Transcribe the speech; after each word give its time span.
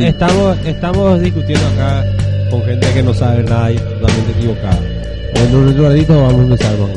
sí. 0.00 0.06
estamos, 0.08 0.58
estamos 0.66 1.20
discutiendo 1.20 1.66
acá 1.68 2.04
con 2.50 2.62
gente 2.64 2.92
que 2.92 3.02
no 3.02 3.14
sabe 3.14 3.42
nada 3.44 3.70
y 3.72 3.76
totalmente 3.76 4.30
equivocada. 4.32 4.78
En 5.34 5.54
un 5.54 5.82
ratito 5.82 6.22
vamos 6.22 6.40
a 6.40 6.42
empezar 6.44 6.76
con 6.76 6.90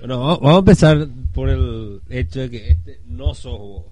Bueno, 0.00 0.20
va- 0.20 0.36
vamos 0.36 0.54
a 0.54 0.58
empezar 0.58 1.06
por 1.32 1.48
el 1.48 2.00
hecho 2.10 2.40
de 2.40 2.50
que 2.50 2.70
este 2.70 3.00
no 3.06 3.34
sos 3.34 3.58
vos. 3.58 3.84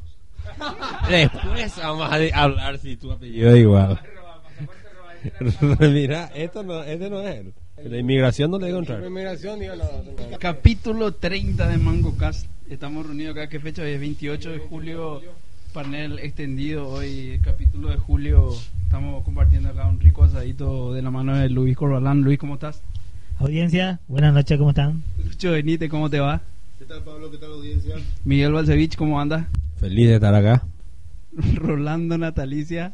Después 1.09 1.77
vamos 1.79 2.11
a 2.11 2.43
hablar 2.43 2.79
si 2.79 2.97
tu 2.97 3.11
apellido 3.13 3.51
es 3.51 3.59
igual. 3.61 4.01
Mira, 5.81 6.31
esto 6.35 6.63
no, 6.63 6.83
este 6.83 7.11
no 7.11 7.21
es 7.23 7.37
él. 7.37 7.53
La 7.85 7.97
inmigración 7.99 8.51
no 8.51 8.59
le 8.59 8.67
digo 8.67 8.79
entrar. 8.79 9.03
Inmigración, 9.03 9.59
digo, 9.59 9.75
no, 9.77 9.85
no. 9.85 10.39
Capítulo 10.39 11.13
30 11.13 11.67
de 11.69 11.79
Mango 11.79 12.17
Cast. 12.17 12.47
Estamos 12.69 13.07
reunidos 13.07 13.33
acá. 13.37 13.49
¿Qué 13.49 13.59
fecha 13.59 13.83
hoy? 13.83 13.93
es? 13.93 14.01
28 14.01 14.51
de 14.51 14.59
julio. 14.59 15.23
Panel 15.73 16.19
extendido. 16.19 16.89
Hoy, 16.89 17.41
capítulo 17.43 17.91
de 17.91 17.97
julio. 17.97 18.51
Estamos 18.85 19.23
compartiendo 19.25 19.69
acá 19.69 19.87
un 19.87 20.01
rico 20.01 20.25
asadito 20.25 20.93
de 20.93 21.03
la 21.03 21.11
mano 21.11 21.37
de 21.37 21.49
Luis 21.49 21.77
Corbalán. 21.77 22.23
Luis, 22.23 22.39
¿cómo 22.39 22.55
estás? 22.55 22.83
Audiencia, 23.39 24.01
buenas 24.09 24.35
noches, 24.35 24.59
¿cómo 24.59 24.71
están? 24.71 25.03
Lucho 25.25 25.53
Benítez, 25.53 25.89
¿cómo 25.89 26.11
te 26.11 26.19
va? 26.19 26.41
¿Qué 26.79 26.85
tal, 26.87 27.03
Pablo? 27.05 27.31
¿Qué 27.31 27.39
tal, 27.39 27.53
audiencia? 27.53 27.95
Miguel 28.25 28.53
Balcevich, 28.53 28.97
¿cómo 28.97 29.21
anda? 29.21 29.49
Feliz 29.79 30.09
de 30.09 30.15
estar 30.17 30.35
acá. 30.35 30.67
Rolando 31.55 32.19
Natalicia. 32.19 32.93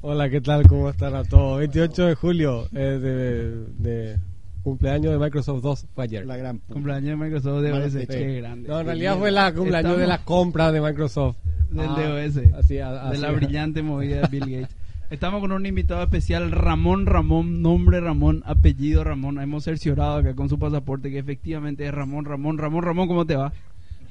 Hola, 0.00 0.30
¿qué 0.30 0.40
tal? 0.40 0.66
¿Cómo 0.66 0.88
están 0.88 1.14
a 1.14 1.24
todos? 1.24 1.58
28 1.58 2.06
de 2.06 2.14
julio 2.14 2.68
eh, 2.72 2.78
de, 2.78 3.64
de 3.78 4.18
cumpleaños 4.68 5.12
de 5.12 5.18
Microsoft 5.18 5.62
2 5.62 5.86
fue 5.94 6.04
ayer. 6.04 6.26
La 6.26 6.36
gran. 6.36 6.58
Cumpleaños 6.68 7.10
de 7.18 7.24
Microsoft 7.24 7.62
de 7.62 7.70
Mala 7.72 7.86
OS. 7.86 7.92
fecha. 7.92 8.12
Qué 8.14 8.36
grande. 8.40 8.68
No, 8.68 8.80
en 8.80 8.86
realidad 8.86 9.18
fue 9.18 9.30
la 9.30 9.52
cumpleaños 9.54 9.98
de 9.98 10.06
la 10.06 10.14
Estamos- 10.16 10.24
compra 10.26 10.72
de 10.72 10.80
Microsoft. 10.80 11.36
Del 11.70 11.86
Ah, 11.88 12.00
DOS. 12.00 12.36
Así, 12.54 12.78
a- 12.78 12.92
de 12.92 12.98
así 13.00 13.20
la 13.20 13.30
brillante 13.32 13.82
movida 13.82 14.22
de 14.22 14.28
Bill 14.28 14.60
Gates. 14.60 14.76
Estamos 15.10 15.40
con 15.40 15.52
un 15.52 15.64
invitado 15.64 16.02
especial, 16.02 16.50
Ramón 16.52 17.06
Ramón, 17.06 17.62
nombre 17.62 17.98
Ramón, 18.00 18.42
apellido 18.46 19.04
Ramón. 19.04 19.40
Hemos 19.40 19.64
cerciorado 19.64 20.16
acá 20.18 20.34
con 20.34 20.48
su 20.50 20.58
pasaporte 20.58 21.10
que 21.10 21.18
efectivamente 21.18 21.86
es 21.86 21.92
Ramón 21.94 22.24
Ramón. 22.26 22.58
Ramón 22.58 22.82
Ramón, 22.84 23.08
¿cómo 23.08 23.24
te 23.24 23.34
va? 23.36 23.52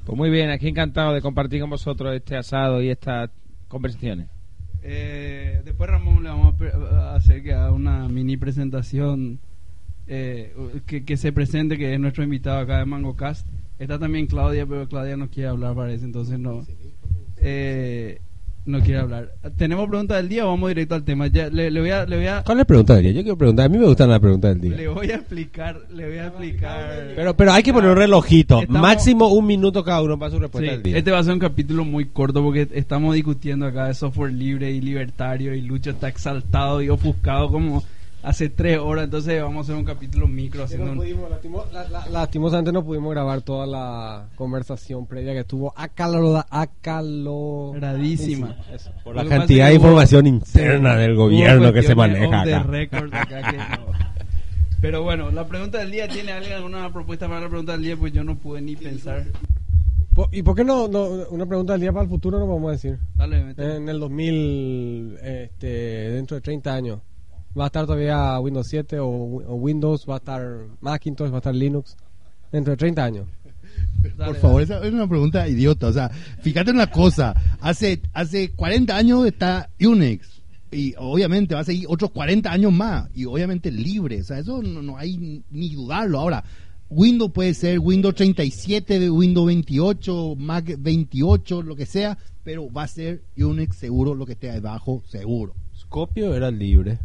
Pues 0.05 0.17
muy 0.17 0.29
bien, 0.31 0.49
aquí 0.49 0.67
encantado 0.69 1.13
de 1.13 1.21
compartir 1.21 1.61
con 1.61 1.69
vosotros 1.69 2.15
este 2.15 2.35
asado 2.37 2.81
y 2.81 2.89
estas 2.89 3.29
conversaciones. 3.67 4.27
Eh, 4.81 5.61
después 5.65 5.89
Ramón 5.89 6.23
le 6.23 6.29
vamos 6.29 6.55
a 6.93 7.15
hacer 7.15 7.43
que 7.43 7.53
haga 7.53 7.71
una 7.71 8.07
mini 8.07 8.37
presentación, 8.37 9.39
eh, 10.07 10.53
que, 10.85 11.03
que 11.05 11.17
se 11.17 11.31
presente, 11.31 11.77
que 11.77 11.93
es 11.93 11.99
nuestro 11.99 12.23
invitado 12.23 12.59
acá 12.59 12.79
de 12.79 12.85
MangoCast. 12.85 13.45
Está 13.79 13.99
también 13.99 14.25
Claudia, 14.27 14.65
pero 14.65 14.87
Claudia 14.87 15.17
no 15.17 15.29
quiere 15.29 15.49
hablar, 15.49 15.75
parece, 15.75 16.05
entonces 16.05 16.39
no. 16.39 16.65
Eh, 17.37 18.19
no 18.65 18.81
quiere 18.81 18.99
hablar. 18.99 19.31
¿Tenemos 19.55 19.87
pregunta 19.87 20.17
del 20.17 20.27
día 20.27 20.45
o 20.45 20.49
vamos 20.49 20.67
directo 20.69 20.93
al 20.95 21.03
tema? 21.05 21.27
Ya, 21.27 21.49
le, 21.49 21.71
le 21.71 21.79
voy 21.79 21.89
a, 21.89 22.05
le 22.05 22.17
voy 22.17 22.27
a, 22.27 22.43
¿Cuál 22.43 22.57
es 22.57 22.61
la 22.61 22.65
pregunta 22.65 22.95
del 22.95 23.03
día? 23.03 23.11
Yo 23.13 23.21
quiero 23.21 23.37
preguntar. 23.37 23.65
A 23.65 23.69
mí 23.69 23.77
me 23.77 23.85
gustan 23.85 24.09
las 24.09 24.19
preguntas 24.19 24.51
del 24.51 24.61
día. 24.61 24.75
le 24.75 24.87
voy 24.89 25.09
a 25.11 25.15
explicar, 25.15 25.79
le 25.93 26.05
voy 26.05 26.17
a 26.17 26.27
explicar. 26.27 27.13
Pero, 27.15 27.37
pero 27.37 27.51
hay 27.53 27.63
que 27.63 27.71
poner 27.71 27.91
un 27.91 27.95
relojito. 27.97 28.59
Estamos- 28.59 28.81
Máximo 28.81 29.27
un 29.29 29.45
minuto 29.45 29.83
cada 29.85 30.01
uno 30.01 30.19
para 30.19 30.31
su 30.31 30.39
respuesta 30.39 30.69
Sí, 30.69 30.73
del 30.75 30.83
día. 30.83 30.97
este 30.97 31.11
va 31.11 31.19
a 31.19 31.23
ser 31.23 31.31
un 31.33 31.39
capítulo 31.39 31.85
muy 31.85 32.05
corto 32.07 32.43
porque 32.43 32.67
estamos 32.73 33.15
discutiendo 33.15 33.65
acá 33.67 33.87
de 33.87 33.93
software 33.93 34.33
libre 34.33 34.69
y 34.71 34.81
libertario 34.81 35.55
y 35.55 35.61
Lucho 35.61 35.91
está 35.91 36.09
exaltado 36.09 36.81
y 36.81 36.89
ofuscado 36.89 37.49
como 37.49 37.83
hace 38.27 38.49
tres 38.49 38.77
horas, 38.79 39.05
entonces 39.05 39.41
vamos 39.41 39.57
a 39.57 39.61
hacer 39.61 39.75
un 39.75 39.85
capítulo 39.85 40.27
micro 40.27 40.61
Que 40.61 40.65
haciendo 40.65 40.93
no 40.93 41.01
pudimos, 41.01 41.29
la- 41.71 41.87
la- 41.89 42.05
lastimosamente 42.07 42.71
no 42.71 42.83
pudimos 42.83 43.11
grabar 43.11 43.41
toda 43.41 43.65
la 43.65 44.27
conversación 44.35 45.05
previa 45.05 45.33
que 45.33 45.39
estuvo 45.39 45.73
acalorada, 45.75 46.45
acaloradísima. 46.49 48.55
Eso. 48.73 48.91
Por 49.03 49.15
la 49.15 49.25
cantidad 49.25 49.67
de 49.67 49.73
hubo- 49.73 49.77
información 49.87 50.27
interna 50.27 50.95
del 50.95 51.15
gobierno 51.15 51.73
que 51.73 51.83
se 51.83 51.95
maneja 51.95 52.41
acá. 52.41 52.61
acá 53.21 53.51
que 53.51 53.57
no. 53.57 53.87
Pero 54.81 55.03
bueno, 55.03 55.31
la 55.31 55.45
pregunta 55.47 55.79
del 55.79 55.91
día, 55.91 56.07
¿tiene 56.07 56.31
alguien 56.33 56.53
alguna 56.53 56.91
propuesta 56.93 57.27
para 57.27 57.41
la 57.41 57.49
pregunta 57.49 57.71
del 57.73 57.81
día? 57.81 57.97
Pues 57.97 58.13
yo 58.13 58.23
no 58.23 58.37
pude 58.37 58.61
ni 58.61 58.75
pensar. 58.75 59.23
¿Y 60.31 60.41
por 60.43 60.55
qué 60.55 60.63
no, 60.63 60.87
no- 60.87 61.27
una 61.29 61.45
pregunta 61.45 61.73
del 61.73 61.81
día 61.81 61.91
para 61.91 62.03
el 62.03 62.09
futuro 62.09 62.39
no 62.39 62.47
vamos 62.47 62.69
a 62.69 62.71
decir? 62.73 62.97
Dale, 63.15 63.43
mete. 63.43 63.75
En 63.75 63.87
el 63.89 63.99
2000, 63.99 65.17
este, 65.23 65.67
dentro 66.11 66.35
de 66.35 66.41
30 66.41 66.73
años, 66.73 66.99
¿va 67.57 67.65
a 67.65 67.67
estar 67.67 67.85
todavía 67.85 68.39
Windows 68.39 68.67
7 68.67 68.99
o, 68.99 69.07
o 69.07 69.55
Windows? 69.55 70.05
¿Va 70.09 70.15
a 70.15 70.17
estar 70.17 70.41
Macintosh? 70.81 71.31
¿Va 71.31 71.35
a 71.35 71.37
estar 71.37 71.55
Linux? 71.55 71.97
Dentro 72.51 72.71
de 72.71 72.77
30 72.77 73.03
años. 73.03 73.27
Dale, 74.17 74.31
Por 74.31 74.41
favor, 74.41 74.67
dale. 74.67 74.75
esa 74.79 74.87
es 74.87 74.93
una 74.93 75.07
pregunta 75.07 75.47
idiota. 75.47 75.87
O 75.87 75.93
sea, 75.93 76.09
fíjate 76.41 76.71
una 76.71 76.87
cosa. 76.87 77.35
Hace, 77.59 78.01
hace 78.13 78.51
40 78.51 78.95
años 78.95 79.25
está 79.25 79.69
Unix. 79.79 80.41
Y 80.71 80.93
obviamente 80.97 81.55
va 81.55 81.61
a 81.61 81.65
seguir 81.65 81.85
otros 81.87 82.11
40 82.11 82.51
años 82.51 82.71
más. 82.73 83.09
Y 83.15 83.25
obviamente 83.25 83.71
libre. 83.71 84.21
O 84.21 84.23
sea, 84.23 84.39
eso 84.39 84.61
no, 84.61 84.81
no 84.81 84.97
hay 84.97 85.43
ni 85.49 85.69
dudarlo. 85.75 86.19
Ahora, 86.19 86.43
Windows 86.89 87.31
puede 87.31 87.53
ser 87.53 87.79
Windows 87.79 88.15
37, 88.15 89.09
Windows 89.09 89.47
28, 89.47 90.35
Mac 90.37 90.75
28, 90.77 91.61
lo 91.61 91.75
que 91.75 91.85
sea. 91.85 92.17
Pero 92.43 92.71
va 92.71 92.83
a 92.83 92.87
ser 92.87 93.23
Unix 93.37 93.75
seguro 93.75 94.15
lo 94.15 94.25
que 94.25 94.33
esté 94.33 94.51
debajo, 94.51 95.03
seguro. 95.07 95.53
Scopio 95.77 96.33
era 96.33 96.49
libre. 96.49 96.97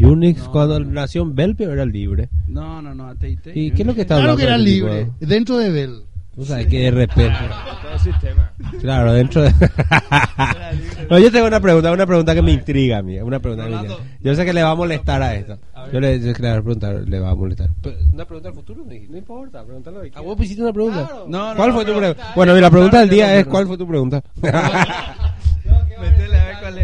Unix, 0.00 0.44
No, 0.44 0.52
cuando 0.52 0.80
no. 0.80 0.90
nació 0.90 1.22
en 1.22 1.34
Belpio, 1.34 1.72
era 1.72 1.84
libre. 1.84 2.28
No, 2.46 2.80
no, 2.82 2.94
no, 2.94 3.08
AT&T. 3.08 3.52
¿Y 3.54 3.70
qué 3.72 3.82
es 3.82 3.86
lo 3.86 3.94
que 3.94 4.02
está 4.02 4.16
Claro 4.16 4.32
hablando? 4.32 4.38
que 4.38 4.44
era 4.44 4.56
tipo 4.56 4.64
libre. 4.66 5.10
de- 5.20 5.26
Dentro 5.26 5.58
de 5.58 5.70
Bell. 5.70 6.02
Tú 6.34 6.44
sabes 6.44 6.68
que 6.68 6.78
de 6.82 6.90
repente. 6.92 7.34
Todo 7.82 7.98
sistema. 7.98 8.52
Claro, 8.80 9.12
dentro 9.12 9.42
de. 9.42 9.52
no, 11.10 11.18
yo 11.18 11.32
tengo 11.32 11.48
una 11.48 11.58
pregunta, 11.58 11.90
una 11.90 12.06
pregunta 12.06 12.32
que 12.32 12.42
me 12.42 12.52
intriga 12.52 12.98
a 12.98 13.02
mí. 13.02 13.18
Una 13.18 13.40
pregunta 13.40 13.64
que 13.64 13.70
me 13.70 13.76
Rolando. 13.76 14.00
Yo 14.20 14.34
sé 14.36 14.44
que 14.44 14.52
le 14.52 14.62
va 14.62 14.70
a 14.70 14.74
molestar 14.76 15.20
a 15.20 15.34
esto. 15.34 15.58
A. 15.74 15.90
Yo 15.90 15.98
le, 15.98 16.20
yo 16.20 16.30
a 16.30 16.34
preguntar, 16.34 16.94
le 17.08 17.18
va 17.18 17.30
a 17.30 17.34
molestar. 17.34 17.70
¿Una 18.12 18.24
pregunta 18.24 18.50
al 18.50 18.54
futuro? 18.54 18.84
No, 18.84 18.92
no 19.10 19.16
importa, 19.18 19.64
pregúntalo. 19.64 20.00
¿A 20.14 20.20
vos 20.20 20.36
hiciste 20.40 20.62
una 20.62 20.72
pregunta? 20.72 21.06
Claro. 21.08 21.26
No, 21.28 21.50
no, 21.50 21.56
¿Cuál 21.56 21.68
no, 21.70 21.74
fue 21.74 21.84
tu 21.84 21.96
pregunta? 21.98 22.32
Bueno, 22.36 22.56
y 22.56 22.60
la 22.60 22.70
pregunta 22.70 23.00
del 23.00 23.10
día 23.10 23.24
Claro, 23.24 23.40
es: 23.40 23.46
¿cuál 23.46 23.66
fue 23.66 23.76
tu 23.78 23.88
pregunta? 23.88 24.22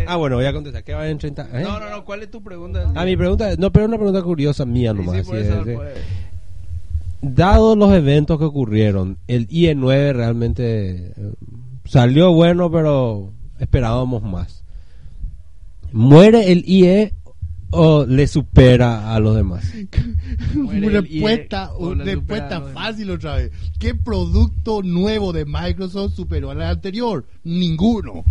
Ah, 0.06 0.16
bueno, 0.16 0.37
voy 0.37 0.47
a 0.47 0.53
contestar. 0.53 0.84
¿Qué 0.84 0.94
va 0.94 1.09
en 1.09 1.19
30? 1.19 1.48
¿eh? 1.53 1.62
No, 1.62 1.78
no, 1.81 1.91
no, 1.91 2.04
¿cuál 2.04 2.22
es 2.22 2.31
tu 2.31 2.42
pregunta? 2.42 2.92
Ah, 2.94 3.04
mi 3.04 3.16
pregunta, 3.16 3.54
no, 3.56 3.72
pero 3.72 3.84
es 3.84 3.88
una 3.88 3.98
pregunta 3.98 4.22
curiosa 4.22 4.65
mía 4.65 4.92
nomás. 4.92 5.26
sí, 5.26 5.32
así. 5.32 5.76
Dados 7.26 7.78
los 7.78 7.92
eventos 7.94 8.38
que 8.38 8.44
ocurrieron, 8.44 9.16
el 9.28 9.48
IE9 9.48 10.12
realmente 10.12 11.12
eh, 11.16 11.32
salió 11.87 12.32
bueno, 12.32 12.70
pero 12.70 13.32
esperábamos 13.59 14.22
más. 14.22 14.62
¿Muere 15.91 16.53
el 16.53 16.64
IE 16.69 17.14
o 17.70 18.04
le 18.04 18.26
supera 18.26 19.14
a 19.14 19.20
los 19.20 19.37
demás? 19.37 19.72
IE 19.75 20.91
respuesta, 20.91 21.70
respuesta 21.97 22.60
fácil 22.60 23.10
otra 23.10 23.37
vez. 23.37 23.53
¿Qué 23.78 23.94
producto 23.94 24.82
nuevo 24.82 25.32
de 25.32 25.47
Microsoft 25.47 26.14
superó 26.14 26.50
al 26.50 26.60
anterior? 26.60 27.26
Ninguno. 27.43 28.25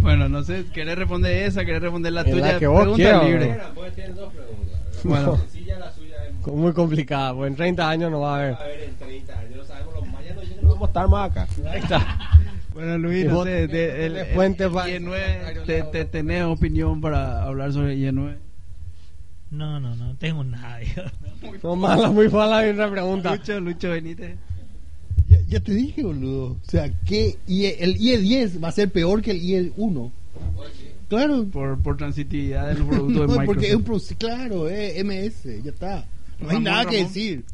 Bueno, 0.00 0.28
no 0.28 0.42
sé, 0.44 0.64
¿querés 0.72 0.96
responder 0.96 1.44
esa? 1.44 1.64
¿Querés 1.64 1.82
responder 1.82 2.12
la 2.12 2.22
En 2.22 2.26
la 2.26 2.32
tuya? 2.32 2.58
que 2.58 2.66
vos 2.66 2.82
Pregunta 2.82 3.22
libre. 3.24 3.58
Bueno, 5.04 5.36
Sencilla 5.50 5.78
la 5.78 5.92
suya 5.92 6.16
es 6.26 6.46
muy 6.46 6.72
complicada, 6.72 7.34
pues 7.34 7.50
en 7.50 7.56
30 7.56 7.88
años 7.88 8.10
no 8.10 8.20
va 8.20 8.34
a 8.34 8.38
haber. 8.40 8.54
a 8.54 8.64
ver 8.64 8.80
en 8.84 8.94
30 8.96 9.38
años, 9.38 9.56
no 9.56 9.64
sabemos 9.64 9.94
los 9.94 10.06
mayas, 10.08 10.36
no, 10.36 10.42
no 10.62 10.68
vamos 10.68 10.82
a 10.82 10.86
estar 10.86 11.08
más 11.08 11.30
acá. 11.30 11.46
Ahí 11.70 11.80
está. 11.80 12.18
Bueno, 12.74 12.96
Luis, 12.96 13.24
no 13.26 13.42
sé, 13.42 13.66
de- 13.66 14.06
el, 14.06 14.16
el 14.16 14.26
fuente 14.34 14.68
pa- 14.70 14.88
IE9, 14.88 15.64
te, 15.66 15.82
te- 15.82 16.04
¿tenés 16.04 16.44
opinión 16.44 17.00
para 17.00 17.42
hablar 17.42 17.72
sobre 17.72 17.96
IE9? 17.96 18.36
No, 19.50 19.80
no, 19.80 19.96
no 19.96 20.14
tengo 20.16 20.44
nada. 20.44 20.78
No, 21.62 21.74
mala, 21.74 22.10
muy 22.10 22.28
mala 22.28 22.68
una 22.70 22.88
pregunta. 22.88 23.32
Lucho, 23.32 23.58
Lucho 23.58 23.90
Benítez. 23.90 24.36
Ya, 25.28 25.38
ya 25.48 25.60
te 25.60 25.72
dije, 25.74 26.02
boludo. 26.02 26.52
O 26.52 26.58
sea, 26.70 26.90
que 27.04 27.36
el 27.46 27.96
IE10 27.98 28.62
va 28.62 28.68
a 28.68 28.72
ser 28.72 28.90
peor 28.90 29.20
que 29.22 29.32
el 29.32 29.42
IE1. 29.42 30.10
Claro. 31.08 31.46
Por, 31.46 31.80
por 31.82 31.96
transitividad 31.96 32.68
del 32.68 32.76
producto 32.86 33.06
de 33.06 33.12
No, 33.12 33.20
Microsoft. 33.40 33.46
porque 33.46 33.68
es 33.68 33.74
un 33.74 33.84
proce- 33.84 34.16
claro, 34.16 34.68
es 34.68 35.04
MS, 35.04 35.62
ya 35.64 35.70
está. 35.70 36.06
No 36.38 36.48
hay 36.48 36.54
Ramón, 36.56 36.64
nada 36.64 36.84
que 36.86 36.96
Ramón. 36.96 37.08
decir. 37.08 37.44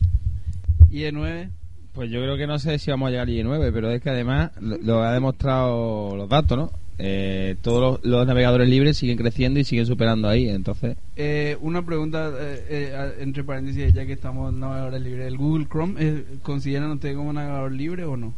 IE9. 0.91 1.51
Pues 1.93 2.11
yo 2.11 2.21
creo 2.21 2.37
que 2.37 2.47
no 2.47 2.59
sé 2.59 2.79
si 2.79 2.91
vamos 2.91 3.09
a 3.09 3.11
llegar 3.11 3.29
al 3.29 3.35
IE9, 3.35 3.71
pero 3.73 3.91
es 3.91 4.03
que 4.03 4.11
además 4.11 4.51
lo, 4.61 4.79
lo 4.79 5.03
ha 5.03 5.13
demostrado 5.13 6.17
los 6.17 6.29
datos, 6.29 6.59
¿no? 6.59 6.73
Eh, 6.99 7.57
todos 7.63 8.01
los, 8.03 8.05
los 8.05 8.27
navegadores 8.27 8.69
libres 8.69 8.97
siguen 8.97 9.17
creciendo 9.17 9.59
y 9.59 9.65
siguen 9.65 9.85
superando 9.87 10.29
ahí, 10.29 10.49
entonces... 10.49 10.97
Eh, 11.17 11.57
una 11.61 11.85
pregunta, 11.85 12.31
eh, 12.39 12.65
eh, 12.69 13.13
entre 13.21 13.43
paréntesis, 13.43 13.93
ya 13.93 14.07
que 14.07 14.13
estamos 14.13 14.53
en 14.53 14.61
navegadores 14.61 15.03
libres. 15.03 15.27
¿El 15.27 15.37
Google 15.37 15.67
Chrome 15.67 15.95
eh, 15.99 16.25
consideran 16.43 16.93
ustedes 16.93 17.17
como 17.17 17.33
navegador 17.33 17.73
libre 17.73 18.05
o 18.05 18.17
no? 18.17 18.33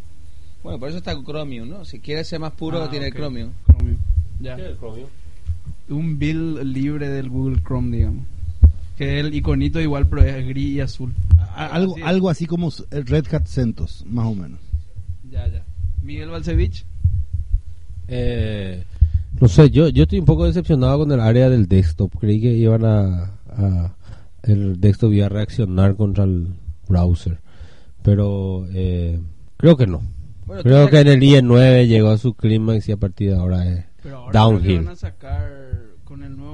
Bueno, 0.63 0.79
por 0.81 0.89
eso 0.89 0.99
está 0.99 1.15
Chromium, 1.23 1.69
¿no? 1.69 1.85
Si 1.85 2.01
quieres 2.01 2.27
ser 2.29 2.41
más 2.41 2.53
puro, 2.53 2.83
Ah, 2.83 2.91
tiene 2.91 3.07
el 3.09 3.13
Chromium. 3.13 3.51
Chromium. 3.67 3.99
Ya. 4.41 4.57
Un 5.89 6.19
build 6.19 6.63
libre 6.65 7.09
del 7.09 7.29
Google 7.29 7.63
Chrome, 7.63 7.97
digamos. 7.97 8.25
Que 8.97 9.21
el 9.21 9.35
iconito 9.35 9.81
igual, 9.81 10.07
pero 10.09 10.23
es 10.25 10.47
gris 10.49 10.71
y 10.77 10.81
azul. 10.81 11.13
A- 11.39 11.67
Algo, 11.67 11.95
Sí. 11.97 12.03
algo 12.03 12.31
así 12.31 12.47
como 12.47 12.73
Red 12.91 13.27
Hat 13.33 13.47
CentOS, 13.47 14.05
más 14.09 14.27
o 14.27 14.35
menos. 14.35 14.59
Ya, 15.31 15.47
ya. 15.47 15.63
Miguel 16.03 16.31
Balcevich. 16.31 16.85
Eh, 18.09 18.85
No 19.41 19.49
sé, 19.49 19.71
yo, 19.71 19.89
yo 19.89 20.05
estoy 20.05 20.19
un 20.21 20.25
poco 20.25 20.47
decepcionado 20.47 20.99
con 21.01 21.13
el 21.13 21.21
área 21.21 21.49
del 21.51 21.67
desktop. 21.69 22.13
Creí 22.19 22.41
que 22.41 22.53
iban 22.55 22.85
a, 22.85 23.33
a- 23.49 23.95
el 24.43 24.81
desktop 24.81 25.13
iba 25.13 25.27
a 25.27 25.29
reaccionar 25.31 25.97
contra 25.97 26.25
el 26.25 26.49
browser, 26.89 27.41
pero 28.03 28.67
eh, 28.73 29.19
creo 29.57 29.77
que 29.77 29.87
no. 29.89 30.03
Bueno, 30.47 30.63
creo 30.63 30.89
que 30.89 31.01
en 31.01 31.09
el 31.09 31.21
IE9 31.21 31.87
llegó 31.89 32.11
a 32.11 32.19
su 32.19 32.35
clímax 32.35 32.89
y 32.89 32.93
a 32.93 32.97
partir 32.97 33.31
de 33.31 33.37
ahora 33.37 33.67
es 33.69 33.85
Pero 34.03 34.19
ahora 34.19 34.41
downhill. 34.41 34.77
van 34.85 34.89
a 34.89 34.95
sacar 34.97 35.51
con 36.05 36.23
el 36.23 36.37
nuevo 36.37 36.46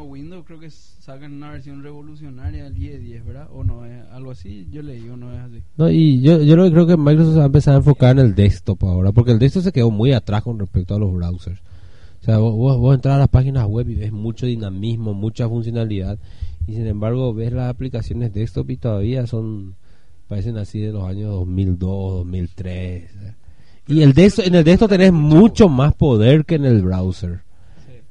Creo 0.44 0.58
que 0.58 0.70
sacan 0.70 1.32
una 1.32 1.50
versión 1.50 1.82
revolucionaria 1.82 2.64
del 2.64 2.76
IE10, 2.76 3.24
¿verdad? 3.24 3.48
O 3.52 3.64
no, 3.64 3.84
es 3.84 4.04
algo 4.10 4.30
así, 4.30 4.68
yo 4.70 4.82
leí, 4.82 5.08
o 5.08 5.16
no 5.16 5.32
es 5.32 5.38
así. 5.40 5.62
No, 5.76 5.88
y 5.90 6.20
yo, 6.20 6.42
yo 6.42 6.56
lo 6.56 6.64
que 6.64 6.72
creo 6.72 6.86
que 6.86 6.96
Microsoft 6.96 7.38
va 7.38 7.42
a 7.42 7.46
empezar 7.46 7.74
a 7.74 7.78
enfocar 7.78 8.18
en 8.18 8.26
el 8.26 8.34
desktop 8.34 8.84
ahora, 8.84 9.12
porque 9.12 9.32
el 9.32 9.38
desktop 9.38 9.62
se 9.62 9.72
quedó 9.72 9.90
muy 9.90 10.12
atrás 10.12 10.42
con 10.42 10.58
respecto 10.58 10.94
a 10.94 10.98
los 10.98 11.12
browsers. 11.12 11.60
O 12.20 12.24
sea, 12.24 12.38
vos, 12.38 12.54
vos, 12.54 12.78
vos 12.78 12.94
entras 12.94 13.16
a 13.16 13.18
las 13.18 13.28
páginas 13.28 13.66
web 13.66 13.88
y 13.88 13.94
ves 13.94 14.12
mucho 14.12 14.46
dinamismo, 14.46 15.14
mucha 15.14 15.48
funcionalidad, 15.48 16.18
y 16.66 16.74
sin 16.74 16.86
embargo 16.86 17.34
ves 17.34 17.52
las 17.52 17.68
aplicaciones 17.68 18.32
desktop 18.32 18.70
y 18.70 18.76
todavía 18.76 19.26
son, 19.26 19.74
parecen 20.28 20.56
así 20.56 20.80
de 20.80 20.92
los 20.92 21.04
años 21.04 21.30
2002, 21.30 22.14
2003. 22.14 22.66
¿eh? 22.66 23.34
Y 23.88 24.02
el 24.02 24.12
desktop, 24.12 24.46
en 24.46 24.54
el 24.54 24.64
desktop 24.64 24.90
tenés 24.90 25.12
mucho 25.12 25.68
más 25.68 25.94
poder 25.94 26.44
que 26.44 26.54
en 26.54 26.64
el 26.64 26.82
browser. 26.82 27.42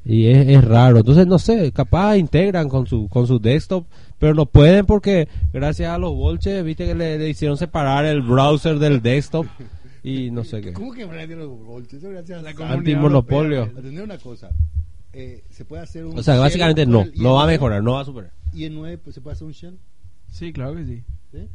Y 0.04 0.28
es, 0.28 0.48
es 0.48 0.64
raro. 0.64 0.98
Entonces, 1.00 1.28
no 1.28 1.38
sé, 1.38 1.72
capaz 1.72 2.18
integran 2.18 2.70
con 2.70 2.88
su 2.88 3.08
con 3.08 3.28
su 3.28 3.40
desktop, 3.40 3.86
pero 4.18 4.34
no 4.34 4.46
pueden 4.46 4.86
porque 4.86 5.28
gracias 5.54 5.92
a 5.92 5.98
los 5.98 6.14
bolches, 6.14 6.64
viste 6.64 6.86
que 6.86 6.96
le, 6.96 7.18
le 7.20 7.30
hicieron 7.30 7.58
separar 7.58 8.06
el 8.06 8.22
browser 8.22 8.80
del 8.80 9.02
desktop 9.02 9.46
y 10.04 10.32
no 10.32 10.44
sé 10.44 10.62
qué. 10.62 10.74
¿Cómo 10.74 10.94
que 10.94 11.06
Brian 11.06 11.28
tiene 11.28 11.44
los 11.44 11.64
bolches? 11.64 12.02
Gracias 12.02 12.40
a 12.40 12.42
La 12.42 12.74
Antimonopolio. 12.74 13.64
Atender 13.64 14.04
una 14.04 14.18
cosa. 14.18 14.50
Eh, 15.14 15.44
se 15.50 15.66
puede 15.66 15.84
hacer 15.84 16.06
un 16.06 16.18
O 16.18 16.24
sea, 16.24 16.38
básicamente 16.38 16.86
no, 16.86 17.02
el 17.02 17.14
no 17.16 17.36
va 17.36 17.44
a 17.44 17.46
IE9? 17.46 17.52
mejorar, 17.52 17.84
no 17.84 17.94
va 17.94 18.02
a 18.02 18.06
superar. 18.06 18.32
IE9 18.54 18.98
pues, 19.04 19.14
se 19.16 19.22
puede 19.22 19.34
hacer 19.34 19.46
un 19.48 19.54
shell. 19.54 19.78
Sí, 20.30 20.54
claro 20.54 20.76
que 20.76 20.86
sí. 20.86 21.04
¿Sí? 21.32 21.50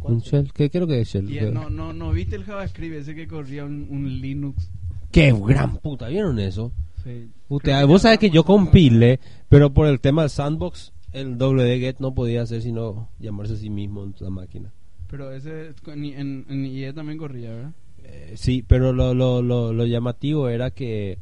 ¿Un 0.00 0.20
shell? 0.20 0.52
¿Qué 0.52 0.68
quiero 0.68 0.86
que 0.86 1.00
es 1.00 1.08
shell? 1.08 1.30
Y, 1.30 1.38
eh, 1.38 1.50
no, 1.50 1.70
no, 1.70 1.92
no 1.92 2.10
viste 2.12 2.36
el 2.36 2.44
JavaScript 2.44 2.96
ese 2.96 3.14
que 3.14 3.26
corría 3.26 3.64
un, 3.64 3.86
un 3.90 4.20
Linux. 4.20 4.70
¡Qué 5.10 5.32
gran 5.32 5.78
puta! 5.78 6.08
¿Vieron 6.08 6.38
eso? 6.38 6.72
Sí. 7.08 7.30
Vos 7.48 8.02
sabés 8.02 8.18
que 8.18 8.30
yo 8.30 8.44
compilé, 8.44 9.20
pero 9.48 9.72
por 9.72 9.86
el 9.86 10.00
tema 10.00 10.22
del 10.22 10.30
sandbox, 10.30 10.92
el 11.12 11.36
wget 11.36 12.00
no 12.00 12.14
podía 12.14 12.42
hacer 12.42 12.60
sino 12.60 13.08
llamarse 13.18 13.54
a 13.54 13.56
sí 13.56 13.70
mismo 13.70 14.04
en 14.04 14.14
la 14.20 14.30
máquina. 14.30 14.72
Pero 15.08 15.32
ese 15.32 15.72
en, 15.86 16.04
en, 16.04 16.46
en 16.50 16.66
IE 16.66 16.92
también 16.92 17.18
corría, 17.18 17.50
¿verdad? 17.50 17.72
Eh, 18.04 18.34
sí, 18.36 18.62
pero 18.66 18.92
lo, 18.92 19.14
lo, 19.14 19.40
lo, 19.40 19.72
lo 19.72 19.86
llamativo 19.86 20.50
era 20.50 20.70
que, 20.70 21.18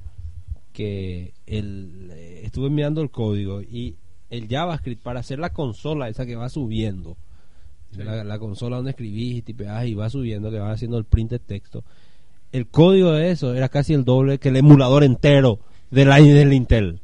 que 0.72 1.34
el, 1.46 2.10
eh, 2.12 2.40
estuve 2.44 2.68
mirando 2.68 3.00
el 3.00 3.10
código 3.10 3.62
y 3.62 3.96
el 4.28 4.48
JavaScript 4.48 5.02
para 5.02 5.20
hacer 5.20 5.38
la 5.38 5.50
consola 5.50 6.08
esa 6.08 6.26
que 6.26 6.34
va 6.34 6.48
subiendo, 6.48 7.16
la, 7.96 8.24
la 8.24 8.38
consola 8.40 8.76
donde 8.76 8.90
escribís 8.90 9.36
y 9.36 9.42
tipeás 9.42 9.86
y 9.86 9.94
va 9.94 10.10
subiendo, 10.10 10.50
que 10.50 10.58
va 10.58 10.72
haciendo 10.72 10.98
el 10.98 11.04
print 11.04 11.30
de 11.30 11.38
texto, 11.38 11.84
el 12.50 12.66
código 12.66 13.12
de 13.12 13.30
eso 13.30 13.54
era 13.54 13.68
casi 13.68 13.94
el 13.94 14.04
doble 14.04 14.38
que 14.38 14.48
el 14.48 14.56
emulador 14.56 15.04
entero 15.04 15.60
del, 15.90 16.08
del 16.08 16.52
Intel. 16.52 17.00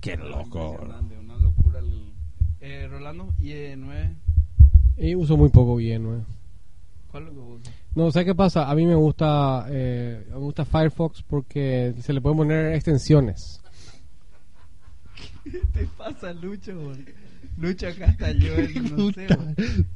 Qué 0.00 0.16
loco. 0.16 0.78
Una 0.82 1.36
locura. 1.38 1.78
el- 1.78 2.12
Eh, 2.60 2.88
Rolando, 2.88 3.32
IE9, 3.40 4.14
Y 4.98 5.14
uso 5.14 5.36
muy 5.36 5.48
poco 5.50 5.76
bien, 5.76 6.02
¿no? 6.04 6.24
¿cuál 7.10 7.28
es 7.28 7.34
lo 7.34 7.34
que 7.46 7.52
usas? 7.60 7.74
No, 7.94 8.10
¿sabes 8.10 8.26
qué 8.26 8.34
pasa? 8.34 8.68
A 8.70 8.74
mí 8.74 8.84
me 8.86 8.94
gusta, 8.94 9.66
eh, 9.70 10.26
me 10.30 10.36
gusta 10.36 10.64
Firefox 10.64 11.22
porque 11.22 11.94
se 12.00 12.12
le 12.12 12.20
pueden 12.20 12.38
poner 12.38 12.74
extensiones. 12.74 13.60
¿Qué 15.44 15.60
te 15.72 15.86
pasa, 15.96 16.32
Lucho? 16.32 16.74
bol? 16.74 17.04
Lucho 17.56 17.86
acá 17.86 18.06
está 18.06 18.32
yo, 18.32 18.54
el, 18.56 18.96
no 18.96 19.12
sé. 19.12 19.26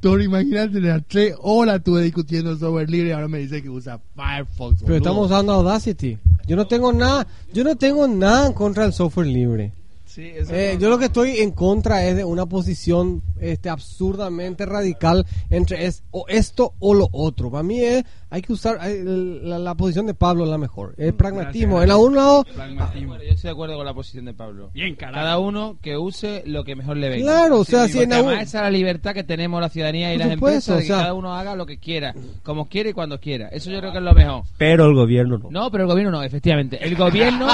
Toro, 0.00 0.22
imagínate, 0.22 0.81
las 0.81 1.02
tres 1.06 1.34
horas 1.40 1.76
estuve 1.76 2.02
discutiendo 2.02 2.56
software 2.56 2.88
libre 2.88 3.08
y 3.08 3.12
ahora 3.12 3.28
me 3.28 3.38
dice 3.38 3.62
que 3.62 3.69
usa 3.69 4.00
Firefox. 4.14 4.81
Pero 4.81 4.87
boludo. 4.87 4.96
estamos 4.96 5.26
usando 5.26 5.52
Audacity. 5.52 6.19
Yo 6.46 6.56
no 6.56 6.66
tengo 6.66 6.93
nada, 6.93 7.26
yo 7.52 7.64
no 7.64 7.76
tengo 7.76 8.06
nada 8.06 8.46
en 8.46 8.52
contra 8.52 8.84
del 8.84 8.93
software 8.93 9.26
libre. 9.26 9.72
Sí, 10.19 10.32
Eh, 10.50 10.76
yo 10.81 10.91
lo 10.91 10.99
que 10.99 11.05
estoy 11.05 11.38
en 11.38 11.53
contra 11.53 12.05
es 12.05 12.17
de 12.17 12.25
una 12.25 12.44
posición 12.47 13.23
este, 13.41 13.69
absurdamente 13.69 14.67
radical 14.67 15.25
entre 15.49 15.87
es 15.87 16.03
o 16.11 16.25
esto 16.29 16.75
o 16.81 16.93
lo 16.93 17.09
otro. 17.12 17.53
Para 17.53 17.62
mí 17.62 17.79
es, 17.79 18.03
hay 18.29 18.43
que 18.43 18.53
usar 18.53 18.81
eh, 18.85 19.00
la, 19.05 19.61
la 19.61 19.76
posición 19.76 20.06
de 20.06 20.15
Pablo 20.15 20.43
es 20.43 20.50
la 20.50 20.59
mejor. 20.59 20.94
Es 20.99 21.12
pragmatismo. 21.12 21.76
Gracias. 21.76 21.97
En 21.99 22.05
un 22.05 22.15
lado, 22.17 22.44
Pragmatismo. 22.53 23.15
Yo 23.17 23.23
estoy 23.23 23.43
de 23.49 23.50
acuerdo 23.50 23.76
con 23.76 23.87
la 23.87 23.94
posición 23.94 24.25
de 24.25 24.35
Pablo. 24.35 24.70
Bien, 24.75 24.97
carajo. 24.97 25.20
Cada 25.20 25.38
uno 25.38 25.79
que 25.81 25.97
use 25.97 26.43
lo 26.47 26.64
que 26.64 26.75
mejor 26.75 26.97
le 26.97 27.11
venga. 27.11 27.23
claro, 27.25 27.61
o 27.61 27.64
sea, 27.64 27.87
Sí, 27.87 27.93
si 27.93 27.99
en 28.00 28.12
a 28.12 28.21
un- 28.21 28.26
además 28.26 28.49
esa 28.49 28.59
es 28.59 28.64
la 28.64 28.71
libertad 28.71 29.14
que 29.14 29.23
tenemos 29.23 29.61
la 29.61 29.69
ciudadanía 29.69 30.12
y 30.12 30.17
Por 30.19 30.26
las 30.26 30.35
supuesto, 30.35 30.73
empresas 30.73 30.76
de 30.79 30.82
que 30.82 30.93
o 30.93 30.97
sea- 30.97 31.03
cada 31.05 31.14
uno 31.14 31.35
haga 31.37 31.55
lo 31.55 31.64
que 31.64 31.79
quiera, 31.79 32.12
como 32.43 32.69
quiere 32.69 32.91
y 32.91 32.93
cuando 32.93 33.21
quiera. 33.21 33.49
Eso 33.53 33.71
yo 33.71 33.79
creo 33.79 33.93
que 33.93 33.99
es 33.99 34.05
lo 34.05 34.14
mejor. 34.14 34.43
Pero 34.59 34.87
el 34.87 34.94
gobierno 34.94 35.38
no. 35.38 35.49
No, 35.49 35.71
pero 35.71 35.85
el 35.85 35.88
gobierno 35.91 36.11
no, 36.11 36.25
efectivamente. 36.25 36.85
El 36.85 36.97
gobierno, 36.97 37.47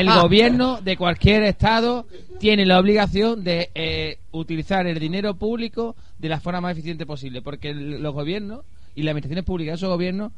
el 0.00 0.10
gobierno 0.12 0.80
de 0.82 0.96
cualquier 0.96 1.44
estado 1.44 1.99
tiene 2.38 2.66
la 2.66 2.78
obligación 2.78 3.44
de 3.44 3.70
eh, 3.74 4.18
utilizar 4.32 4.86
el 4.86 4.98
dinero 4.98 5.34
público 5.34 5.96
de 6.18 6.28
la 6.28 6.40
forma 6.40 6.60
más 6.60 6.72
eficiente 6.72 7.06
posible, 7.06 7.42
porque 7.42 7.74
los 7.74 8.14
gobiernos 8.14 8.64
y 8.94 9.02
las 9.02 9.12
administraciones 9.12 9.44
públicas 9.44 9.72
de 9.72 9.76
esos 9.76 9.88
gobiernos 9.88 10.32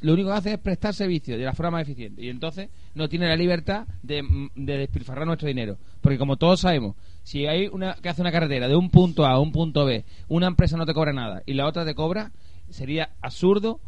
lo 0.00 0.14
único 0.14 0.30
que 0.30 0.34
hacen 0.34 0.52
es 0.54 0.58
prestar 0.58 0.94
servicios 0.94 1.38
de 1.38 1.44
la 1.44 1.52
forma 1.52 1.72
más 1.72 1.82
eficiente 1.82 2.22
y 2.22 2.28
entonces 2.28 2.70
no 2.94 3.08
tiene 3.08 3.28
la 3.28 3.36
libertad 3.36 3.86
de, 4.02 4.22
mm, 4.22 4.50
de 4.56 4.78
despilfarrar 4.78 5.26
nuestro 5.26 5.46
dinero, 5.46 5.78
porque 6.00 6.18
como 6.18 6.36
todos 6.36 6.60
sabemos, 6.60 6.96
si 7.22 7.46
hay 7.46 7.68
una 7.68 7.94
que 7.94 8.08
hace 8.08 8.20
una 8.20 8.32
carretera 8.32 8.66
de 8.66 8.74
un 8.74 8.90
punto 8.90 9.24
A 9.24 9.32
a 9.32 9.38
un 9.38 9.52
punto 9.52 9.84
B, 9.84 10.04
una 10.28 10.48
empresa 10.48 10.76
no 10.76 10.86
te 10.86 10.94
cobra 10.94 11.12
nada 11.12 11.42
y 11.46 11.54
la 11.54 11.66
otra 11.66 11.84
te 11.84 11.94
cobra, 11.94 12.32
sería 12.68 13.10
absurdo 13.20 13.80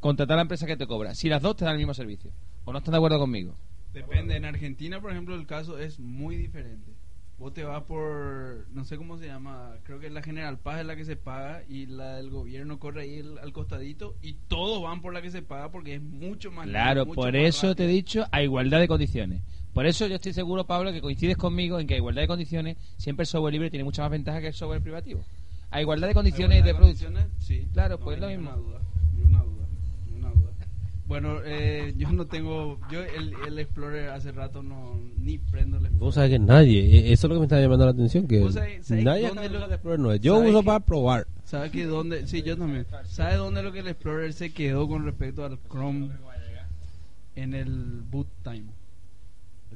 contratar 0.00 0.34
a 0.34 0.36
la 0.36 0.42
empresa 0.42 0.66
que 0.66 0.76
te 0.76 0.86
cobra, 0.86 1.14
si 1.14 1.28
las 1.28 1.42
dos 1.42 1.56
te 1.56 1.64
dan 1.64 1.74
el 1.74 1.78
mismo 1.78 1.94
servicio. 1.94 2.30
¿O 2.64 2.72
no 2.72 2.78
están 2.78 2.92
de 2.92 2.98
acuerdo 2.98 3.18
conmigo? 3.18 3.54
Depende, 3.92 4.36
en 4.36 4.44
Argentina, 4.44 5.00
por 5.00 5.10
ejemplo, 5.12 5.34
el 5.34 5.46
caso 5.46 5.78
es 5.78 6.00
muy 6.00 6.36
diferente. 6.36 6.92
Vos 7.38 7.52
te 7.52 7.64
vas 7.64 7.82
por, 7.84 8.66
no 8.72 8.84
sé 8.84 8.96
cómo 8.96 9.18
se 9.18 9.26
llama, 9.26 9.76
creo 9.82 9.98
que 9.98 10.10
la 10.10 10.22
General 10.22 10.58
Paz 10.58 10.80
es 10.80 10.86
la 10.86 10.94
que 10.96 11.04
se 11.04 11.16
paga 11.16 11.62
y 11.68 11.86
la 11.86 12.16
del 12.16 12.30
gobierno 12.30 12.78
corre 12.78 13.02
ahí 13.02 13.14
el- 13.18 13.38
al 13.38 13.52
costadito 13.52 14.14
y 14.22 14.34
todos 14.48 14.80
van 14.82 15.00
por 15.02 15.12
la 15.12 15.22
que 15.22 15.30
se 15.30 15.42
paga 15.42 15.70
porque 15.72 15.96
es 15.96 16.02
mucho 16.02 16.52
más 16.52 16.66
Claro, 16.68 17.04
mucho 17.04 17.20
por 17.20 17.32
más 17.32 17.42
eso 17.42 17.74
te 17.74 17.84
he 17.84 17.88
dicho 17.88 18.26
a 18.30 18.42
igualdad 18.42 18.78
de 18.80 18.86
condiciones. 18.86 19.42
Por 19.74 19.86
eso 19.86 20.06
yo 20.06 20.16
estoy 20.16 20.32
seguro, 20.34 20.66
Pablo, 20.66 20.92
que 20.92 21.00
coincides 21.00 21.36
conmigo 21.36 21.80
en 21.80 21.86
que 21.86 21.94
a 21.94 21.96
igualdad 21.96 22.22
de 22.22 22.28
condiciones 22.28 22.76
siempre 22.96 23.22
el 23.24 23.26
software 23.26 23.54
libre 23.54 23.70
tiene 23.70 23.84
mucha 23.84 24.02
más 24.02 24.10
ventaja 24.12 24.40
que 24.40 24.48
el 24.48 24.54
software 24.54 24.82
privativo. 24.82 25.24
A 25.70 25.80
igualdad 25.80 26.08
de 26.08 26.14
condiciones 26.14 26.58
Igualdad 26.58 26.64
de 26.66 26.72
de 26.72 26.78
producción. 27.08 27.32
sí. 27.38 27.66
Claro, 27.72 27.96
No 27.98 28.04
pues 28.04 28.16
hay 28.16 28.20
lo 28.20 28.28
mismo. 28.28 28.52
duda, 28.52 28.80
Bueno, 31.12 31.40
eh, 31.44 31.92
yo 31.98 32.10
no 32.10 32.26
tengo, 32.26 32.78
yo 32.90 33.02
el, 33.02 33.34
el 33.46 33.58
Explorer 33.58 34.08
hace 34.08 34.32
rato 34.32 34.62
no, 34.62 34.98
ni 35.18 35.36
prendo 35.36 35.76
el 35.76 35.82
Explorer. 35.84 36.00
Vos 36.06 36.14
sabés 36.14 36.30
que 36.30 36.38
nadie, 36.38 36.80
eh, 36.80 37.12
eso 37.12 37.26
es 37.26 37.28
lo 37.28 37.34
que 37.34 37.40
me 37.40 37.44
está 37.44 37.60
llamando 37.60 37.84
la 37.84 37.90
atención, 37.90 38.26
que 38.26 38.40
Vos 38.40 38.54
sabés- 38.54 38.82
sabés 38.82 39.04
nadie 39.04 39.28
dónde 39.28 39.48
lo- 39.50 39.66
el 39.66 39.72
Explorer 39.72 40.00
9. 40.00 40.20
Yo 40.20 40.36
sabés 40.36 40.50
uso 40.50 40.60
que- 40.60 40.66
para 40.66 40.80
probar. 40.80 41.26
¿Sabe 41.44 41.70
que 41.70 41.84
dónde? 41.84 42.26
Sí, 42.26 42.40
yo 42.42 42.56
también. 42.56 42.86
¿Sabe 43.04 43.36
dónde 43.36 43.62
lo 43.62 43.72
que 43.72 43.80
el 43.80 43.88
Explorer 43.88 44.32
se 44.32 44.54
quedó 44.54 44.88
con 44.88 45.04
respecto 45.04 45.44
al 45.44 45.58
Chrome 45.70 46.08
en 47.36 47.52
el 47.52 48.02
boot 48.10 48.28
time? 48.42 48.64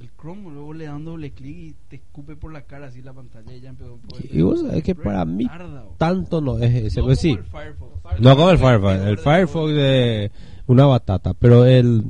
El 0.00 0.08
Chrome 0.18 0.50
luego 0.50 0.72
le 0.72 0.86
dan 0.86 1.04
doble 1.04 1.32
clic 1.32 1.56
y 1.56 1.74
te 1.88 1.96
escupe 1.96 2.34
por 2.36 2.50
la 2.52 2.62
cara 2.62 2.86
así 2.86 3.02
la 3.02 3.12
pantalla 3.12 3.54
y 3.54 3.60
ya 3.60 3.70
empezó. 3.70 3.98
Y 4.30 4.40
vos 4.42 4.60
sabés 4.62 4.82
que 4.82 4.94
para 4.94 5.24
mí 5.26 5.46
Tarda, 5.46 5.84
tanto 5.98 6.40
no 6.40 6.58
es 6.58 6.74
ese, 6.74 7.00
No 7.00 7.06
pues 7.06 7.18
como 7.18 7.34
sí. 7.34 7.38
el 7.38 7.44
Firefox. 7.44 8.20
No 8.20 8.36
como 8.36 8.50
el 8.50 8.58
Firefox, 8.58 8.94
el 9.06 9.18
Firefox 9.18 9.72
de 9.74 10.30
una 10.66 10.86
batata, 10.86 11.34
pero 11.34 11.64
el 11.64 12.02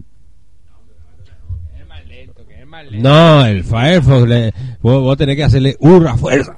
Que 1.75 1.81
es 1.83 1.87
más 1.89 2.07
lento, 2.07 2.47
que 2.47 2.61
es 2.61 2.67
más 2.67 2.85
lento. 2.91 3.09
no, 3.09 3.47
el 3.47 3.65
Firefox 3.65 4.29
le, 4.29 4.55
vos, 4.81 5.03
vos 5.03 5.17
tenés 5.17 5.37
que 5.37 5.45
hacerle 5.45 5.77
hurra 5.81 6.17
fuerza 6.17 6.55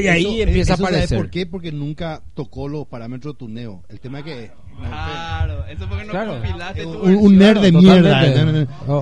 y 0.00 0.06
ahí 0.06 0.40
Eso- 0.40 0.42
empieza 0.48 0.72
a 0.72 0.74
eso, 0.74 0.82
¿sabes 0.84 0.96
aparecer. 0.96 1.18
por 1.18 1.30
qué? 1.30 1.46
Porque 1.46 1.72
nunca 1.72 2.22
tocó 2.34 2.68
los 2.68 2.86
parámetros 2.86 3.34
de 3.34 3.38
tuneo. 3.38 3.82
El 3.88 4.00
tema 4.00 4.18
es 4.20 4.24
que... 4.24 4.50
Claro, 4.80 5.64
eso 5.66 5.88
porque 5.88 6.04
no 6.04 6.12
Claro. 6.12 6.32
compilaste 6.34 6.82
tu 6.84 6.90
un, 7.02 7.16
un 7.16 7.36
nerd 7.38 7.60
de 7.60 7.72
totalmente. 7.72 8.00
mierda. 8.00 8.24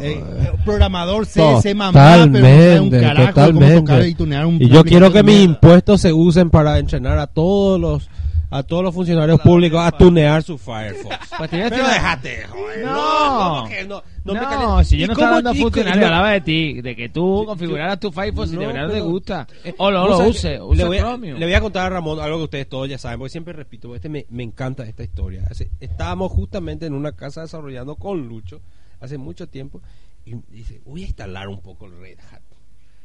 Eh, 0.02 0.24
eh. 0.24 0.52
programador 0.64 1.26
C, 1.26 1.42
C 1.60 1.74
mamá, 1.74 1.92
pero 1.92 2.26
no 2.28 2.32
sabe 2.38 2.80
un 2.80 2.90
Totalmente, 2.90 3.00
carajo 3.02 3.26
de 3.26 3.32
cómo 3.52 3.60
tocar 3.60 3.74
totalmente. 3.74 4.08
y 4.08 4.14
tunear 4.14 4.46
un 4.46 4.62
Y 4.62 4.68
yo 4.70 4.84
quiero 4.84 5.12
que 5.12 5.22
mis 5.22 5.44
impuestos 5.44 6.00
se 6.00 6.14
usen 6.14 6.48
para 6.48 6.78
entrenar 6.78 7.18
a 7.18 7.26
todos 7.26 7.78
los 7.78 8.08
a 8.50 8.62
todos 8.62 8.82
los 8.84 8.94
funcionarios 8.94 9.40
públicos 9.40 9.80
a 9.80 9.90
tunear 9.92 10.42
su 10.42 10.56
Firefox. 10.58 11.16
Pues 11.36 11.50
Pero 11.50 11.68
déjate, 11.86 12.46
joder. 12.48 12.84
No. 12.86 12.94
¿cómo 13.56 13.68
que 13.68 13.84
no? 13.84 14.02
No, 14.24 14.32
me 14.32 14.40
calen- 14.40 14.84
si 14.84 14.96
yo 14.98 15.04
¿Y 15.04 15.08
no 15.08 15.14
cómo 15.14 15.36
estaba 15.36 15.52
chico? 15.52 15.64
funcionario, 15.64 16.00
No. 16.00 16.06
hablaba 16.06 16.30
de 16.30 16.40
ti, 16.40 16.80
de 16.80 16.96
que 16.96 17.08
tú 17.10 17.44
configuraras 17.46 18.00
tu 18.00 18.10
Firefox 18.10 18.50
y 18.50 18.54
No, 18.54 18.60
de 18.60 18.66
verdad 18.68 18.86
no 18.86 18.92
te 18.94 19.00
gusta. 19.00 19.46
O 19.76 19.90
no 19.90 20.00
Vos 20.00 20.10
lo 20.10 20.16
sabés 20.18 20.30
use, 20.36 20.48
que 20.54 20.60
use 20.62 20.76
le 20.78 20.84
voy, 20.88 20.98
a, 20.98 21.16
le 21.18 21.44
voy 21.44 21.54
a 21.54 21.60
contar 21.60 21.86
a 21.86 21.90
Ramón 21.90 22.18
algo 22.20 22.38
que 22.38 22.44
ustedes 22.44 22.68
todos 22.70 22.88
ya 22.88 22.96
saben, 22.96 23.18
porque 23.18 23.32
siempre 23.32 23.52
repito, 23.52 23.94
este 23.94 24.08
me, 24.08 24.24
me 24.30 24.42
encanta 24.44 24.84
esta 24.84 25.02
historia. 25.04 25.44
Estábamos 25.80 26.32
justamente 26.32 26.86
en 26.86 26.94
una 26.94 27.12
casa 27.12 27.42
desarrollando 27.42 27.96
con 27.96 28.26
Lucho 28.28 28.60
hace 29.00 29.18
mucho 29.18 29.46
tiempo 29.46 29.82
y 30.24 30.36
dice, 30.50 30.80
voy 30.86 31.02
a 31.02 31.06
instalar 31.06 31.48
un 31.48 31.60
poco 31.60 31.84
el 31.86 31.98
Red 32.00 32.18
Hat. 32.32 32.40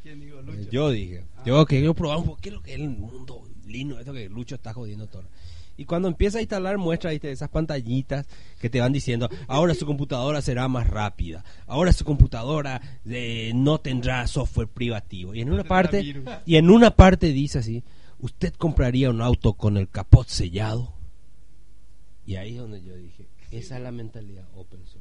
¿Quién 0.04 0.20
digo, 0.22 0.42
Lucho? 0.42 0.70
Yo 0.72 0.90
dije, 0.90 1.24
yo 1.46 1.66
quiero 1.66 1.94
probar 1.94 2.18
un 2.20 2.26
poco 2.26 2.40
qué 2.42 2.50
es 2.50 2.56
lo 2.56 2.62
que 2.64 2.74
es 2.74 2.80
el 2.80 2.90
mundo 2.90 3.44
lindo, 3.66 4.00
esto 4.00 4.14
que 4.14 4.30
Lucho 4.30 4.56
está 4.56 4.74
jodiendo 4.74 5.08
todo. 5.08 5.24
Y 5.78 5.86
cuando 5.86 6.08
empieza 6.08 6.38
a 6.38 6.42
instalar, 6.42 6.78
muestra 6.78 7.12
¿viste? 7.12 7.32
esas 7.32 7.50
pantallitas 7.50 8.28
que 8.60 8.70
te 8.70 8.80
van 8.80 8.94
diciendo, 8.94 9.30
ahora 9.48 9.74
su 9.74 9.86
computadora 9.86 10.42
será 10.42 10.68
más 10.68 10.88
rápida, 10.88 11.44
ahora 11.66 11.94
su 11.94 12.06
computadora 12.06 12.82
eh, 13.10 13.52
no 13.56 13.80
tendrá 13.80 14.28
software 14.28 14.68
privativo. 14.68 15.34
Y 15.34 15.42
en 15.42 15.52
una 15.52 15.64
parte, 15.64 16.04
y 16.46 16.56
en 16.56 16.70
una 16.70 16.96
parte 16.96 17.28
dice 17.28 17.60
así, 17.60 17.84
¿usted 18.20 18.54
compraría 18.54 19.10
un 19.10 19.22
auto 19.22 19.54
con 19.54 19.78
el 19.78 19.90
capot 19.90 20.28
sellado? 20.28 20.94
Y 22.26 22.36
ahí 22.36 22.52
es 22.52 22.60
donde 22.60 22.84
yo 22.84 22.96
dije, 22.96 23.26
esa 23.50 23.78
es 23.78 23.82
la 23.82 23.92
mentalidad 23.92 24.46
open 24.56 24.86
source. 24.86 25.01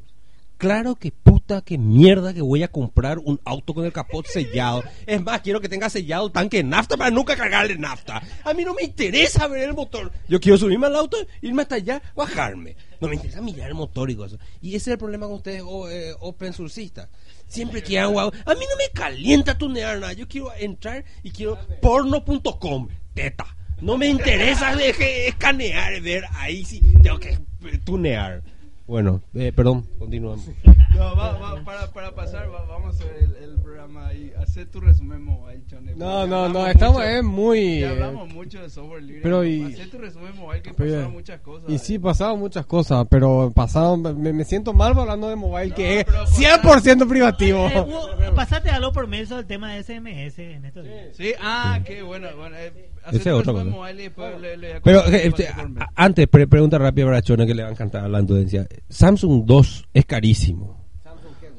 Claro 0.60 0.94
que 0.94 1.10
puta, 1.10 1.62
que 1.62 1.78
mierda 1.78 2.34
que 2.34 2.42
voy 2.42 2.62
a 2.62 2.68
comprar 2.68 3.18
un 3.18 3.40
auto 3.46 3.72
con 3.72 3.86
el 3.86 3.94
capot 3.94 4.26
sellado. 4.26 4.84
Es 5.06 5.22
más, 5.22 5.40
quiero 5.40 5.58
que 5.58 5.70
tenga 5.70 5.88
sellado 5.88 6.26
el 6.26 6.32
tanque 6.32 6.58
de 6.58 6.64
nafta 6.64 6.98
para 6.98 7.10
nunca 7.10 7.34
cargarle 7.34 7.78
nafta. 7.78 8.22
A 8.44 8.52
mí 8.52 8.62
no 8.62 8.74
me 8.74 8.82
interesa 8.82 9.48
ver 9.48 9.70
el 9.70 9.74
motor. 9.74 10.12
Yo 10.28 10.38
quiero 10.38 10.58
subirme 10.58 10.88
al 10.88 10.96
auto, 10.96 11.16
irme 11.40 11.62
hasta 11.62 11.76
allá, 11.76 12.02
bajarme. 12.14 12.76
No 13.00 13.08
me 13.08 13.14
interesa 13.14 13.40
mirar 13.40 13.68
el 13.68 13.74
motor 13.74 14.10
y 14.10 14.16
cosas. 14.16 14.38
Y 14.60 14.76
ese 14.76 14.90
es 14.90 14.92
el 14.92 14.98
problema 14.98 15.24
con 15.28 15.36
ustedes, 15.36 15.62
o, 15.64 15.88
eh, 15.88 16.14
open 16.20 16.52
sourceistas. 16.52 17.08
Siempre 17.48 17.82
que 17.82 17.98
hago 17.98 18.20
a 18.20 18.26
mí 18.26 18.34
no 18.44 18.76
me 18.76 18.90
calienta 18.92 19.56
tunear 19.56 19.98
nada. 19.98 20.12
Yo 20.12 20.28
quiero 20.28 20.52
entrar 20.58 21.06
y 21.22 21.30
quiero 21.30 21.58
porno.com, 21.80 22.88
teta. 23.14 23.56
No 23.80 23.96
me 23.96 24.08
interesa 24.08 24.74
escanear, 24.78 26.02
ver 26.02 26.26
ahí 26.34 26.66
sí 26.66 26.82
tengo 27.02 27.18
que 27.18 27.38
tunear. 27.82 28.42
Bueno, 28.90 29.22
eh, 29.34 29.52
perdón, 29.54 29.86
continuamos. 30.00 30.48
No, 30.96 31.14
va, 31.16 31.38
va, 31.38 31.62
para, 31.64 31.92
para 31.92 32.12
pasar, 32.12 32.52
va- 32.52 32.64
vamos 32.66 32.86
a 33.00 33.04
hacer 33.04 33.16
el, 33.20 33.36
el 33.36 33.60
programa 33.60 34.12
y 34.12 34.32
hacer 34.32 34.68
tu 34.68 34.80
resumen 34.80 35.22
mobile, 35.22 35.62
Chone. 35.68 35.94
No, 35.94 36.26
no, 36.26 36.48
no, 36.48 36.66
estamos 36.66 36.96
mucho- 36.96 37.06
es 37.08 37.22
muy... 37.22 37.80
Ya 37.82 37.86
eh, 37.86 37.90
hablamos 37.90 38.34
mucho 38.34 38.60
de 38.60 38.68
software 38.68 39.04
libre. 39.04 39.22
pero 39.22 39.44
y- 39.44 39.62
Hacer 39.62 39.90
tu 39.90 39.98
resumen 39.98 40.36
mobile 40.36 40.60
que 40.62 40.74
pero- 40.74 40.90
pasaron 40.90 41.12
muchas 41.12 41.40
cosas. 41.40 41.70
Y 41.70 41.78
sí, 41.78 42.00
pasaron 42.00 42.40
muchas 42.40 42.66
cosas, 42.66 43.06
pero 43.08 43.52
pasaron, 43.54 44.20
me, 44.20 44.32
me 44.32 44.44
siento 44.44 44.72
mal 44.72 44.98
hablando 44.98 45.28
de 45.28 45.36
mobile, 45.36 45.72
que 45.72 45.84
No, 45.94 46.00
es 46.00 46.04
pero 46.06 46.26
100% 46.26 47.08
privativo. 47.08 47.68
Eh, 47.68 47.80
hubo- 47.86 48.34
pasate 48.34 48.70
algo 48.70 48.92
por 48.92 49.06
medio 49.06 49.36
del 49.36 49.46
tema 49.46 49.72
de 49.72 49.84
SMS 49.84 50.38
en 50.40 50.64
estos 50.64 50.82
días. 50.84 51.16
Sí, 51.16 51.32
ah, 51.40 51.78
qué 51.84 52.02
bueno. 52.02 52.26
bueno 52.36 52.56
eh, 52.56 52.89
Ese 53.12 53.16
es 53.30 53.48
a 53.48 54.80
Pero 54.82 55.04
este, 55.06 55.48
antes, 55.94 56.26
pre- 56.28 56.46
pregunta 56.46 56.78
rápida 56.78 57.06
para 57.06 57.22
Chona 57.22 57.46
que 57.46 57.54
le 57.54 57.62
va 57.62 57.68
a 57.68 57.72
encantar 57.72 58.08
la 58.08 58.18
audiencia. 58.18 58.66
Samsung 58.88 59.44
2 59.44 59.88
es 59.94 60.04
carísimo. 60.06 60.78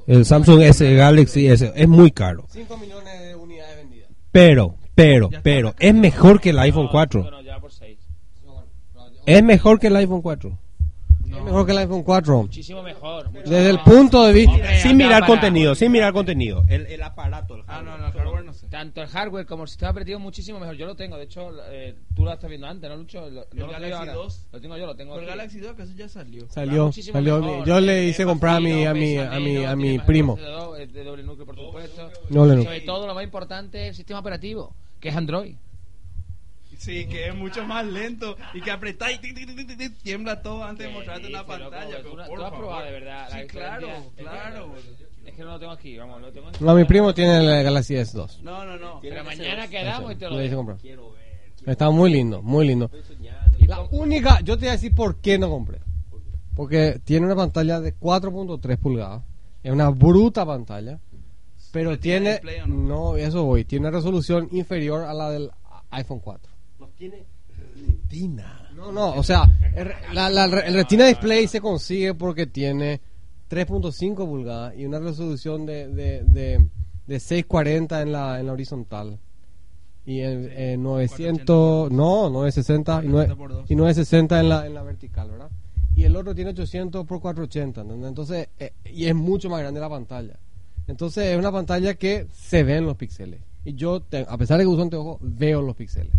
El 0.07 0.25
Samsung 0.25 0.61
S 0.61 0.95
Galaxy 0.95 1.47
S 1.47 1.71
es 1.75 1.87
muy 1.87 2.11
caro. 2.11 2.45
5 2.49 2.77
millones 2.77 3.19
de 3.21 3.35
unidades 3.35 3.75
vendidas. 3.77 4.09
Pero, 4.31 4.75
pero, 4.95 5.29
pero, 5.43 5.73
es 5.79 5.93
mejor 5.93 6.39
que 6.41 6.49
el 6.51 6.59
iPhone 6.59 6.87
4. 6.91 7.21
Bueno, 7.21 7.41
ya 7.41 7.59
por 7.59 7.71
6. 7.71 7.97
Es 9.25 9.43
mejor 9.43 9.79
que 9.79 9.87
el 9.87 9.95
iPhone 9.97 10.21
4. 10.21 10.57
Es 11.31 11.43
mejor 11.43 11.65
que 11.65 11.71
el 11.71 11.77
iPhone 11.77 12.03
4. 12.03 12.41
Muchísimo 12.41 12.83
mejor. 12.83 13.29
mucho 13.31 13.49
Desde 13.49 13.69
el 13.69 13.79
punto 13.79 14.23
de 14.25 14.33
vista... 14.33 14.51
Hombre, 14.53 14.79
Sin 14.81 14.97
mirar 14.97 15.21
para- 15.21 15.27
contenido, 15.27 15.75
sin 15.75 15.91
mirar 15.91 16.11
contenido. 16.13 16.63
El, 16.67 16.87
el 16.87 17.01
aparato. 17.03 17.55
el 17.55 17.61
Ah, 17.67 17.81
no, 17.81 17.91
hardware. 17.91 17.99
no, 18.01 18.07
el 18.07 18.13
hardware 18.13 18.45
no. 18.45 18.50
Tanto 18.71 19.01
el 19.01 19.09
hardware 19.09 19.45
como 19.45 19.63
el 19.63 19.69
sistema 19.69 19.91
operativo 19.91 20.17
muchísimo 20.17 20.57
mejor. 20.57 20.75
Yo 20.77 20.85
lo 20.85 20.95
tengo, 20.95 21.17
de 21.17 21.25
hecho, 21.25 21.51
eh, 21.69 21.93
tú 22.15 22.23
lo 22.23 22.31
estás 22.31 22.49
viendo 22.49 22.67
antes, 22.67 22.89
¿no, 22.89 22.95
Lucho? 22.95 23.29
Lo, 23.29 23.45
no 23.51 23.65
lo 23.65 23.71
Galaxy 23.73 23.93
ahora. 23.93 24.13
2? 24.13 24.45
Lo 24.53 24.61
tengo 24.61 24.77
yo, 24.77 24.85
lo 24.85 24.95
tengo 24.95 25.13
Pero 25.15 25.23
el. 25.25 25.29
Galaxy 25.29 25.59
2 25.59 25.75
que 25.75 25.83
eso 25.83 25.93
ya 25.93 26.07
salió. 26.07 26.47
Salió, 26.49 26.89
salió. 26.93 27.41
mejor. 27.41 27.67
Yo 27.67 27.81
le 27.81 28.05
hice 28.05 28.23
comprar 28.23 28.55
a 28.55 28.59
mi, 28.61 28.85
a 28.85 28.93
mi, 28.93 29.17
a 29.17 29.39
mi, 29.41 29.65
a 29.65 29.75
mi 29.75 29.99
primo. 29.99 30.37
de 30.37 31.03
doble 31.03 31.23
núcleo, 31.23 31.45
por 31.45 31.57
supuesto. 31.57 32.09
Doble. 32.29 32.63
Sobre 32.63 32.79
todo, 32.81 33.07
lo 33.07 33.13
más 33.13 33.25
importante 33.25 33.83
es 33.83 33.89
el 33.89 33.95
sistema 33.95 34.21
operativo, 34.21 34.73
que 35.01 35.09
es 35.09 35.17
Android. 35.17 35.55
Sí, 36.77 37.05
que 37.07 37.27
es 37.27 37.35
mucho 37.35 37.63
más 37.65 37.85
lento 37.85 38.37
y 38.53 38.61
que 38.61 38.71
apretáis 38.71 39.17
y 39.17 39.21
tic, 39.21 39.35
tic, 39.35 39.55
tic, 39.55 39.67
tic, 39.67 39.77
tic, 39.77 39.97
tiembla 40.01 40.41
todo 40.41 40.63
antes 40.63 40.87
de 40.87 40.91
¿Qué 40.91 40.95
mostrarte 40.97 41.27
una 41.27 41.45
pantalla. 41.45 41.97
Tú 42.01 42.03
pero 42.03 42.15
no- 42.15 42.25
por 42.27 42.39
tú 42.39 42.45
has 42.45 42.51
probado 42.53 42.85
de 42.85 42.91
verdad 42.91 43.29
Sí, 43.31 43.47
claro, 43.47 43.87
claro. 44.15 44.75
Es 45.25 45.33
que 45.35 45.43
no 45.43 45.51
lo 45.51 45.59
tengo 45.59 45.71
aquí, 45.71 45.97
vamos, 45.97 46.21
lo 46.21 46.31
tengo 46.31 46.47
aquí. 46.49 46.63
No, 46.63 46.73
mi 46.75 46.83
primo 46.85 47.13
tiene 47.13 47.37
el 47.37 47.63
Galaxy 47.63 47.95
S2. 47.95 48.41
No, 48.41 48.65
no, 48.65 48.77
no. 48.77 48.99
Pero 49.01 49.23
mañana 49.23 49.67
quedamos 49.67 50.11
y 50.11 50.15
te 50.15 50.25
lo 50.27 50.35
hice 50.35 50.43
dejo. 50.49 50.55
comprar. 50.65 50.77
Está 51.65 51.89
muy 51.91 52.11
lindo, 52.11 52.41
muy 52.41 52.65
lindo. 52.67 52.89
Y 53.59 53.65
La 53.67 53.81
única, 53.91 54.39
yo 54.41 54.55
te 54.57 54.61
voy 54.61 54.69
a 54.69 54.71
decir 54.73 54.93
por 54.95 55.17
qué 55.21 55.37
no 55.37 55.49
compré. 55.49 55.79
Porque 56.55 56.99
tiene 57.03 57.25
una 57.27 57.35
pantalla 57.35 57.79
de 57.79 57.95
4.3 57.97 58.77
pulgadas. 58.77 59.23
Es 59.63 59.71
una 59.71 59.89
bruta 59.89 60.45
pantalla. 60.45 60.99
Pero 61.71 61.91
¿Pero 61.91 61.99
tiene 61.99 62.39
tiene. 62.39 62.67
no? 62.67 63.11
No, 63.13 63.15
eso 63.15 63.43
voy. 63.45 63.63
Tiene 63.63 63.87
una 63.87 63.95
resolución 63.97 64.49
inferior 64.51 65.03
a 65.05 65.13
la 65.13 65.29
del 65.29 65.49
iPhone 65.91 66.19
4. 66.19 66.51
No, 68.75 68.91
no, 68.91 69.13
o 69.13 69.23
sea, 69.23 69.43
el, 69.75 69.91
la- 70.13 70.29
la- 70.29 70.45
el 70.45 70.73
Retina 70.73 71.05
Display 71.05 71.47
se 71.47 71.61
consigue 71.61 72.13
porque 72.13 72.47
tiene 72.47 72.99
3.5 73.51 74.15
pulgadas 74.25 74.73
y 74.77 74.85
una 74.85 74.99
resolución 74.99 75.65
de, 75.65 75.87
de, 75.89 76.23
de, 76.23 76.69
de 77.07 77.19
640 77.19 78.01
en 78.01 78.11
la, 78.11 78.39
en 78.39 78.47
la 78.47 78.53
horizontal. 78.53 79.19
Y 80.05 80.21
en, 80.21 80.49
en 80.57 80.81
900, 80.81 81.91
no, 81.91 82.29
960 82.29 83.03
y, 83.03 83.07
nue- 83.07 83.35
por 83.37 83.51
dos. 83.53 83.69
y 83.69 83.75
960 83.75 84.39
en 84.39 84.49
la, 84.49 84.65
en 84.65 84.73
la 84.73 84.83
vertical, 84.83 85.29
¿verdad? 85.29 85.49
Y 85.95 86.03
el 86.05 86.15
otro 86.15 86.33
tiene 86.33 86.51
800 86.51 87.05
por 87.05 87.19
480, 87.21 87.81
¿entendés? 87.81 88.07
Entonces, 88.09 88.47
eh, 88.57 88.71
y 88.85 89.05
es 89.05 89.13
mucho 89.13 89.49
más 89.49 89.59
grande 89.59 89.79
la 89.79 89.89
pantalla. 89.89 90.39
Entonces, 90.87 91.25
es 91.25 91.37
una 91.37 91.51
pantalla 91.51 91.93
que 91.95 92.25
se 92.33 92.63
ven 92.63 92.85
los 92.85 92.95
píxeles. 92.97 93.41
Y 93.63 93.73
yo, 93.73 93.99
te- 94.01 94.25
a 94.27 94.37
pesar 94.37 94.57
de 94.57 94.63
que 94.63 94.67
uso 94.69 94.81
anteojos, 94.81 95.17
veo 95.21 95.61
los 95.61 95.75
píxeles. 95.75 96.13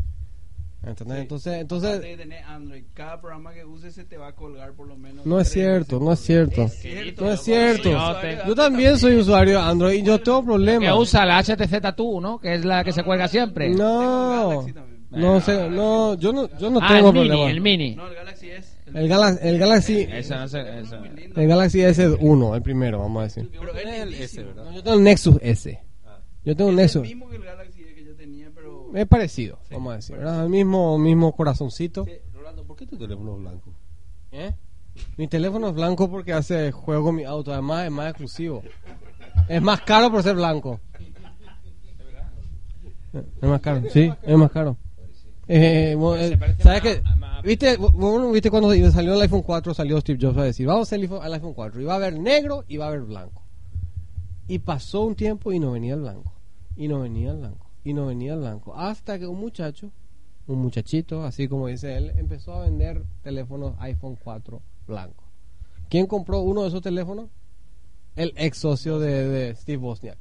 ¿Entendés? 0.84 1.18
Entonces, 1.20 1.54
entonces, 1.60 1.90
Aparte 1.90 2.08
de 2.08 2.16
tener 2.16 2.42
Android, 2.44 2.82
cada 2.92 3.20
programa 3.20 3.54
que 3.54 3.64
uses 3.64 3.94
se 3.94 4.04
te 4.04 4.16
va 4.16 4.28
a 4.28 4.32
colgar 4.34 4.72
por 4.72 4.88
lo 4.88 4.96
menos. 4.96 5.24
no 5.24 5.38
es 5.38 5.48
cierto, 5.48 6.00
no 6.00 6.12
es 6.12 6.18
cierto. 6.20 6.62
Es 6.62 6.72
cierto. 6.80 7.24
No 7.24 7.32
es 7.32 7.40
cierto. 7.40 7.88
De 7.90 8.38
Yo 8.48 8.54
también 8.56 8.98
soy 8.98 9.14
usuario 9.16 9.58
de 9.58 9.64
Android 9.64 10.00
y 10.00 10.02
yo 10.02 10.20
tengo 10.20 10.40
Que 10.40 10.46
problemas. 10.46 10.94
usa 10.98 11.24
la 11.24 11.38
HTC 11.42 11.94
tú, 11.94 12.20
¿no? 12.20 12.38
Que 12.40 12.54
es 12.54 12.64
la 12.64 12.82
que 12.82 12.90
se 12.92 13.04
cuelga 13.04 13.28
siempre. 13.28 13.70
No, 13.70 14.48
Galaxy 14.48 14.72
también. 14.72 15.00
no 15.12 15.40
sé, 15.40 15.68
no, 15.70 16.14
yo 16.14 16.32
no, 16.32 16.48
yo 16.58 16.68
no 16.70 16.80
ah, 16.82 16.88
tengo 16.88 17.08
el 17.10 17.14
mini, 17.14 17.28
problemas. 17.28 17.50
el 17.52 17.60
mini. 17.60 17.94
No, 17.94 18.06
el 18.08 18.14
Galaxy 18.14 18.50
es. 18.50 18.76
El, 18.92 19.08
Gala- 19.08 19.38
el 19.40 19.58
Galaxy, 19.58 20.00
Esa, 20.10 20.40
no 20.40 20.48
sé, 20.48 20.60
esa. 20.80 20.96
el 21.36 21.48
Galaxy 21.48 21.78
S1, 21.78 22.56
el 22.56 22.62
primero, 22.62 22.98
vamos 22.98 23.20
a 23.20 23.24
decir. 23.24 23.48
Pero 23.52 23.72
es 23.74 23.86
el. 24.00 24.14
S, 24.14 24.42
¿verdad? 24.42 24.64
No, 24.64 24.72
yo 24.72 24.82
tengo 24.82 24.96
el 24.98 25.02
Nexus 25.04 25.36
S. 25.40 25.78
Yo 26.44 26.56
tengo 26.56 26.70
un 26.70 26.78
Es 26.80 26.96
el 26.96 27.00
Nexus. 27.02 27.02
mismo 27.02 27.30
que 27.30 27.36
el 27.36 27.42
Galaxy 27.44 27.84
que 27.84 28.04
yo 28.04 28.14
tenía, 28.16 28.50
pero. 28.54 28.81
Es 28.94 29.06
parecido, 29.06 29.58
vamos 29.70 29.92
a 29.92 29.96
decir. 29.96 30.16
¿verdad? 30.16 30.44
El 30.44 30.50
mismo, 30.50 30.98
mismo 30.98 31.32
corazoncito. 31.34 32.04
Sí, 32.04 32.12
Rolando, 32.34 32.64
¿por 32.64 32.76
qué 32.76 32.86
tu 32.86 32.98
teléfono 32.98 33.34
es 33.34 33.40
blanco? 33.40 33.72
¿Eh? 34.30 34.54
Mi 35.16 35.28
teléfono 35.28 35.68
es 35.68 35.74
blanco 35.74 36.10
porque 36.10 36.32
hace 36.32 36.72
juego 36.72 37.12
mi 37.12 37.24
auto. 37.24 37.52
Además, 37.52 37.86
es 37.86 37.90
más 37.90 38.08
exclusivo. 38.08 38.62
Es 39.48 39.62
más 39.62 39.80
caro 39.82 40.10
por 40.10 40.22
ser 40.22 40.36
blanco. 40.36 40.80
Es 43.12 43.48
más 43.48 43.60
caro, 43.60 43.82
sí, 43.90 44.10
es 44.22 44.36
más 44.36 44.50
caro. 44.50 44.76
Eh, 45.48 45.96
eh, 45.98 46.38
¿Sabes 46.58 46.80
qué? 46.80 47.02
¿Viste, 47.44 47.76
vos 47.76 48.32
viste 48.32 48.50
cuando 48.50 48.72
salió 48.90 49.14
el 49.14 49.20
iPhone 49.20 49.42
4? 49.42 49.74
Salió 49.74 50.00
Steve 50.00 50.18
Jobs 50.20 50.38
a 50.38 50.44
decir: 50.44 50.66
Vamos 50.66 50.80
a 50.80 50.96
hacer 50.96 51.04
el 51.04 51.32
iPhone 51.32 51.54
4. 51.54 51.80
Y 51.80 51.84
va 51.84 51.94
a 51.94 51.96
haber 51.96 52.18
negro 52.18 52.64
y 52.68 52.76
va 52.76 52.86
a 52.86 52.88
haber 52.88 53.02
blanco. 53.02 53.42
Y 54.46 54.60
pasó 54.60 55.02
un 55.02 55.14
tiempo 55.14 55.52
y 55.52 55.58
no 55.58 55.72
venía 55.72 55.94
el 55.94 56.00
blanco. 56.00 56.32
Y 56.76 56.88
no 56.88 57.00
venía 57.00 57.32
el 57.32 57.38
blanco. 57.38 57.61
Y 57.84 57.94
no 57.94 58.06
venía 58.06 58.34
el 58.34 58.40
blanco. 58.40 58.74
Hasta 58.76 59.18
que 59.18 59.26
un 59.26 59.40
muchacho, 59.40 59.90
un 60.46 60.60
muchachito, 60.60 61.24
así 61.24 61.48
como 61.48 61.68
dice 61.68 61.96
él, 61.96 62.12
empezó 62.16 62.54
a 62.54 62.62
vender 62.62 63.02
teléfonos 63.22 63.74
iPhone 63.80 64.16
4 64.22 64.60
blanco. 64.86 65.24
¿Quién 65.88 66.06
compró 66.06 66.40
uno 66.40 66.62
de 66.62 66.68
esos 66.68 66.82
teléfonos? 66.82 67.28
El 68.16 68.32
ex 68.36 68.58
socio 68.58 68.98
de, 68.98 69.54
Steve 69.56 69.78
Bosniak. 69.78 70.18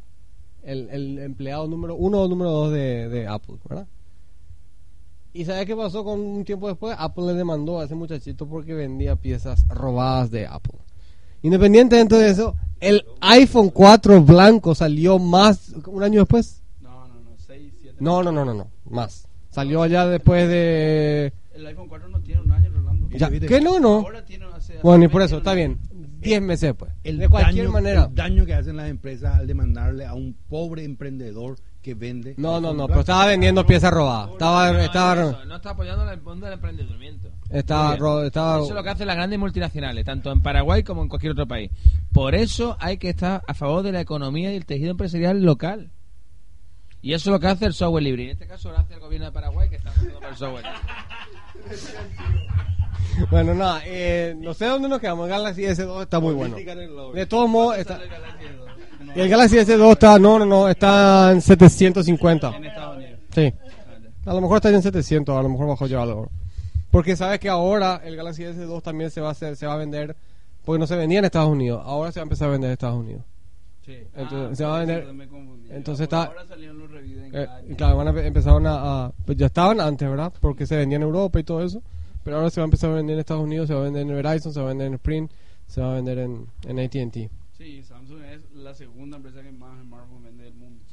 El, 0.63 1.18
empleado 1.20 1.68
número 1.68 1.96
uno 1.96 2.22
o 2.22 2.27
número 2.27 2.51
dos 2.51 2.72
de, 2.72 3.10
de 3.10 3.27
Apple, 3.27 3.56
¿verdad? 3.68 3.88
¿Y 5.34 5.46
sabes 5.46 5.65
qué 5.65 5.75
pasó 5.75 6.03
con 6.03 6.20
un 6.20 6.44
tiempo 6.44 6.68
después? 6.68 6.96
Apple 7.00 7.27
le 7.27 7.34
demandó 7.36 7.80
a 7.80 7.86
ese 7.86 7.96
muchachito 7.96 8.48
porque 8.48 8.74
vendía 8.74 9.15
piezas 9.15 9.65
robadas 9.70 10.30
de 10.30 10.46
Apple. 10.46 10.77
Independientemente 11.41 12.15
de 12.15 12.30
eso, 12.30 12.56
el 12.82 13.06
iPhone 13.22 13.70
4 13.70 14.22
blanco 14.24 14.75
salió 14.75 15.20
más 15.20 15.74
un 15.86 16.03
año 16.03 16.20
después. 16.20 16.61
No, 18.01 18.24
no, 18.24 18.31
no. 18.31 18.43
6, 18.43 18.46
7. 18.46 18.46
No, 18.46 18.53
no, 18.53 18.67
más. 18.89 19.27
Salió 19.50 19.84
allá 19.84 20.08
después 20.08 20.48
de... 20.48 21.34
El 21.53 21.65
iPhone 21.67 21.88
4 21.88 22.10
no 22.10 22.22
tiene 22.22 22.41
un 22.41 22.51
año, 22.51 22.70
Rolando. 22.72 23.08
¿Qué 23.48 23.62
no, 23.62 23.79
no? 23.79 24.00
Ahora 24.00 24.25
tiene 24.25 24.46
hace. 24.53 24.79
Bueno, 24.81 25.05
y 25.05 25.08
por 25.10 25.22
eso, 25.22 25.36
20 25.36 25.38
está 25.38 25.53
bien. 25.53 25.79
10 26.22 26.41
meses 26.41 26.70
después. 26.70 26.91
El 27.03 27.17
de 27.17 27.27
cualquier 27.27 27.65
daño, 27.65 27.72
manera. 27.72 28.03
el 28.05 28.15
daño 28.15 28.46
que 28.46 28.53
hacen 28.53 28.77
las 28.77 28.89
empresas 28.89 29.36
al 29.36 29.48
demandarle 29.48 30.05
a 30.05 30.13
un 30.13 30.36
pobre 30.48 30.84
emprendedor 30.84 31.58
que 31.81 31.96
vende. 31.96 32.36
No, 32.38 32.62
no, 32.62 32.74
no, 32.74 32.88
pero 32.88 33.00
estaba 33.01 33.25
vendiendo 33.25 33.65
piezas 33.65 33.91
robadas. 33.91 34.31
Estaba, 34.31 34.72
No, 34.72 34.79
estaba, 34.79 35.13
eso, 35.13 35.46
no 35.46 35.55
está 35.55 35.72
apoyando 35.72 36.10
el 36.10 36.22
mundo 36.22 36.46
del 36.46 36.53
emprendimiento. 36.53 37.29
estaba, 37.50 37.96
estaba, 38.25 38.58
Eso 38.58 38.70
es 38.70 38.75
lo 38.75 38.84
que 38.84 38.89
hacen 38.89 39.08
las 39.08 39.15
grandes 39.15 39.39
multinacionales, 39.39 40.05
tanto 40.05 40.31
en 40.31 40.41
Paraguay 40.41 40.84
como 40.84 41.01
en 41.01 41.10
cualquier 41.10 41.31
otro 41.34 41.48
país. 41.48 41.72
Por 42.13 42.36
eso 42.36 42.77
hay 42.79 42.98
que 42.98 43.10
estar 43.10 43.43
a 43.48 43.53
favor 43.53 43.81
de 43.84 43.91
la 43.91 44.01
economía 44.01 44.53
y 44.53 44.58
el 44.58 44.65
tejido 44.65 44.91
empresarial 44.91 45.41
local. 45.43 45.89
Y 47.01 47.13
eso 47.13 47.29
es 47.29 47.34
lo 47.34 47.39
que 47.39 47.48
hace 47.48 47.65
el 47.65 47.74
software 47.74 48.03
libre. 48.03 48.24
Y 48.24 48.25
en 48.25 48.31
este 48.31 48.48
caso 48.48 48.72
lo 48.72 48.77
hace 48.77 48.93
el 48.93 49.00
gobierno 49.00 49.25
de 49.25 49.31
Paraguay, 49.31 49.70
que 49.70 49.77
está 49.77 49.89
haciendo 49.89 50.20
el 50.20 50.36
software 50.36 50.65
libre. 50.65 50.79
Bueno, 53.29 53.53
nada, 53.53 53.81
eh, 53.86 54.36
no 54.38 54.53
sé 54.53 54.65
dónde 54.65 54.88
nos 54.88 55.00
quedamos. 55.00 55.25
El 55.25 55.31
Galaxy 55.31 55.63
S2 55.63 56.03
está 56.03 56.20
muy 56.20 56.34
bueno. 56.34 56.55
De 57.13 57.25
todos 57.25 57.50
modos, 57.50 57.77
está, 57.77 58.00
el 59.15 59.29
Galaxy 59.29 59.58
S2 59.58 59.91
está, 59.91 60.17
no, 60.20 60.39
no, 60.39 60.46
no, 60.46 60.70
está 60.70 61.31
en 61.31 61.41
750. 61.41 62.55
En 62.55 62.65
Estados 62.65 62.98
Unidos. 62.98 63.20
Sí. 63.34 63.53
A 64.25 64.34
lo 64.34 64.41
mejor 64.41 64.58
está 64.58 64.70
en 64.70 64.81
700, 64.81 65.38
a 65.38 65.41
lo 65.41 65.50
mejor 65.50 65.67
bajó 65.67 65.88
ya 65.88 66.01
algo. 66.01 66.29
Porque 66.91 67.15
sabes 67.15 67.39
que 67.39 67.50
ahora 67.50 68.01
el 68.03 68.15
Galaxy 68.15 68.43
S2 68.43 68.81
también 68.81 69.10
se 69.10 69.22
va 69.22 69.29
a 69.29 69.31
hacer, 69.31 69.55
se 69.55 69.65
va 69.65 69.74
a 69.74 69.77
vender, 69.77 70.15
porque 70.63 70.79
no 70.79 70.88
se 70.88 70.96
vendía 70.96 71.20
en 71.20 71.25
Estados 71.25 71.50
Unidos, 71.50 71.81
ahora 71.86 72.12
se 72.12 72.20
va 72.20 72.24
a 72.24 72.25
empezar 72.25 72.50
a 72.50 72.51
vender 72.51 72.70
en 72.70 72.74
Estados 72.74 73.00
Unidos. 73.00 73.24
Sí. 73.85 73.97
Entonces, 74.15 74.57
se 74.57 74.63
va 74.65 74.75
a 74.77 74.79
vender- 74.79 75.05
Ah, 75.09 75.13
me 75.13 75.27
confundí. 75.27 75.69
entonces 75.71 76.03
está- 76.03 76.23
Ahora 76.25 76.45
salieron 76.45 76.77
los 76.79 76.91
reviews 76.91 77.23
en 77.23 77.35
Eh, 77.35 77.45
calle. 77.47 77.75
claro, 77.75 77.97
van 77.97 78.07
a, 78.15 78.21
empezaron 78.27 78.67
a, 78.67 79.05
a- 79.05 79.11
pues 79.25 79.38
ya 79.38 79.47
estaban 79.47 79.79
antes, 79.81 80.07
¿verdad? 80.09 80.31
Porque 80.39 80.65
se 80.67 80.75
vendía 80.77 80.97
en 80.97 81.01
Europa 81.03 81.39
y 81.39 81.43
todo 81.43 81.63
eso, 81.63 81.81
pero 82.23 82.38
ahora 82.38 82.50
se 82.51 82.61
va 82.61 82.65
a 82.65 82.67
empezar 82.67 82.91
a 82.91 82.95
vender 82.95 83.15
en 83.15 83.19
Estados 83.21 83.43
Unidos, 83.43 83.67
se 83.67 83.73
va 83.73 83.79
a 83.81 83.83
vender 83.83 84.03
en 84.03 84.09
Verizon, 84.09 84.53
se 84.53 84.59
va 84.59 84.65
a 84.67 84.69
vender 84.69 84.88
en 84.88 84.93
Sprint, 84.93 85.31
se 85.65 85.81
va 85.81 85.91
a 85.91 85.95
vender 85.95 86.19
en, 86.19 86.45
en 86.67 86.79
AT&T. 86.79 87.29
Sí, 87.57 87.81
Samsung 87.83 88.21
es 88.23 88.51
la 88.53 88.73
segunda 88.75 89.17
empresa 89.17 89.41
que 89.41 89.51
más 89.51 89.79
smartphones 89.81 90.23
vende 90.25 90.43
del 90.43 90.53
mundo. 90.53 90.83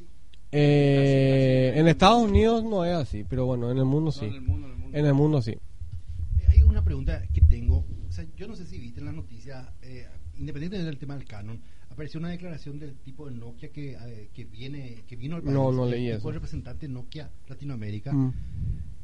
Eh, 0.51 1.75
en 1.77 1.89
Estados 1.89 2.23
Unidos 2.29 2.65
no 2.65 2.85
es 2.85 2.95
así, 2.95 3.23
pero 3.29 3.45
bueno, 3.45 3.71
en 3.71 3.77
el 3.79 3.85
mundo 3.85 4.07
No, 4.07 4.13
sí. 4.13 4.25
en 4.25 4.33
el 4.35 4.41
mundo, 4.41 4.67
en 4.67 4.73
el 4.73 4.79
mundo. 4.79 4.99
En 4.99 5.07
el 5.07 5.15
mundo 5.15 5.43
sí. 5.43 5.51
Eh, 5.53 6.47
Hay 6.49 6.63
una 6.63 6.83
pregunta 6.83 7.23
que 7.35 7.43
tengo. 7.43 7.85
O 8.09 8.13
sea, 8.13 8.25
yo 8.37 8.49
no 8.49 8.57
sé 8.57 8.65
si 8.65 8.79
viste 8.79 9.01
en 9.01 9.07
la 9.07 9.13
noticia, 9.13 9.73
eh, 9.83 10.07
independientemente 10.39 10.87
del 10.91 10.99
tema 10.99 11.17
del 11.17 11.27
Canon, 11.27 11.61
apareció 11.99 12.21
una 12.21 12.29
declaración 12.31 12.79
del 12.79 12.95
tipo 12.95 13.29
de 13.29 13.35
Nokia 13.37 13.71
que, 13.71 13.95
eh, 13.95 14.31
que 14.33 14.45
viene 14.45 15.03
que 15.09 15.17
vino 15.17 15.35
al 15.35 15.43
país. 15.43 15.53
No, 15.53 15.73
no 15.73 15.85
el 15.87 15.91
leí 15.91 16.05
tipo 16.07 16.19
eso. 16.19 16.29
de 16.29 16.35
representante 16.35 16.87
Nokia 16.89 17.29
Latinoamérica. 17.49 18.13
Mm. 18.13 18.33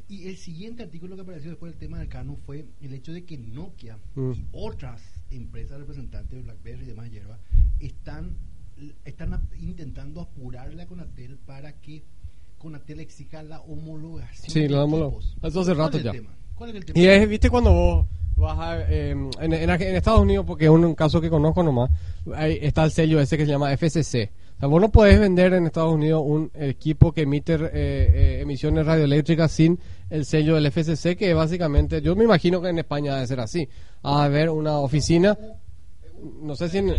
Y 0.08 0.28
el 0.28 0.36
siguiente 0.36 0.84
artículo 0.84 1.16
que 1.16 1.22
apareció 1.22 1.50
después 1.50 1.72
del 1.72 1.78
tema 1.80 1.98
del 1.98 2.08
Canon 2.08 2.36
fue 2.46 2.66
el 2.80 2.92
hecho 2.94 3.12
de 3.12 3.24
que 3.24 3.36
Nokia 3.36 3.98
Mm. 4.14 4.30
y 4.32 4.44
otras 4.52 5.02
empresas 5.30 5.80
representantes 5.80 6.30
de 6.38 6.42
BlackBerry 6.42 6.84
y 6.84 6.86
demás 6.86 7.10
hierba 7.10 7.40
están, 7.80 8.36
están 9.04 9.40
intentando 9.60 10.20
apurarle 10.20 10.80
a 10.82 10.86
Conatel 10.86 11.36
para 11.38 11.72
que 11.80 12.04
Conatel 12.58 13.00
exija 13.00 13.42
la 13.42 13.60
homologación. 13.62 14.50
Sí, 14.52 14.68
la 14.68 14.84
homolo- 14.84 15.06
equipos. 15.08 15.36
eso 15.42 15.60
hace 15.62 15.74
¿Cuál 15.74 15.78
rato 15.86 15.98
el 15.98 16.04
ya. 16.04 16.12
¿Cuál 16.54 16.70
es 16.70 16.76
el 16.76 16.84
tema? 16.84 16.98
Y 17.00 17.06
es, 17.06 17.28
viste 17.28 17.50
cuando 17.50 17.72
vos 17.72 18.06
vas 18.36 18.58
a, 18.58 18.80
eh, 18.90 19.10
en, 19.10 19.30
en- 19.40 19.70
en 19.70 19.96
Estados 19.96 20.20
Unidos, 20.20 20.44
porque 20.46 20.64
es 20.64 20.70
un 20.70 20.94
caso 20.94 21.20
que 21.20 21.30
conozco 21.30 21.62
nomás, 21.62 21.90
ahí 22.34 22.58
está 22.60 22.84
el 22.84 22.90
sello 22.90 23.20
ese 23.20 23.36
que 23.36 23.44
se 23.46 23.52
llama 23.52 23.72
FCC. 23.76 24.30
O 24.56 24.60
sea, 24.60 24.68
vos 24.68 24.80
no 24.80 24.90
podés 24.90 25.18
vender 25.18 25.52
en 25.54 25.66
Estados 25.66 25.92
Unidos 25.92 26.22
un 26.24 26.50
equipo 26.54 27.12
que 27.12 27.22
emite 27.22 27.54
eh, 27.54 27.58
eh, 27.72 28.38
emisiones 28.42 28.86
radioeléctricas 28.86 29.50
sin 29.50 29.78
el 30.10 30.24
sello 30.24 30.54
del 30.54 30.66
FCC, 30.70 31.16
que 31.16 31.34
básicamente, 31.34 32.00
yo 32.00 32.14
me 32.14 32.24
imagino 32.24 32.60
que 32.62 32.68
en 32.68 32.78
España 32.78 33.14
debe 33.14 33.26
ser 33.26 33.40
así. 33.40 33.68
A 34.02 34.24
haber 34.24 34.50
una 34.50 34.78
oficina, 34.78 35.36
no 36.42 36.54
sé 36.56 36.68
si 36.68 36.78
en... 36.78 36.94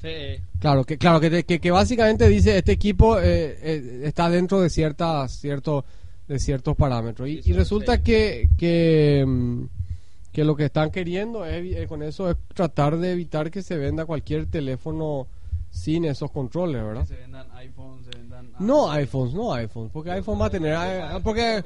Sí. 0.00 0.42
Claro, 0.60 0.84
que 0.84 0.96
claro 0.96 1.18
que, 1.18 1.42
que, 1.42 1.58
que 1.60 1.70
básicamente 1.72 2.28
dice 2.28 2.56
este 2.56 2.70
equipo 2.72 3.18
eh, 3.18 3.58
eh, 3.60 4.00
está 4.04 4.30
dentro 4.30 4.60
de 4.60 4.70
ciertas 4.70 5.32
cierto 5.32 5.84
de 6.28 6.38
ciertos 6.38 6.76
parámetros 6.76 7.28
y, 7.28 7.40
y 7.44 7.52
resulta 7.52 8.00
que 8.00 8.48
que, 8.56 9.24
mm, 9.26 9.64
que 10.38 10.44
lo 10.44 10.54
que 10.54 10.66
están 10.66 10.92
queriendo 10.92 11.44
es, 11.44 11.76
eh, 11.76 11.88
con 11.88 12.00
eso 12.00 12.30
es 12.30 12.36
tratar 12.54 12.96
de 12.96 13.10
evitar 13.10 13.50
que 13.50 13.60
se 13.60 13.76
venda 13.76 14.06
cualquier 14.06 14.46
teléfono 14.46 15.26
sin 15.68 16.04
esos 16.04 16.30
controles, 16.30 16.80
Que 16.80 16.86
¿verdad? 16.86 17.04
se 17.06 17.16
vendan 17.16 17.50
iPhones, 17.56 18.06
se 18.06 18.16
vendan... 18.16 18.52
No 18.60 18.88
iPhones, 18.92 19.34
no 19.34 19.52
iPhones, 19.52 19.90
porque 19.90 20.12
iPhone 20.12 20.40
va 20.40 20.46
a 20.46 20.50
tener 20.50 20.74
ah, 20.74 21.18
porque 21.24 21.64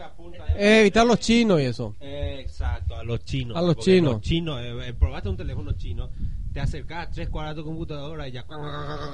evitar 0.56 1.06
los 1.06 1.20
chinos 1.20 1.60
y 1.60 1.64
eso. 1.64 1.94
Exacto, 2.00 2.96
a 2.96 3.04
los 3.04 3.22
chinos. 3.26 3.58
A 3.58 3.60
los 3.60 3.76
chinos. 3.76 4.14
Los 4.14 4.22
chinos, 4.22 4.58
eh, 4.62 4.88
eh, 4.88 4.94
probaste 4.94 5.28
un 5.28 5.36
teléfono 5.36 5.72
chino, 5.72 6.08
te 6.52 6.60
acercas 6.60 7.10
tres 7.10 7.28
cuadras 7.30 7.52
a 7.52 7.56
tu 7.56 7.64
computadora 7.64 8.28
y 8.28 8.32
ya 8.32 8.44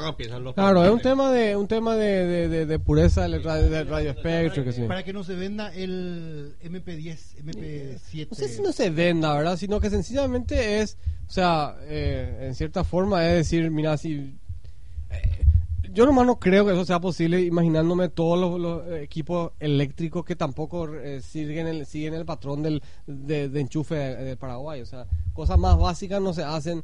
empiezan 0.09 0.43
los 0.45 0.55
Claro, 0.55 0.85
es 0.85 0.91
un 0.91 1.01
tema 1.01 1.31
de 1.31 1.55
un 1.57 1.69
tema 1.69 1.95
de, 1.97 2.27
de, 2.27 2.49
de- 2.49 2.67
de 2.67 2.79
pureza 2.79 3.23
del 3.29 3.43
radio, 3.45 3.71
del 3.71 3.87
radio 3.89 4.11
espectro 4.11 4.65
que 4.65 4.73
sí. 4.73 4.83
Para 4.89 5.03
que 5.05 5.13
no 5.13 5.23
se 5.25 5.35
venda 5.35 5.73
el 5.75 6.57
MP10, 6.63 7.37
MP7. 7.45 8.29
No 8.31 8.37
sé 8.37 8.49
si 8.49 8.63
no 8.63 8.73
se 8.73 8.91
venda, 8.91 9.35
¿verdad? 9.35 9.57
Sino 9.57 9.81
que 9.81 9.91
sencillamente 9.91 10.81
es, 10.81 10.99
o 11.29 11.31
sea, 11.31 11.77
eh, 11.83 12.47
en 12.49 12.55
cierta 12.55 12.83
forma 12.85 13.27
es 13.29 13.35
decir, 13.37 13.71
mira, 13.71 13.97
si... 13.97 14.37
eh, 15.11 15.45
yo 15.91 16.05
nomás 16.05 16.27
no 16.27 16.39
creo 16.39 16.67
que 16.67 16.73
eso 16.73 16.85
sea 16.85 17.01
posible 17.01 17.41
imaginándome 17.41 18.09
todos 18.11 18.39
los, 18.39 18.61
los, 18.61 19.01
equipos 19.01 19.53
eléctricos 19.59 20.25
que 20.25 20.37
tampoco 20.37 20.93
eh, 20.95 21.23
siguen, 21.23 21.67
el, 21.67 21.87
siguen 21.87 22.15
el 22.15 22.25
patrón 22.27 22.63
del, 22.63 22.83
de, 23.07 23.49
de 23.49 23.61
enchufe 23.61 23.95
de, 23.95 24.17
de 24.25 24.37
Paraguay. 24.37 24.81
O 24.83 24.87
sea, 24.87 25.07
cosas 25.33 25.59
más 25.59 25.79
básicas 25.79 26.21
no 26.21 26.35
se 26.35 26.45
hacen, 26.45 26.83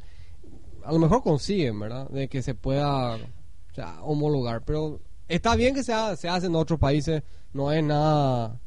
a 0.84 0.92
lo 0.92 0.98
mejor 0.98 1.22
consiguen, 1.22 1.78
¿verdad? 1.80 2.08
De 2.10 2.28
que 2.28 2.42
se 2.42 2.54
pueda 2.54 3.14
o 3.16 3.74
sea, 3.74 4.02
homologar. 4.02 4.62
Pero 4.64 5.00
está 5.28 5.56
bien 5.56 5.74
que 5.74 5.82
se, 5.82 5.92
ha- 5.92 6.16
se 6.16 6.28
hace 6.28 6.46
en 6.46 6.54
otros 6.56 6.78
países, 6.78 7.22
no 7.52 7.72
es 7.72 7.82
nada, 7.82 8.58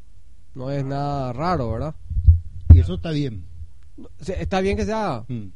no 0.55 0.71
es 0.71 0.83
nada 0.83 1.33
raro, 1.33 1.71
¿verdad? 1.71 1.95
Y 2.73 2.79
eso 2.79 2.95
está 2.95 3.11
bien. 3.11 3.45
Está 4.27 4.61
bien 4.61 4.77
que 4.77 4.85
se 4.85 4.93
haga. 4.93 5.25
Mm. 5.27 5.47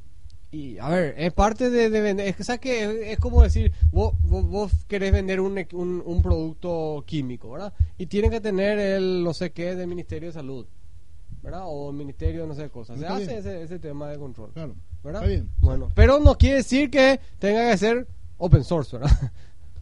Y 0.53 0.77
a 0.79 0.89
ver, 0.89 1.15
es 1.17 1.31
parte 1.31 1.69
de, 1.69 1.89
de 1.89 2.01
vender. 2.01 2.27
Es 2.27 2.35
que, 2.35 2.43
¿sabes 2.43 2.59
qué? 2.61 2.83
Es, 2.83 3.13
es 3.13 3.19
como 3.19 3.41
decir, 3.41 3.71
vos, 3.91 4.15
vos, 4.23 4.45
vos 4.45 4.71
querés 4.87 5.13
vender 5.13 5.39
un, 5.39 5.57
un, 5.73 6.03
un 6.05 6.21
producto 6.21 7.03
químico, 7.07 7.51
¿verdad? 7.51 7.73
Y 7.97 8.07
tiene 8.07 8.29
que 8.29 8.41
tener 8.41 8.77
el 8.77 9.23
no 9.23 9.33
sé 9.33 9.51
qué 9.51 9.75
del 9.75 9.87
Ministerio 9.87 10.27
de 10.29 10.33
Salud, 10.33 10.65
¿verdad? 11.41 11.61
O 11.65 11.91
Ministerio 11.91 12.45
no 12.47 12.53
sé 12.55 12.69
cosas. 12.69 12.99
Se 12.99 13.05
hace 13.07 13.37
ese, 13.39 13.63
ese 13.63 13.79
tema 13.79 14.09
de 14.09 14.17
control, 14.17 14.51
Claro. 14.53 14.75
¿verdad? 15.03 15.21
Está 15.23 15.29
bien. 15.33 15.49
Bueno, 15.59 15.89
pero 15.95 16.19
no 16.19 16.37
quiere 16.37 16.57
decir 16.57 16.89
que 16.89 17.19
tenga 17.39 17.69
que 17.71 17.77
ser 17.77 18.07
open 18.37 18.63
source, 18.63 18.97
¿verdad? 18.97 19.31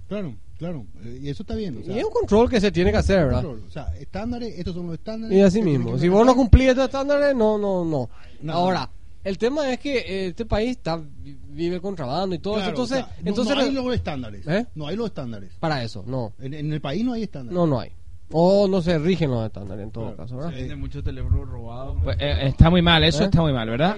Claro, 0.08 0.36
claro. 0.58 0.86
Eh, 1.04 1.20
Y 1.24 1.30
eso 1.30 1.44
está 1.44 1.56
bien. 1.56 1.78
o 1.78 1.84
sea, 1.84 1.96
y 1.96 2.00
es 2.00 2.06
un 2.06 2.12
control 2.12 2.50
que 2.50 2.60
se 2.60 2.72
tiene 2.72 2.92
que 2.92 2.98
hacer, 2.98 3.26
¿verdad? 3.26 3.44
control. 3.44 3.64
O 3.68 3.72
sea, 3.72 3.96
estándares, 4.00 4.58
estos 4.58 4.74
son 4.74 4.88
los 4.88 4.96
estándares. 4.96 5.38
Y 5.38 5.42
así 5.42 5.62
mismo. 5.62 5.98
Si 6.00 6.08
vos 6.10 6.26
no 6.26 6.36
cumplís 6.36 6.70
estos 6.70 6.86
estándares, 6.86 7.36
no, 7.36 7.58
no, 7.60 7.86
no. 7.86 8.10
No. 8.42 8.54
Ahora, 8.54 8.90
el 9.24 9.38
tema 9.38 9.72
es 9.72 9.80
que 9.80 9.98
eh, 10.00 10.28
este 10.30 10.46
país 10.46 10.72
está 10.72 10.98
vi- 10.98 11.38
vive 11.50 11.80
contrabando 11.80 12.34
y 12.36 12.40
todo 12.40 12.56
Claro, 12.56 12.72
eso. 12.72 12.72
Entonces, 12.72 13.04
o 13.04 13.08
sea, 13.08 13.18
no- 13.22 13.30
entonces 13.30 13.56
no, 13.56 13.62
hay 13.62 13.72
los 13.72 13.94
estándares. 13.94 14.48
¿Eh? 14.48 14.66
No 14.76 14.88
hay 14.88 14.96
los 14.96 15.08
estándares. 15.08 15.54
para 15.60 15.84
eso, 15.84 16.04
no. 16.08 16.34
En, 16.40 16.54
en 16.56 16.74
el 16.74 16.82
país 16.82 17.04
no 17.06 17.14
hay 17.14 17.24
estándares. 17.24 17.54
No, 17.54 17.68
no 17.68 17.80
hay. 17.80 17.92
O 18.32 18.68
no 18.68 18.82
se 18.82 18.98
rigen 19.00 19.32
los 19.32 19.46
estándares 19.46 19.84
en 19.86 19.92
todo 19.92 20.04
Claro. 20.14 20.18
caso, 20.18 20.30
Se 20.30 20.36
¿verdad? 20.36 20.52
venden 20.60 20.80
muchos 20.80 21.04
teléfonos 21.04 21.50
robados. 21.50 21.98
Pues, 22.04 22.18
eh, 22.20 22.38
está 22.44 22.70
muy 22.70 22.82
mal, 22.82 23.04
eso 23.04 23.24
¿Eh? 23.24 23.26
está 23.26 23.42
muy 23.42 23.54
mal, 23.54 23.68
¿verdad? 23.70 23.98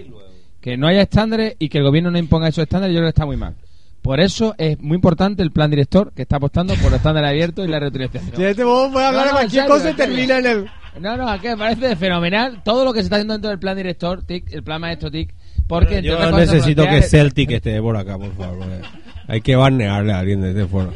Que 0.61 0.77
no 0.77 0.87
haya 0.87 1.01
estándares 1.01 1.55
y 1.59 1.69
que 1.69 1.79
el 1.79 1.83
gobierno 1.83 2.11
no 2.11 2.17
imponga 2.17 2.47
esos 2.47 2.63
estándares, 2.63 2.93
yo 2.93 2.99
creo 2.99 3.07
que 3.07 3.15
está 3.15 3.25
muy 3.25 3.35
mal. 3.37 3.55
Por 4.01 4.19
eso 4.19 4.55
es 4.57 4.79
muy 4.79 4.95
importante 4.95 5.43
el 5.43 5.51
plan 5.51 5.69
director 5.69 6.11
que 6.13 6.23
está 6.23 6.37
apostando 6.37 6.73
por 6.75 6.85
los 6.85 6.93
estándares 6.95 7.29
abiertos 7.29 7.65
y 7.65 7.69
la 7.69 7.79
reutilización. 7.79 8.35
Si 8.35 8.43
este 8.43 8.63
vos 8.63 8.91
puede 8.91 9.05
hablar 9.05 9.21
No, 9.21 9.27
de 9.27 9.31
no, 9.33 9.37
cualquier 9.37 9.61
serio, 9.63 9.75
cosa 9.77 9.89
y 9.91 9.93
termina 9.93 10.37
en 10.39 10.45
el... 10.45 10.65
No, 10.99 11.17
no, 11.17 11.29
aquí 11.29 11.47
me 11.47 11.57
parece 11.57 11.95
fenomenal 11.95 12.61
todo 12.63 12.83
lo 12.83 12.93
que 12.93 12.99
se 12.99 13.03
está 13.05 13.17
haciendo 13.17 13.33
dentro 13.33 13.49
del 13.49 13.59
plan 13.59 13.77
director, 13.77 14.23
TIC, 14.23 14.53
el 14.53 14.63
plan 14.63 14.81
maestro 14.81 15.11
TIC, 15.11 15.33
porque 15.67 16.01
Yo 16.01 16.17
cosas, 16.17 16.35
necesito 16.35 16.83
que 16.87 17.01
Celtic 17.03 17.51
esté 17.51 17.79
por 17.81 17.95
acá, 17.95 18.17
por 18.17 18.33
favor. 18.35 18.57
porque 18.59 18.81
Hay 19.27 19.41
que 19.41 19.55
barnearle 19.55 20.13
a 20.13 20.19
alguien 20.19 20.41
de 20.41 20.49
este 20.49 20.65
foro. 20.65 20.91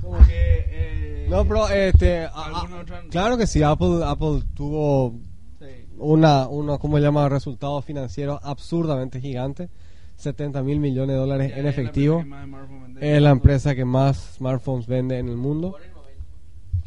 Como 0.00 0.18
que... 0.26 0.69
No, 1.30 1.44
pero 1.46 1.68
este... 1.68 2.24
a- 2.24 2.28
¿Alguna 2.28 2.78
a- 2.78 2.82
otra- 2.82 3.02
claro 3.10 3.36
que 3.38 3.46
sí, 3.46 3.62
Apple, 3.62 4.00
Apple 4.04 4.42
tuvo 4.54 5.14
una, 5.98 6.48
una, 6.48 6.78
¿cómo 6.78 6.96
se 6.96 7.02
llama? 7.02 7.28
Resultados 7.28 7.84
financieros 7.84 8.40
absurdamente 8.42 9.20
gigantes. 9.20 9.68
70 10.16 10.62
mil 10.62 10.80
millones 10.80 11.14
de 11.14 11.20
dólares 11.20 11.52
en 11.52 11.58
es 11.58 11.64
la 11.64 11.70
efectivo. 11.70 12.22
Es 13.00 13.22
la 13.22 13.30
empresa 13.30 13.74
que 13.74 13.84
más 13.86 14.34
smartphones 14.36 14.86
vende 14.86 15.18
en 15.18 15.28
el 15.28 15.36
mundo. 15.36 15.76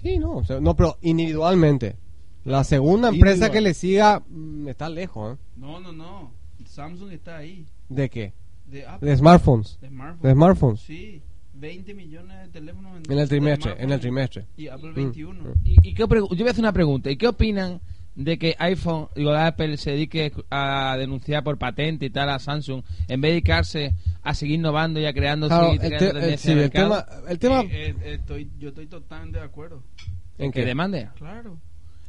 Sí, 0.04 0.20
no, 0.20 0.34
o 0.38 0.44
sea, 0.44 0.60
no, 0.60 0.76
pero 0.76 0.98
individualmente. 1.02 1.96
La 2.44 2.64
segunda 2.64 3.08
empresa 3.08 3.50
que 3.52 3.62
le 3.62 3.74
siga 3.74 4.22
mm, 4.30 4.68
está 4.68 4.90
lejos, 4.90 5.36
¿eh? 5.36 5.42
No, 5.56 5.80
no, 5.80 5.92
no. 5.94 6.32
Samsung 6.66 7.12
está 7.12 7.38
ahí. 7.38 7.66
¿De 7.90 8.10
qué? 8.10 8.34
De 8.68 8.86
Apple. 8.86 9.10
De 9.10 9.18
smartphones. 9.18 9.78
De 9.80 9.88
smartphones. 9.88 10.22
De 10.24 10.32
smartphones. 10.34 10.80
Sí. 10.82 11.22
20 11.64 11.94
millones 11.94 12.38
de 12.42 12.48
teléfonos 12.50 12.94
vendidos. 12.94 13.16
En 13.16 13.20
el 13.22 13.30
trimestre, 13.30 13.76
en 13.80 13.92
el 13.92 14.00
trimestre. 14.00 14.46
Y 14.58 14.68
Apple 14.68 14.92
Mm, 14.92 14.96
21. 14.96 15.42
mm. 15.42 15.54
Y, 15.64 15.72
y 15.90 15.94
qué 15.94 16.00
yo 16.02 16.08
voy 16.08 16.48
a 16.48 16.52
hacer 16.52 16.60
una 16.60 16.74
pregunta. 16.74 17.10
¿Y 17.10 17.16
qué 17.18 17.28
opinan 17.28 17.80
de 18.16 18.38
que 18.38 18.56
iPhone, 18.60 19.08
digo, 19.16 19.32
Apple 19.32 19.78
se 19.78 19.92
dedique 19.92 20.32
a 20.52 20.96
denunciar 21.00 21.44
por 21.44 21.58
patente 21.58 22.06
y 22.06 22.10
tal 22.12 22.30
a 22.30 22.38
Samsung, 22.38 22.84
en 23.08 23.22
vez 23.22 23.30
de 23.30 23.34
dedicarse 23.34 23.96
a 24.22 24.34
seguir 24.36 24.56
innovando 24.60 25.00
y 25.00 25.06
a 25.06 25.14
creando, 25.14 25.48
Claro, 25.48 25.72
el, 25.72 25.80
te- 25.80 26.10
el- 26.34 26.38
sí, 26.38 26.52
el 26.52 26.70
tema, 26.70 27.06
el 27.28 27.40
tema 27.40 27.62
Eh, 27.62 27.96
eh, 28.02 28.14
estoy, 28.20 28.52
yo 28.60 28.70
estoy 28.70 28.86
totalmente 28.88 29.40
de 29.40 29.46
acuerdo. 29.46 29.82
en 30.38 30.52
que 30.52 30.60
que 30.62 30.66
demande. 30.66 31.10
Claro. 31.16 31.58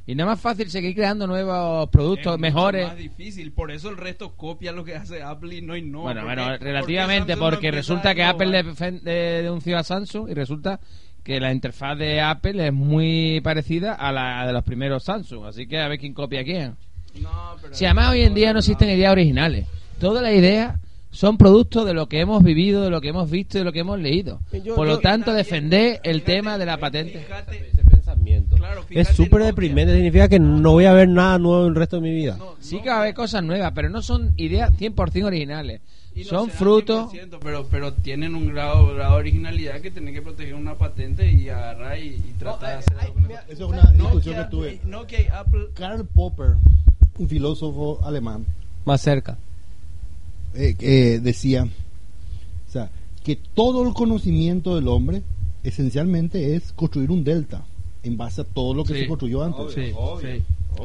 Y 0.06 0.14
no 0.14 0.24
es 0.24 0.26
más 0.26 0.40
fácil 0.40 0.70
seguir 0.70 0.94
creando 0.94 1.26
nuevos 1.26 1.88
productos 1.88 2.34
Es 2.34 2.40
mejores. 2.40 2.82
mucho 2.82 2.94
más 2.94 2.98
difícil. 3.02 3.52
Por 3.52 3.70
eso 3.70 3.88
el 3.88 3.96
resto 3.96 4.34
copia 4.36 4.70
lo 4.72 4.84
que 4.84 4.94
hace 4.96 5.22
Apple 5.22 5.54
y 5.56 5.62
no 5.62 5.76
innova. 5.76 6.12
Bueno, 6.12 6.20
¿Por 6.26 6.34
bueno, 6.36 6.56
relativamente, 6.58 7.36
porque 7.38 7.70
resulta 7.70 8.14
que 8.14 8.22
Apple 8.22 8.62
de- 9.02 9.10
denunció 9.42 9.78
a 9.78 9.82
Samsung 9.82 10.28
y 10.30 10.34
resulta 10.34 10.78
que 11.22 11.40
la 11.40 11.52
interfaz 11.52 11.96
de 11.96 12.20
Apple 12.20 12.66
es 12.66 12.72
muy 12.72 13.40
parecida 13.40 13.94
a 13.94 14.12
la 14.12 14.46
de 14.46 14.52
los 14.52 14.62
primeros 14.62 15.04
Samsung. 15.04 15.46
Así 15.46 15.66
que 15.66 15.78
a 15.78 15.88
ver 15.88 15.98
quién 15.98 16.12
copia 16.12 16.40
a 16.40 16.44
quién. 16.44 16.76
No, 17.22 17.56
pero- 17.62 17.72
Si 17.74 17.86
además 17.86 18.10
hoy 18.10 18.20
en 18.22 18.34
día 18.34 18.52
no 18.52 18.58
existen 18.58 18.90
ideas 18.90 19.12
originales. 19.12 19.66
Todas 19.98 20.22
las 20.22 20.34
ideas 20.34 20.76
son 21.10 21.38
producto 21.38 21.84
de 21.86 21.94
lo 21.94 22.08
que 22.10 22.20
hemos 22.20 22.42
vivido, 22.42 22.82
de 22.82 22.90
lo 22.90 23.00
que 23.00 23.08
hemos 23.08 23.30
visto 23.30 23.56
y 23.56 23.60
de 23.60 23.64
lo 23.64 23.72
que 23.72 23.78
hemos 23.78 23.98
leído. 24.00 24.40
Yo- 24.64 24.74
Por 24.74 24.86
lo 24.86 24.96
yo- 24.96 25.00
tanto, 25.00 25.32
defender 25.32 26.00
el 26.02 26.16
fíjate, 26.16 26.32
tema 26.32 26.58
de 26.58 26.66
la 26.66 26.76
patente. 26.76 27.20
Fíjate. 27.20 27.70
Claro, 28.64 28.86
es 28.88 29.08
súper 29.08 29.42
en 29.42 29.48
deprimente, 29.48 29.94
significa 29.94 30.26
que 30.26 30.38
no 30.38 30.72
voy 30.72 30.86
a 30.86 30.94
ver 30.94 31.06
nada 31.06 31.38
nuevo 31.38 31.66
el 31.66 31.74
resto 31.74 31.96
de 31.96 32.02
mi 32.02 32.14
vida. 32.14 32.36
no, 32.38 32.54
Sí 32.60 32.80
que 32.80 32.88
va 32.88 32.96
a 32.96 33.00
haber 33.00 33.12
cosas 33.12 33.44
nuevas, 33.44 33.72
pero 33.74 33.90
no 33.90 34.00
son 34.00 34.32
ideas 34.38 34.72
100% 34.78 35.24
originales. 35.24 35.82
y 36.14 36.20
no 36.20 36.30
Son 36.30 36.48
frutos... 36.50 37.12
100%, 37.12 37.38
pero, 37.42 37.66
pero 37.70 37.92
tienen 37.92 38.34
un 38.34 38.48
grado, 38.48 38.94
grado 38.94 39.14
de 39.14 39.18
originalidad 39.18 39.82
que 39.82 39.90
tienen 39.90 40.14
que 40.14 40.22
proteger 40.22 40.54
una 40.54 40.76
patente 40.76 41.30
y 41.30 41.50
agarrar 41.50 41.98
y, 41.98 42.14
y 42.14 42.34
tratar 42.38 42.70
de 42.70 42.76
hacer 42.76 42.98
algo. 42.98 43.20
Eso 43.48 43.64
es 43.64 43.70
una 43.70 43.90
discusión 43.92 44.36
que 44.36 44.44
tuve. 44.44 44.80
Apple 45.30 45.66
Karl 45.74 46.06
Popper, 46.06 46.56
un 47.18 47.28
filósofo 47.28 48.00
alemán, 48.02 48.46
más 48.86 49.02
cerca. 49.02 49.36
eh, 50.54 50.74
eh, 50.80 51.20
decía, 51.22 51.64
o 51.64 52.72
sea, 52.72 52.88
que 53.22 53.36
todo 53.36 53.86
el 53.86 53.92
conocimiento 53.92 54.74
del 54.74 54.88
hombre 54.88 55.22
esencialmente 55.64 56.56
es 56.56 56.72
construir 56.72 57.10
un 57.10 57.24
delta 57.24 57.66
en 58.04 58.16
base 58.16 58.42
a 58.42 58.44
todo 58.44 58.74
lo 58.74 58.84
que 58.84 58.94
Sí. 58.94 59.00
se 59.00 59.06
construyó 59.08 59.42
antes. 59.42 59.72
Sí, 59.74 59.92
sí. 60.20 60.42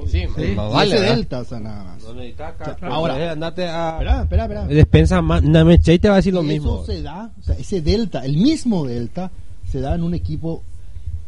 Sí, 0.08 0.22
Sí, 0.36 0.52
más 0.56 0.72
y 0.72 0.74
vale, 0.76 0.96
ese 0.96 1.04
delta, 1.06 1.40
o 1.40 1.44
sea, 1.46 1.60
nada 1.60 1.84
más. 1.84 2.04
No 2.04 2.14
necesitas 2.14 2.50
acá. 2.54 2.76
Claro. 2.76 2.94
Ahora- 2.94 3.32
andate 3.32 3.68
a. 3.68 3.90
Espera, 3.94 4.22
espera, 4.22 4.44
espera. 4.44 4.68
Despensa 4.68 5.22
más. 5.24 5.42
Namechei 5.42 5.98
te 5.98 6.08
va 6.10 6.14
a 6.16 6.18
decir 6.18 6.34
lo 6.34 6.44
Y 6.44 6.48
mismo. 6.48 6.76
Eso 6.84 6.86
se 6.86 7.02
da, 7.02 7.32
o 7.40 7.44
sea, 7.44 7.56
ese 7.56 7.82
delta, 7.82 8.24
el 8.24 8.38
mismo 8.38 8.86
delta, 8.86 9.32
se 9.68 9.80
da 9.82 9.96
en 9.96 10.04
un 10.04 10.14
equipo 10.14 10.62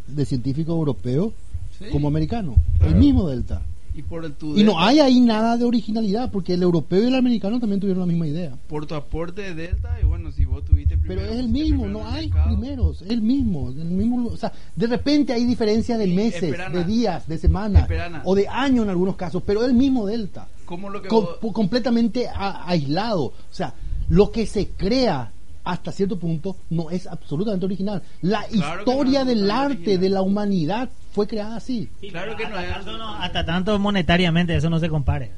de 0.08 0.25
científicos 0.25 0.75
europeos 0.75 1.34
Sí. 1.80 1.86
como 1.91 2.08
americano. 2.08 2.56
El 2.82 2.95
mismo 2.95 3.27
delta. 3.27 3.63
Y 3.93 4.04
por 4.04 4.23
el 4.23 4.34
Y 4.56 4.63
no 4.63 4.80
hay 4.80 4.99
ahí 4.99 5.19
nada 5.19 5.58
de 5.58 5.65
originalidad, 5.65 6.32
porque 6.32 6.54
el 6.54 6.63
europeo 6.63 7.04
y 7.04 7.08
el 7.08 7.15
americano 7.15 7.60
también 7.60 7.82
tuvieron 7.82 7.99
la 7.99 8.06
misma 8.08 8.25
idea. 8.25 8.56
por 8.69 8.86
tu 8.86 8.95
aporte 8.95 9.41
de 9.41 9.54
Delta, 9.54 9.97
y 10.01 10.06
bueno, 10.06 10.32
si 10.32 10.45
vos 10.45 10.63
tuviste 10.63 10.95
Pero 10.97 11.08
primero. 11.21 11.34
es 11.34 11.39
el 11.39 11.49
mismo, 11.49 11.88
no 11.88 12.08
hay 12.08 12.27
mercado. 12.30 12.47
primeros, 12.56 13.01
es 13.01 13.10
el 13.10 13.21
mismo, 13.21 13.69
el 13.69 13.84
mismo, 13.91 14.27
o 14.27 14.38
sea, 14.38 14.54
de 14.77 14.88
repente 14.88 15.34
hay 15.34 15.43
diferencia 15.45 15.97
de 15.97 16.06
Sí, 16.06 16.13
meses, 16.13 16.43
esperana. 16.43 16.77
de 16.77 16.84
días, 16.86 17.27
de 17.27 17.38
semanas, 17.38 17.88
o 18.23 18.34
de 18.34 18.47
años 18.47 18.86
en 18.86 18.91
algunos 18.91 19.17
casos, 19.17 19.43
pero 19.45 19.62
es 19.63 19.67
el 19.67 19.73
mismo 19.75 20.06
delta, 20.06 20.47
¿Cómo 20.63 20.89
lo 20.89 21.01
que 21.01 21.10
com- 21.10 21.25
vos- 21.41 21.51
completamente 21.54 22.30
a- 22.30 22.69
aislado, 22.69 23.23
o 23.25 23.34
sea, 23.51 23.73
lo 24.08 24.32
que 24.32 24.45
se 24.45 24.67
crea 24.69 25.34
hasta 25.65 25.91
cierto 25.91 26.17
punto 26.17 26.56
no 26.69 26.89
es 26.89 27.06
absolutamente 27.08 27.65
original. 27.65 28.01
La 28.21 28.43
Claro 28.45 28.82
historia 28.84 29.19
no 29.25 29.30
del 29.30 29.51
arte 29.51 29.73
original. 29.75 29.99
de 29.99 30.10
la 30.10 30.21
humanidad 30.21 30.89
fue 31.12 31.28
creada 31.28 31.58
así. 31.58 31.89
Sí, 32.00 32.10
Claro 32.10 32.36
que 32.36 32.47
no 32.47 32.56
tanto, 32.56 32.97
no- 32.97 33.15
hasta 33.15 33.45
tanto 33.45 33.78
monetariamente 33.80 34.56
eso 34.56 34.69
no 34.69 34.80
se 34.80 34.89
compare. 34.89 35.32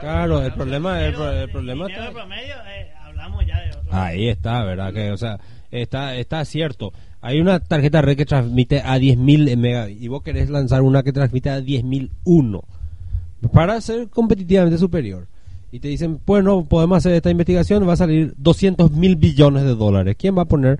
Claro, 0.00 0.42
el 0.42 0.52
problema, 0.52 1.00
el, 1.04 1.14
pro- 1.14 1.30
el 1.32 1.50
problema 1.50 1.86
está. 1.88 2.10
promedio, 2.12 2.54
eh, 2.68 2.90
hablamos 3.02 3.46
ya 3.46 3.60
de 3.60 3.70
otro. 3.70 3.82
Ahí 3.90 4.28
está, 4.28 4.64
¿verdad? 4.64 4.92
Que, 4.92 5.10
o 5.12 5.16
sea, 5.16 5.38
está, 5.70 6.16
está 6.16 6.44
cierto. 6.44 6.92
Hay 7.20 7.40
una 7.40 7.60
tarjeta 7.60 8.02
red 8.02 8.16
que 8.16 8.26
transmite 8.26 8.80
a 8.80 8.98
10.000 8.98 9.56
megabits 9.56 10.02
y 10.02 10.08
vos 10.08 10.22
querés 10.22 10.50
lanzar 10.50 10.82
una 10.82 11.02
que 11.02 11.12
transmite 11.12 11.48
a 11.48 11.60
10.001 11.60 12.62
para 13.52 13.80
ser 13.80 14.08
competitivamente 14.08 14.78
superior. 14.78 15.26
Y 15.70 15.80
te 15.80 15.88
dicen, 15.88 16.20
bueno, 16.26 16.64
podemos 16.68 16.98
hacer 16.98 17.12
esta 17.14 17.30
investigación, 17.30 17.88
va 17.88 17.94
a 17.94 17.96
salir 17.96 18.34
200 18.36 18.90
mil 18.92 19.16
billones 19.16 19.64
de 19.64 19.74
dólares. 19.74 20.16
¿Quién 20.18 20.36
va 20.36 20.42
a 20.42 20.46
poner? 20.46 20.78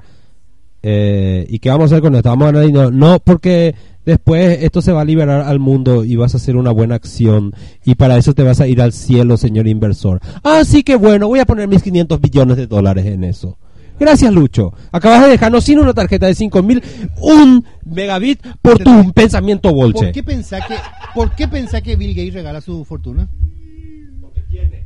Eh, 0.82 1.46
¿Y 1.48 1.58
qué 1.60 1.70
vamos 1.70 1.84
a 1.90 1.94
hacer 1.96 2.02
con 2.02 2.14
esto? 2.14 2.28
Vamos 2.28 2.44
a 2.48 2.52
ganar 2.52 2.66
dinero. 2.66 2.90
No, 2.90 3.18
porque 3.18 3.74
después 4.04 4.62
esto 4.62 4.82
se 4.82 4.92
va 4.92 5.02
a 5.02 5.04
liberar 5.04 5.42
al 5.42 5.58
mundo 5.58 6.04
y 6.04 6.16
vas 6.16 6.34
a 6.34 6.36
hacer 6.38 6.56
una 6.56 6.70
buena 6.70 6.94
acción. 6.94 7.52
Y 7.84 7.94
para 7.94 8.16
eso 8.16 8.34
te 8.34 8.42
vas 8.42 8.60
a 8.60 8.66
ir 8.66 8.80
al 8.80 8.92
cielo, 8.92 9.36
señor 9.36 9.66
inversor. 9.66 10.20
Así 10.42 10.82
que 10.82 10.96
bueno, 10.96 11.28
voy 11.28 11.40
a 11.40 11.46
poner 11.46 11.68
mis 11.68 11.82
500 11.82 12.20
billones 12.20 12.56
de 12.56 12.66
dólares 12.66 13.06
en 13.06 13.24
eso. 13.24 13.58
Gracias, 13.98 14.32
Lucho. 14.32 14.72
Acabas 14.90 15.22
de 15.22 15.28
dejarnos 15.28 15.64
sin 15.64 15.78
una 15.78 15.94
tarjeta 15.94 16.26
de 16.26 16.34
5000, 16.34 16.82
un 17.20 17.64
megabit 17.84 18.40
por 18.60 18.78
tu 18.78 19.12
pensamiento 19.12 19.72
bolche. 19.72 20.06
¿Por 20.06 20.12
qué 20.12 20.22
pensás 20.22 20.66
que, 20.66 20.74
por 21.14 21.34
qué 21.34 21.46
pensás 21.46 21.82
que 21.82 21.94
Bill 21.94 22.14
Gates 22.14 22.34
regala 22.34 22.60
su 22.60 22.84
fortuna? 22.84 23.28
Porque 24.20 24.83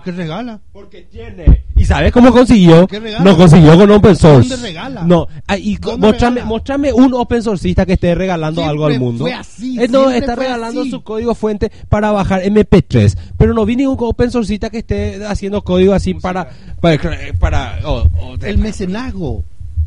regala. 0.00 0.60
Porque 0.72 1.02
tiene. 1.02 1.64
¿Y 1.76 1.84
sabes 1.84 2.12
cómo 2.12 2.32
consiguió? 2.32 2.86
No 3.22 3.36
consiguió 3.36 3.76
con 3.76 3.90
open 3.90 4.16
source. 4.16 4.48
¿Dónde 4.48 4.66
regala? 4.68 5.02
No, 5.04 5.26
ah, 5.46 5.56
y 5.58 5.76
co- 5.76 5.90
¿Dónde 5.92 6.06
mostrame, 6.08 6.34
regala? 6.36 6.48
mostrame 6.48 6.92
un 6.92 7.14
open 7.14 7.42
sourceista 7.42 7.84
que 7.86 7.94
esté 7.94 8.14
regalando 8.14 8.60
Siempre 8.60 8.70
algo 8.70 8.86
al 8.86 8.98
mundo. 9.00 9.24
fue 9.24 9.34
así, 9.34 9.78
Eh, 9.80 9.88
no, 9.88 10.10
está 10.10 10.34
fue 10.34 10.44
regalando 10.44 10.82
así. 10.82 10.90
su 10.90 11.02
código 11.02 11.34
fuente 11.34 11.70
para 11.88 12.10
bajar 12.12 12.42
MP3. 12.42 13.16
Pero 13.36 13.54
no 13.54 13.64
vi 13.66 13.76
ningún 13.76 13.96
open 14.00 14.30
sourceista 14.30 14.70
que 14.70 14.78
esté 14.78 15.24
haciendo 15.26 15.62
código 15.62 15.92
así 15.92 16.14
para. 16.14 16.48
Para. 16.80 17.00
para 17.38 17.78
oh, 17.84 18.08
oh, 18.20 18.34
El 18.42 18.58
mecenazgo. 18.58 19.44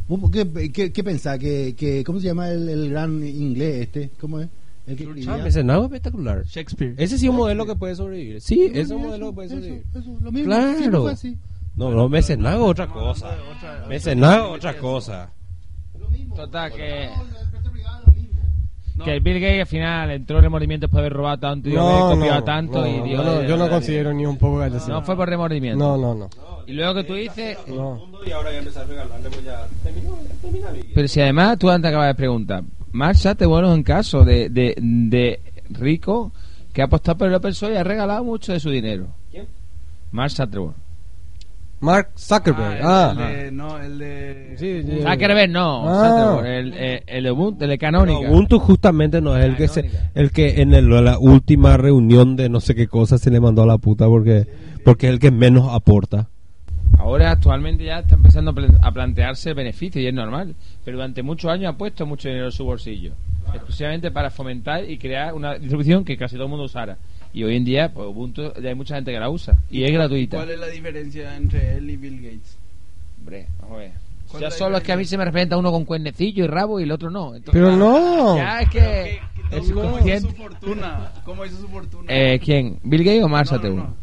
¿Vos 0.08 0.30
¿Qué, 0.32 0.72
qué, 0.72 0.92
qué 0.94 1.04
pensás? 1.04 1.40
Que, 1.40 1.74
que, 1.76 2.04
¿Cómo 2.04 2.20
se 2.20 2.28
llama 2.28 2.50
el, 2.50 2.70
el 2.70 2.90
gran 2.92 3.26
inglés 3.26 3.82
este? 3.84 4.12
¿Cómo 4.22 4.40
es? 4.40 4.48
El 4.88 4.96
que 4.96 5.08
Ah, 5.28 5.38
mecenazgo 5.38 5.86
espectacular. 5.86 6.44
Shakespeare. 6.46 6.94
Ese 6.98 7.18
sí 7.18 7.26
es 7.26 7.30
un 7.32 7.38
modelo 7.38 7.66
que 7.66 7.76
puede 7.76 7.96
sobrevivir. 7.96 8.40
Sí, 8.42 8.66
ese 8.66 8.82
es 8.82 8.90
un 8.92 9.02
modelo 9.02 9.30
que 9.30 9.34
puede 9.36 9.50
sobrevivir. 9.50 9.84
eso, 9.96 10.18
lo 10.22 10.32
mismo, 10.32 10.46
Claro. 10.46 11.02
fue 11.04 11.12
así. 11.12 11.38
No, 11.76 11.90
no, 11.92 12.08
mecenazgo 12.08 12.66
otra 12.66 12.88
cosa. 12.88 13.36
Mecenazgo 13.90 14.52
otra 14.52 14.78
cosa. 14.78 15.32
Total, 16.36 16.72
que, 16.72 17.10
No, 18.96 19.04
que 19.04 19.12
el 19.14 19.20
Bill 19.20 19.42
Gates 19.42 19.60
al 19.62 19.68
final 19.68 20.12
entró 20.12 20.38
en 20.38 20.44
remordimiento 20.44 20.86
después 20.88 21.02
de 21.02 21.08
haber 21.08 21.14
robado 21.18 21.38
tanto 21.40 21.68
y 21.68 21.74
No, 21.74 22.06
haber 22.06 22.18
copiado 22.18 22.40
no, 22.40 22.44
tanto 22.46 22.80
no, 22.82 22.88
y 22.88 23.02
dio- 23.02 23.18
yo 23.18 23.24
no, 23.24 23.44
yo 23.44 23.58
no 23.58 23.70
considero 23.70 24.14
ni 24.14 24.26
un 24.26 24.38
poco 24.38 24.60
que 24.62 24.70
No 24.88 25.02
fue 25.02 25.16
por 25.18 25.28
remordimiento. 25.28 25.78
No, 25.84 25.98
no, 25.98 26.16
no. 26.16 26.30
Y 26.66 26.74
luego 26.74 26.94
que 26.96 27.04
tú 27.04 27.14
dices, 27.14 27.58
no. 27.68 28.02
Y 28.26 28.32
ahora 28.32 28.50
a 28.50 28.84
regalarle, 28.86 29.30
pues 29.30 29.44
ya. 29.44 29.68
Termina 29.84 30.70
pero 30.94 31.08
si 31.10 31.20
además 31.22 31.58
tú 31.60 31.70
antes 31.70 31.90
acabas 31.90 32.08
de 32.08 32.16
preguntar, 32.16 32.64
Mark 32.96 33.16
Shutterworth 33.18 33.68
es 33.68 33.74
un 33.76 33.84
caso 33.84 34.24
de, 34.24 34.50
de, 34.50 34.74
de 34.80 35.40
rico 35.70 36.32
que 36.74 36.82
ha 36.82 36.86
apostado 36.86 37.18
por 37.18 37.28
el 37.28 37.34
open 37.36 37.54
source 37.54 37.76
y 37.76 37.78
ha 37.78 37.84
regalado 37.84 38.24
mucho 38.24 38.54
de 38.54 38.60
su 38.60 38.70
dinero. 38.70 39.08
¿Quién? 39.32 39.46
Mark 40.12 40.32
Shutterworth. 40.32 40.76
Mark 41.82 42.12
Zuckerberg. 42.18 42.80
Ah, 42.82 43.14
Ah, 43.18 43.32
el, 43.32 43.38
el 43.38 43.44
de, 43.46 43.52
no, 43.52 43.78
el 43.78 43.98
de. 44.00 44.56
Sí, 44.58 44.82
sí. 44.84 45.00
Zuckerberg 45.02 45.50
no, 45.52 45.84
Ah. 45.88 46.42
El, 46.46 46.74
el, 46.74 47.04
el 47.06 47.32
Ubuntu, 47.32 47.66
el 47.66 47.70
de 47.72 47.78
Canónica. 47.78 48.20
Pero 48.22 48.32
Ubuntu 48.32 48.60
justamente 48.60 49.20
no 49.22 49.38
es 49.38 49.46
el 49.46 49.56
que 49.58 49.68
se, 49.68 49.90
el 50.16 50.32
que 50.32 50.62
en 50.62 50.74
el- 50.74 50.90
la 51.04 51.20
última 51.20 51.76
reunión 51.78 52.38
de 52.38 52.48
no 52.50 52.62
sé 52.62 52.76
qué 52.76 52.88
cosa 52.88 53.18
se 53.18 53.30
le 53.30 53.42
mandó 53.42 53.62
a 53.64 53.66
la 53.68 53.78
puta 53.78 54.08
porque 54.08 54.48
porque 54.86 55.08
es 55.08 55.14
el 55.14 55.20
que 55.20 55.32
menos 55.32 55.68
aporta. 55.74 56.30
Ahora 56.98 57.32
actualmente 57.32 57.84
ya 57.84 58.00
está 58.00 58.16
empezando 58.16 58.52
a 58.52 58.54
pla- 58.54 58.80
a 58.82 58.92
plantearse 58.92 59.54
beneficios 59.54 60.04
y 60.04 60.08
es 60.08 60.14
normal. 60.14 60.56
Pero 60.84 60.98
durante 60.98 61.22
muchos 61.24 61.52
años 61.52 61.74
ha 61.74 61.78
puesto 61.78 62.06
mucho 62.06 62.28
dinero 62.30 62.46
en 62.48 62.52
su 62.52 62.64
bolsillo. 62.66 63.14
Exclusivamente 63.54 64.12
para 64.12 64.30
fomentar 64.32 64.90
y 64.90 64.98
crear 64.98 65.34
una 65.34 65.54
distribución 65.56 66.04
que 66.04 66.18
casi 66.18 66.36
todo 66.36 66.46
el 66.46 66.50
mundo 66.50 66.66
usara. 66.66 66.98
Y 67.34 67.44
hoy 67.44 67.58
en 67.58 67.66
día, 67.66 67.92
pues 67.94 68.08
Ubuntu, 68.08 68.54
ya 68.62 68.70
hay 68.70 68.76
mucha 68.76 68.96
gente 68.96 69.12
que 69.12 69.20
la 69.20 69.30
usa. 69.30 69.58
Y 69.70 69.84
es 69.84 69.92
gratuita. 69.92 70.38
¿Cuál 70.38 70.52
es 70.52 70.60
la 70.60 70.68
diferencia 70.68 71.36
entre 71.36 71.78
él 71.78 71.90
y 71.90 71.98
Bill 71.98 72.22
Gates? 72.22 72.58
Hombre, 73.20 73.48
vamos 73.60 73.76
a 73.76 73.80
ver. 73.80 73.92
¿Cuál 74.32 74.42
Ya 74.44 74.52
solo 74.52 74.78
es 74.78 74.84
que 74.84 74.92
a 74.94 74.98
mí 74.98 75.06
se 75.06 75.18
me 75.18 75.26
representa 75.26 75.58
uno 75.58 75.72
con 75.72 75.86
cuernecillo 75.86 76.46
y 76.46 76.48
rabo 76.48 76.80
y 76.80 76.84
el 76.84 76.92
otro 76.92 77.10
no. 77.12 77.36
Entonces, 77.36 77.52
Pero 77.54 77.76
no. 77.76 78.38
Ya 78.38 78.62
es 78.62 78.70
que... 78.70 78.80
¿Qué- 78.80 79.20
el 79.52 79.74
¿Cómo 79.74 80.00
hizo 80.00 80.30
su 80.30 80.36
fortuna? 80.36 81.12
¿Cómo 81.24 81.46
hizo 81.46 81.58
su 81.58 81.68
fortuna? 81.68 82.06
Eh, 82.12 82.40
¿Quién? 82.44 82.80
¿Bill 82.84 83.04
Gates 83.04 83.24
o 83.24 83.28
Mark 83.30 83.48
No, 83.52 83.58
no, 83.58 83.70
no. 83.76 83.96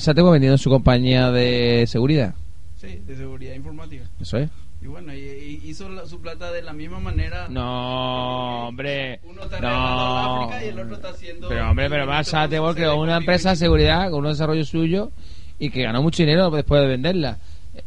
Zuckerberg 0.00 0.32
vendiendo 0.32 0.58
su 0.58 0.70
compañía 0.70 1.30
de 1.30 1.84
seguridad. 1.86 2.34
Sí, 2.76 3.00
de 3.06 3.16
seguridad 3.16 3.54
informática. 3.54 4.04
Eso 4.20 4.38
es. 4.38 4.50
Y 4.82 4.86
bueno, 4.86 5.14
y, 5.14 5.18
y 5.18 5.68
hizo 5.68 5.88
la- 5.88 6.04
su 6.04 6.20
plata 6.20 6.50
de 6.52 6.60
la 6.62 6.72
misma 6.74 6.98
manera. 7.00 7.46
No, 7.48 8.68
hombre. 8.68 9.20
Uno 9.24 9.44
está 9.44 9.60
No. 9.60 10.42
África 10.42 10.64
y 10.64 10.68
el 10.68 10.80
otro 10.80 10.94
está 10.96 11.08
haciendo. 11.10 11.48
Pero 11.48 11.70
hombre, 11.70 11.88
pero 11.88 12.24
Zuckerberg 12.24 12.74
creó 12.74 12.96
una 13.00 13.16
empresa 13.16 13.50
de 13.50 13.56
seguridad 13.56 14.10
con 14.10 14.24
un 14.24 14.30
desarrollo 14.32 14.64
suyo 14.64 15.10
y 15.58 15.70
que 15.70 15.82
ganó 15.84 16.02
mucho 16.02 16.22
dinero 16.22 16.50
después 16.50 16.82
de 16.82 16.88
venderla. 16.88 17.38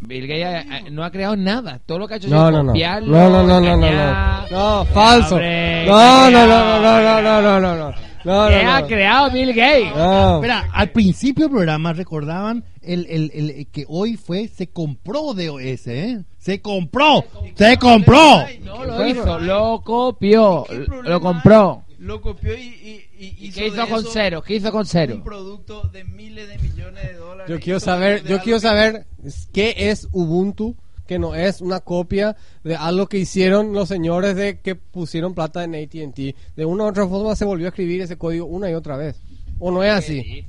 Bill 0.02 0.28
Gates 0.28 0.66
eh, 0.88 0.90
no 0.92 1.04
ha 1.04 1.12
creado 1.12 1.36
nada. 1.38 1.80
Todo 1.86 2.00
lo 2.00 2.08
que 2.08 2.16
ha 2.16 2.18
hecho 2.18 2.28
No, 2.30 2.48
es 2.48 2.54
no, 2.54 2.64
no. 2.64 2.72
copiarlo, 2.74 3.08
No, 3.12 3.30
no, 3.30 3.44
no, 3.44 3.62
no, 3.62 3.78
no, 3.78 3.92
no. 3.92 4.48
No, 4.52 4.86
falso. 4.86 5.36
Hombre, 5.36 5.86
No, 5.86 6.30
no, 6.32 6.48
no, 6.48 6.82
no, 6.82 7.02
no, 7.02 7.22
no, 7.22 7.42
no, 7.42 7.60
no, 7.62 7.76
no. 7.92 8.07
No, 8.28 8.48
¿Qué 8.50 8.64
no, 8.64 8.72
ha 8.72 8.82
no. 8.82 8.88
creado 8.88 9.32
Bill 9.32 9.54
Gates? 9.54 9.96
No. 9.96 10.36
Espera, 10.36 10.70
al 10.74 10.90
principio 10.92 11.46
del 11.46 11.52
programa 11.52 11.94
recordaban 11.94 12.64
el, 12.82 13.06
el, 13.10 13.32
el- 13.34 13.68
que 13.68 13.86
hoy 13.88 14.18
fue, 14.18 14.48
se 14.50 14.68
compró 14.68 15.34
DOS, 15.34 15.88
¿eh? 15.88 16.24
Se 16.38 16.62
compró, 16.62 17.24
se 17.56 17.78
compró. 17.78 18.44
No 18.64 18.84
lo 18.86 19.08
hizo, 19.08 19.40
lo 19.40 19.82
copió, 19.84 20.66
¿Qué 20.70 20.76
problema 20.80 21.10
lo 21.10 21.22
compró. 21.22 21.84
Lo 22.00 22.22
copió 22.22 22.54
y, 22.54 22.62
y, 22.62 23.06
y 23.18 23.26
¿Y 23.40 23.46
hizo 23.48 23.60
qué 23.60 23.68
hizo 23.68 23.88
con 23.88 24.00
eso 24.02 24.10
cero? 24.14 24.44
¿Qué 24.46 24.56
hizo 24.56 24.72
con 24.72 24.86
cero? 24.86 25.16
Un 25.16 25.24
producto 25.24 25.82
de 25.92 26.04
miles 26.04 26.48
de 26.48 26.58
millones 26.60 27.04
de 27.04 27.14
dólares. 27.14 27.50
Yo 27.50 27.60
quiero 27.60 27.80
saber, 27.80 28.24
yo 28.24 28.40
quiero 28.40 28.58
que- 28.58 28.68
saber 28.68 29.08
qué 29.52 29.74
es 29.78 30.08
Ubuntu, 30.12 30.76
que 31.08 31.18
no 31.18 31.34
es 31.34 31.62
una 31.62 31.80
copia 31.80 32.36
de 32.64 32.76
algo 32.76 33.08
que 33.08 33.18
hicieron 33.18 33.74
los 33.74 33.88
señores 33.88 34.36
de 34.36 34.60
que 34.60 34.76
pusieron 34.76 35.34
plata 35.34 35.64
en 35.64 35.76
AT&T. 35.76 36.36
De 36.56 36.66
una 36.66 36.84
u 36.84 36.88
otra 36.88 37.08
forma 37.08 37.36
se 37.36 37.46
volvió 37.46 37.68
a 37.68 37.70
escribir 37.70 38.02
ese 38.02 38.18
código 38.18 38.46
una 38.46 38.70
y 38.70 38.74
otra 38.74 38.98
vez. 38.98 39.20
¿O 39.60 39.72
no 39.72 39.84
es 39.84 39.92
así? 39.92 40.46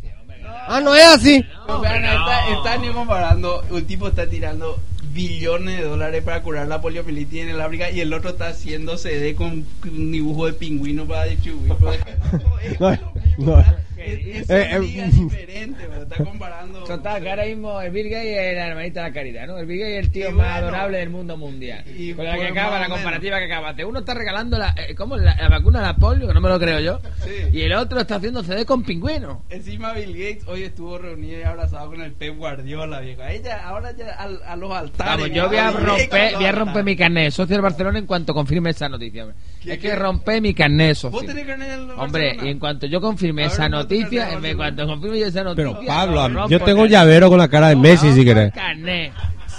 Ah, 0.67 0.81
no 0.81 0.95
es 0.95 1.05
así. 1.05 1.45
No, 1.67 1.81
vean, 1.81 2.05
está, 2.05 2.49
está 2.51 2.77
ni 2.77 2.89
comparando. 2.89 3.63
Un 3.71 3.85
tipo 3.87 4.09
está 4.09 4.29
tirando 4.29 4.79
billones 5.13 5.79
de 5.79 5.85
dólares 5.85 6.23
para 6.23 6.43
curar 6.43 6.69
la 6.69 6.81
poliomielitis 6.81 7.43
en 7.43 7.49
el 7.51 7.61
África 7.61 7.91
y 7.91 8.01
el 8.01 8.13
otro 8.13 8.31
está 8.31 8.49
haciendo 8.49 8.99
CD 8.99 9.35
con 9.35 9.65
un 9.85 10.13
dibujo 10.13 10.47
de 10.47 10.53
pingüino 10.53 11.07
para 11.07 11.25
distribuir. 11.25 11.73
No, 12.79 12.91
es 12.91 13.01
lo 13.01 13.13
mismo, 13.13 13.57
no. 13.57 13.88
Es, 13.99 14.27
es 14.43 14.51
Eh, 14.51 14.67
una 14.69 14.77
eh, 14.77 14.81
liga 14.81 15.07
diferente, 15.13 15.83
está 16.03 16.25
comparando. 16.25 16.85
Total, 16.85 17.23
que 17.23 17.31
ahora 17.31 17.45
mismo 17.45 17.81
el 17.81 17.91
Bill 17.91 18.09
Gates 18.09 18.37
es 18.39 18.55
la 18.57 18.67
hermanita 18.69 19.03
de 19.03 19.09
la 19.09 19.15
caridad, 19.15 19.47
¿no? 19.47 19.59
El 19.59 19.67
Bill 19.67 19.81
Gates 19.81 19.99
es 19.99 20.05
el 20.07 20.11
tío 20.13 20.29
Y 20.29 20.33
más 20.33 20.37
bueno. 20.53 20.57
adorable 20.69 20.99
del 20.99 21.11
mundo 21.11 21.37
mundial. 21.37 21.85
Y 21.97 22.13
Con 22.15 22.25
la 22.25 22.37
que 22.37 22.47
acaba, 22.49 22.79
la 22.81 22.89
comparativa 22.89 23.39
que 23.39 23.45
acabaste. 23.47 23.85
Uno 23.85 24.01
está 24.01 24.15
regalando 24.15 24.59
la, 24.59 24.75
eh, 24.77 24.95
¿cómo? 24.95 25.17
La, 25.17 25.35
la 25.37 25.49
vacuna 25.49 25.81
de 25.81 25.87
la 25.87 25.97
polio, 25.97 26.27
que 26.29 26.35
no 26.35 26.41
me 26.41 26.49
lo 26.49 26.59
creo 26.59 26.81
yo. 26.81 27.01
Sí. 27.25 27.31
Y 27.59 27.63
el 27.63 27.73
otro 27.75 28.01
está 28.01 28.17
haciendo 28.17 28.43
CD 28.43 28.65
con 28.65 28.83
pingüino. 28.85 29.43
Encima 29.51 29.93
Bill 29.93 30.13
Gates 30.13 30.45
hoy 30.47 30.63
estuvo 30.63 30.99
reunido 30.99 31.41
y 31.41 31.43
abrazado 31.43 31.89
con 31.91 32.01
el 32.01 32.13
Pep 32.13 32.37
Guardiola, 32.37 33.01
vieja. 33.01 33.31
Ella 33.33 33.63
ahora 33.67 33.93
ya 33.97 34.13
al- 34.13 34.43
a, 34.47 34.57
los 34.57 34.73
altares. 34.73 35.15
Vamos, 35.25 35.31
yo 35.37 35.49
voy 35.49 35.57
a 35.57 35.71
romper, 35.71 36.35
voy 36.37 36.45
a 36.45 36.53
romper 36.53 36.85
mi 36.85 36.97
carnet 36.97 37.25
de 37.25 37.31
socio 37.31 37.55
del 37.57 37.63
Barcelona 37.63 37.99
en 37.99 38.07
cuanto 38.07 38.33
confirme 38.35 38.71
esa 38.71 38.89
noticia. 38.89 39.25
hombre. 39.25 39.37
¿Qué- 39.63 39.73
Es 39.73 39.79
que 39.79 39.95
rompe 39.95 40.41
mi 40.41 40.55
carnet 40.55 40.89
de 40.89 40.95
socio. 40.95 41.11
¿Vos 41.19 41.27
tenés 41.27 41.47
carnet 41.47 41.69
del 41.69 41.91
Hombre, 41.99 42.37
y 42.43 42.49
en 42.49 42.59
cuanto 42.59 42.87
yo 42.87 43.01
confirme 43.01 43.45
esa 43.45 43.57
¿cuánto 43.69 43.79
noticia, 43.97 44.21
carnet 44.21 44.37
en 44.37 44.43
de 44.43 44.49
vez- 44.49 44.57
cuando 44.57 44.87
confirme 44.87 45.19
yo 45.19 45.27
esa 45.27 45.45
noticia, 45.45 45.77
Pero 45.77 45.87
Pablo, 45.87 46.49
yo 46.49 46.61
tengo 46.61 46.85
el 46.85 46.91
llavero 46.91 47.29
con 47.29 47.39
la 47.39 47.49
cara 47.49 47.69
de 47.69 47.77
Messi 47.77 48.13
si 48.13 48.25
querés. 48.25 48.53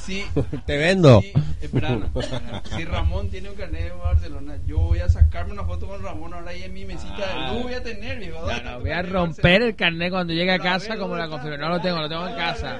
Sí. 0.09 0.25
Te 0.65 0.77
vendo. 0.77 1.21
Sí, 1.21 1.33
espera, 1.61 1.99
si 2.75 2.85
Ramón 2.85 3.29
tiene 3.29 3.49
un 3.49 3.55
carnet 3.55 3.83
de 3.83 3.91
Barcelona, 3.91 4.55
yo 4.65 4.79
voy 4.79 4.99
a 4.99 5.09
sacarme 5.09 5.53
una 5.53 5.63
foto 5.65 5.87
con 5.87 6.01
Ramón 6.01 6.33
ahora 6.33 6.51
ahí 6.51 6.63
en 6.63 6.73
mi 6.73 6.83
mesita 6.85 7.15
de 7.27 7.53
luz 7.53 7.63
voy 7.63 7.73
a 7.73 7.83
tener, 7.83 8.17
viejo. 8.17 8.39
¿Dónde 8.41 8.63
No, 8.63 8.71
no, 8.71 8.79
voy 8.79 8.91
a 8.91 9.01
romper 9.03 9.61
el 9.61 9.75
carnet 9.75 10.09
cuando 10.11 10.33
llegue 10.33 10.51
a 10.51 10.55
a 10.55 10.59
casa 10.59 10.97
como 10.97 11.15
la 11.15 11.27
¿dónde 11.27 11.37
confirmo. 11.37 11.55
está? 11.55 11.67
No 11.67 11.75
lo 11.75 11.81
tengo, 11.81 11.99
lo 11.99 12.09
tengo 12.09 12.27
en 12.27 12.35
casa. 12.35 12.79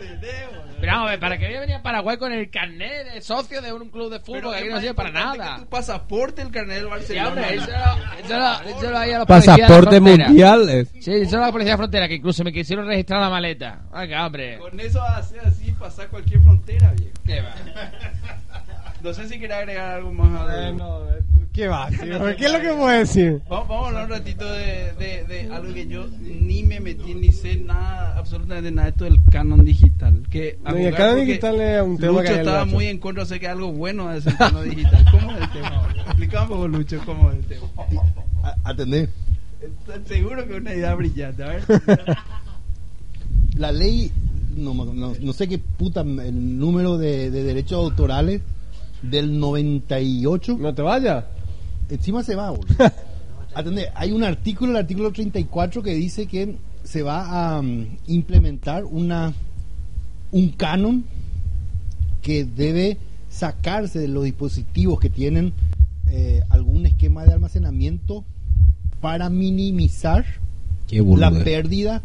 Pero 0.80 0.92
vamos 0.94 1.08
a 1.08 1.12
ver, 1.12 1.20
¿para 1.20 1.38
qué 1.38 1.46
voy 1.48 1.56
a 1.56 1.60
venir 1.60 1.76
a 1.76 1.82
Paraguay 1.84 2.18
con 2.18 2.32
el 2.32 2.50
carnet 2.50 3.13
de 3.13 3.22
socio 3.22 3.62
de 3.62 3.74
un 3.74 3.89
club 3.89 4.10
de 4.12 4.20
fútbol 4.20 4.39
Pero 4.39 4.52
que 4.52 4.58
aquí 4.58 4.70
no 4.70 4.80
sirve 4.80 4.94
para 4.94 5.12
nada? 5.12 5.56
que 5.56 5.62
Tu 5.63 5.70
pasaporte, 5.70 6.42
el 6.42 6.52
carnet 6.52 6.76
del 6.78 6.86
Sí, 6.86 6.89
Barcelona. 6.89 7.28
hombre, 7.30 7.56
eso 7.56 9.22
a 9.22 9.26
Pasaporte 9.26 10.00
mundial. 10.00 10.88
Sí, 11.00 11.12
eso 11.13 11.38
lo 11.38 11.46
la 11.46 11.52
policía 11.52 11.74
de 11.74 11.78
frontera, 11.78 12.08
que 12.08 12.15
incluso 12.15 12.44
me 12.44 12.52
quisieron 12.54 12.88
registrar 12.88 13.20
la 13.22 13.30
maleta. 13.30 13.82
Venga, 13.94 14.26
hombre. 14.26 14.58
Con 14.58 14.80
eso 14.80 15.02
hace 15.04 15.39
así, 15.39 15.72
pasar 15.72 16.08
cualquier 16.08 16.42
frontera, 16.42 16.92
viejo. 16.98 17.12
¿Qué 17.30 17.42
va? 17.42 17.54
No 19.04 19.13
sé 19.13 19.30
si 19.30 19.39
quería 19.39 19.60
agregar 19.60 19.98
algo 19.98 20.12
más. 20.12 20.50
a 20.50 20.70
Eh, 20.70 20.74
no, 20.74 21.04
eh, 21.12 21.22
¿Qué 21.54 21.68
va? 21.68 21.89
tío? 21.89 22.26
¿Qué 22.38 22.46
es 22.46 22.52
lo 22.52 22.60
que 22.60 22.68
puedo 22.70 22.88
decir? 22.88 23.42
Vamos, 23.48 23.68
vamos 23.68 23.86
a 23.86 23.88
hablar 23.89 24.04
un 24.06 24.10
ratito 24.10 24.52
de, 24.52 24.94
de, 24.94 25.24
de 25.26 25.54
algo 25.54 25.74
que 25.74 25.88
yo 25.88 26.08
ni 26.22 26.63
me 26.63 26.80
metí 26.80 27.13
ni 27.13 27.32
sé 27.32 27.56
nada, 27.58 28.18
absolutamente 28.18 28.72
nada, 28.72 28.89
esto 28.89 29.04
del 29.04 29.20
canon 29.32 29.63
digital. 29.63 30.24
Que 30.32 30.58
a 30.65 30.72
No, 30.72 30.78
el 30.78 30.96
canon 30.96 31.26
digital 31.26 31.62
es 31.62 31.82
un 31.84 31.98
tema 32.00 32.12
Lucho 32.13 32.24
que 32.24 32.39
estaba 32.39 32.65
muy 32.65 32.88
en 32.88 32.98
contra, 32.98 33.26
sé 33.26 33.39
que 33.39 33.48
algo 33.48 33.72
bueno 33.74 34.12
es 34.12 34.26
el 34.26 34.36
canon 34.36 34.68
digital. 34.70 35.06
¿Cómo 35.12 35.32
es 35.34 35.42
el 35.42 35.52
tema? 35.52 35.88
Explica 36.08 36.42
un 36.44 36.48
poco, 36.50 36.68
Lucho, 36.68 37.02
cómo 37.06 37.30
es 37.32 37.38
el 37.38 37.46
tema. 37.46 37.68
A- 38.44 38.56
Atendé. 38.63 39.08
Estoy 39.62 40.02
Seguro 40.18 40.46
que 40.48 40.56
es 40.56 40.62
una 40.62 40.74
idea 40.74 40.96
brillante, 40.96 41.44
a 41.44 41.48
ver. 41.48 41.63
La 43.56 43.72
ley, 43.72 44.12
no, 44.60 44.74
no, 44.74 45.13
no 45.19 45.34
sé 45.34 45.48
qué 45.48 45.58
puta, 45.58 46.02
el 46.02 46.60
número 46.60 46.98
de, 46.98 47.32
de 47.32 47.43
derechos 47.43 47.84
autorales 47.84 48.41
del 49.02 49.39
98, 49.39 50.58
No 50.60 50.74
te 50.74 50.82
vayas. 50.82 51.26
encima 51.89 52.24
se 52.24 52.36
va, 52.36 52.52
boludo. 52.52 52.76
Atendé, 53.56 53.89
hay 53.95 54.12
un 54.12 54.24
artículo, 54.24 54.72
el 54.72 54.78
artículo 54.78 55.12
34, 55.12 55.82
que 55.82 55.93
dice 55.95 56.28
que 56.28 56.58
se 56.84 57.02
va 57.02 57.58
a 57.58 57.62
mm, 57.62 57.98
implementar 58.08 58.86
una 58.86 59.34
un 60.32 60.50
canon 60.50 61.06
que 62.22 62.45
debe 62.45 62.98
sacarse 63.30 64.00
de 64.00 64.08
los 64.08 64.24
dispositivos 64.24 65.00
que 65.00 65.10
tienen 65.10 65.54
eh, 66.08 66.41
algún 66.50 66.86
esquema 66.86 67.26
de 67.26 67.34
almacenamiento 67.34 68.24
para 69.02 69.30
minimizar 69.30 70.26
Qué 70.88 71.02
la 71.02 71.32
pérdida 71.32 72.04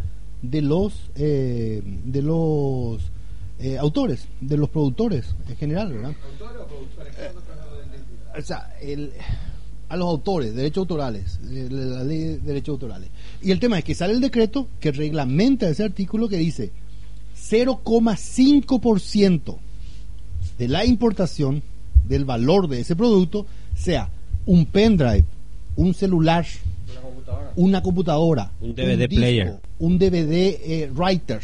de 0.50 0.62
los 0.62 1.10
eh, 1.16 1.82
de 2.04 2.22
los 2.22 3.02
eh, 3.58 3.78
autores, 3.78 4.26
de 4.40 4.56
los 4.56 4.68
productores 4.68 5.26
en 5.48 5.56
general, 5.56 5.92
¿verdad? 5.92 6.12
O 8.38 8.42
sea, 8.42 8.76
el- 8.82 9.12
a 9.88 9.96
los 9.96 10.08
autores, 10.08 10.54
derechos 10.54 10.82
autorales, 10.82 11.38
eh, 11.50 11.68
la 11.70 12.02
ley 12.04 12.18
de 12.18 12.38
derechos 12.38 12.74
autorales. 12.74 13.08
Y 13.42 13.50
el 13.52 13.60
tema 13.60 13.78
es 13.78 13.84
que 13.84 13.94
sale 13.94 14.12
el 14.14 14.20
decreto 14.20 14.66
que 14.80 14.90
reglamenta 14.92 15.68
ese 15.68 15.84
artículo 15.84 16.28
que 16.28 16.36
dice 16.38 16.72
0,5% 17.36 19.58
de 20.58 20.68
la 20.68 20.84
importación 20.84 21.62
del 22.08 22.24
valor 22.24 22.68
de 22.68 22.80
ese 22.80 22.96
producto 22.96 23.46
sea 23.74 24.10
un 24.46 24.66
pendrive, 24.66 25.24
un 25.76 25.94
celular, 25.94 26.44
una 27.56 27.82
computadora, 27.82 28.50
Un 28.60 28.74
DVD 28.74 29.08
player. 29.08 29.60
un 29.78 29.98
DVD 29.98 30.32
eh, 30.32 30.90
writer, 30.94 31.40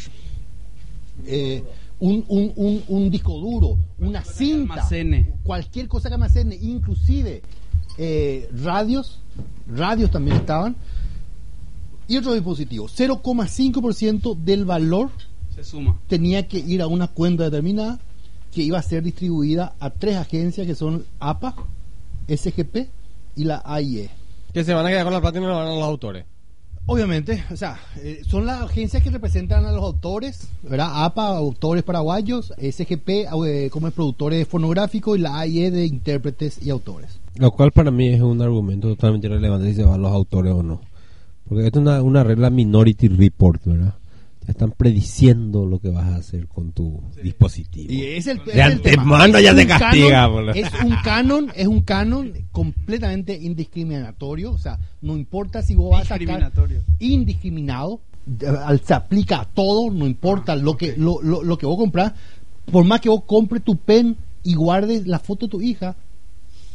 eh, 1.25 1.63
un, 1.99 2.25
un, 2.27 2.51
un, 2.55 2.83
un 2.87 3.09
disco 3.09 3.37
duro, 3.39 3.77
una 3.99 4.23
cinta, 4.23 4.73
almacene. 4.73 5.33
cualquier 5.43 5.87
cosa 5.87 6.09
que 6.09 6.15
almacene, 6.15 6.55
inclusive 6.55 7.41
eh, 7.97 8.49
radios, 8.63 9.19
radios 9.67 10.09
también 10.11 10.37
estaban, 10.37 10.75
y 12.07 12.17
otros 12.17 12.33
dispositivos. 12.33 12.93
0,5% 12.99 14.35
del 14.35 14.65
valor 14.65 15.11
Se 15.55 15.63
suma. 15.63 15.97
tenía 16.07 16.47
que 16.47 16.59
ir 16.59 16.81
a 16.81 16.87
una 16.87 17.07
cuenta 17.07 17.43
determinada 17.45 17.99
que 18.51 18.63
iba 18.63 18.77
a 18.79 18.81
ser 18.81 19.03
distribuida 19.03 19.75
a 19.79 19.91
tres 19.91 20.17
agencias 20.17 20.67
que 20.67 20.75
son 20.75 21.05
APA, 21.19 21.55
SGP 22.27 22.89
y 23.37 23.43
la 23.45 23.61
AIE. 23.63 24.09
Que 24.53 24.63
se 24.63 24.73
van 24.73 24.85
a 24.85 24.89
quedar 24.89 25.03
con 25.03 25.13
la 25.13 25.21
plata 25.21 25.37
y 25.37 25.41
no 25.41 25.49
la 25.49 25.55
van 25.55 25.67
a 25.67 25.75
los 25.75 25.83
autores. 25.83 26.25
Obviamente, 26.87 27.43
o 27.51 27.55
sea, 27.55 27.79
eh, 28.03 28.21
son 28.27 28.45
las 28.45 28.63
agencias 28.63 29.03
que 29.03 29.11
representan 29.11 29.65
a 29.65 29.71
los 29.71 29.83
autores, 29.83 30.47
¿verdad? 30.63 31.05
APA, 31.05 31.37
autores 31.37 31.83
paraguayos, 31.83 32.53
SGP, 32.57 33.27
eh, 33.45 33.69
como 33.71 33.87
es 33.87 33.93
productores 33.93 34.47
fonográficos 34.47 35.17
y 35.17 35.21
la 35.21 35.39
AIE 35.39 35.69
de 35.69 35.85
intérpretes 35.85 36.59
y 36.65 36.71
autores. 36.71 37.19
Lo 37.35 37.51
cual 37.51 37.71
para 37.71 37.91
mí 37.91 38.09
es 38.09 38.21
un 38.21 38.41
argumento 38.41 38.89
totalmente 38.89 39.27
irrelevante 39.27 39.69
si 39.69 39.75
se 39.75 39.83
van 39.83 40.01
los 40.01 40.11
autores 40.11 40.53
o 40.53 40.63
no. 40.63 40.81
Porque 41.47 41.67
esto 41.67 41.79
es 41.79 41.85
una, 41.85 42.01
una 42.01 42.23
regla 42.23 42.49
Minority 42.49 43.09
Report, 43.09 43.61
¿verdad? 43.63 43.93
Están 44.51 44.71
prediciendo 44.71 45.65
lo 45.65 45.79
que 45.79 45.89
vas 45.89 46.05
a 46.05 46.15
hacer 46.15 46.47
con 46.47 46.71
tu 46.71 47.01
dispositivo. 47.23 47.91
Y 47.91 48.03
es 48.03 48.27
el, 48.27 48.39
es 48.39 48.45
De 48.53 48.61
antemano 48.61 49.25
tema. 49.25 49.39
ya 49.41 49.49
Es 49.51 49.55
te 49.55 49.61
un 49.63 49.67
castiga, 49.67 50.09
canon-. 50.27 50.49
Es 50.55 50.71
un 50.83 50.95
canon, 51.03 51.51
es 51.55 51.67
un 51.67 51.81
canon 51.81 52.33
completamente 52.51 53.33
indiscriminatorio, 53.41 54.51
o 54.51 54.57
sea, 54.57 54.77
no 55.01 55.15
importa 55.17 55.61
si 55.61 55.75
vos 55.75 55.91
vas 55.91 56.01
a 56.01 56.03
sacar 56.05 56.19
Discriminatorio. 56.19 56.83
indiscriminado, 56.99 58.01
se 58.85 58.93
aplica 58.93 59.41
a 59.41 59.45
todo, 59.45 59.89
no 59.91 60.05
importa 60.05 60.55
lo 60.55 60.77
que 60.77 60.95
lo, 60.97 61.21
lo, 61.21 61.43
lo 61.43 61.57
que 61.57 61.65
vos 61.65 61.77
compras, 61.77 62.13
por 62.71 62.83
más 62.85 63.01
que 63.01 63.09
vos 63.09 63.23
compres 63.25 63.63
tu 63.63 63.77
pen 63.77 64.15
y 64.43 64.53
guardes 64.55 65.07
la 65.07 65.19
foto 65.19 65.47
de 65.47 65.51
tu 65.51 65.61
hija 65.61 65.95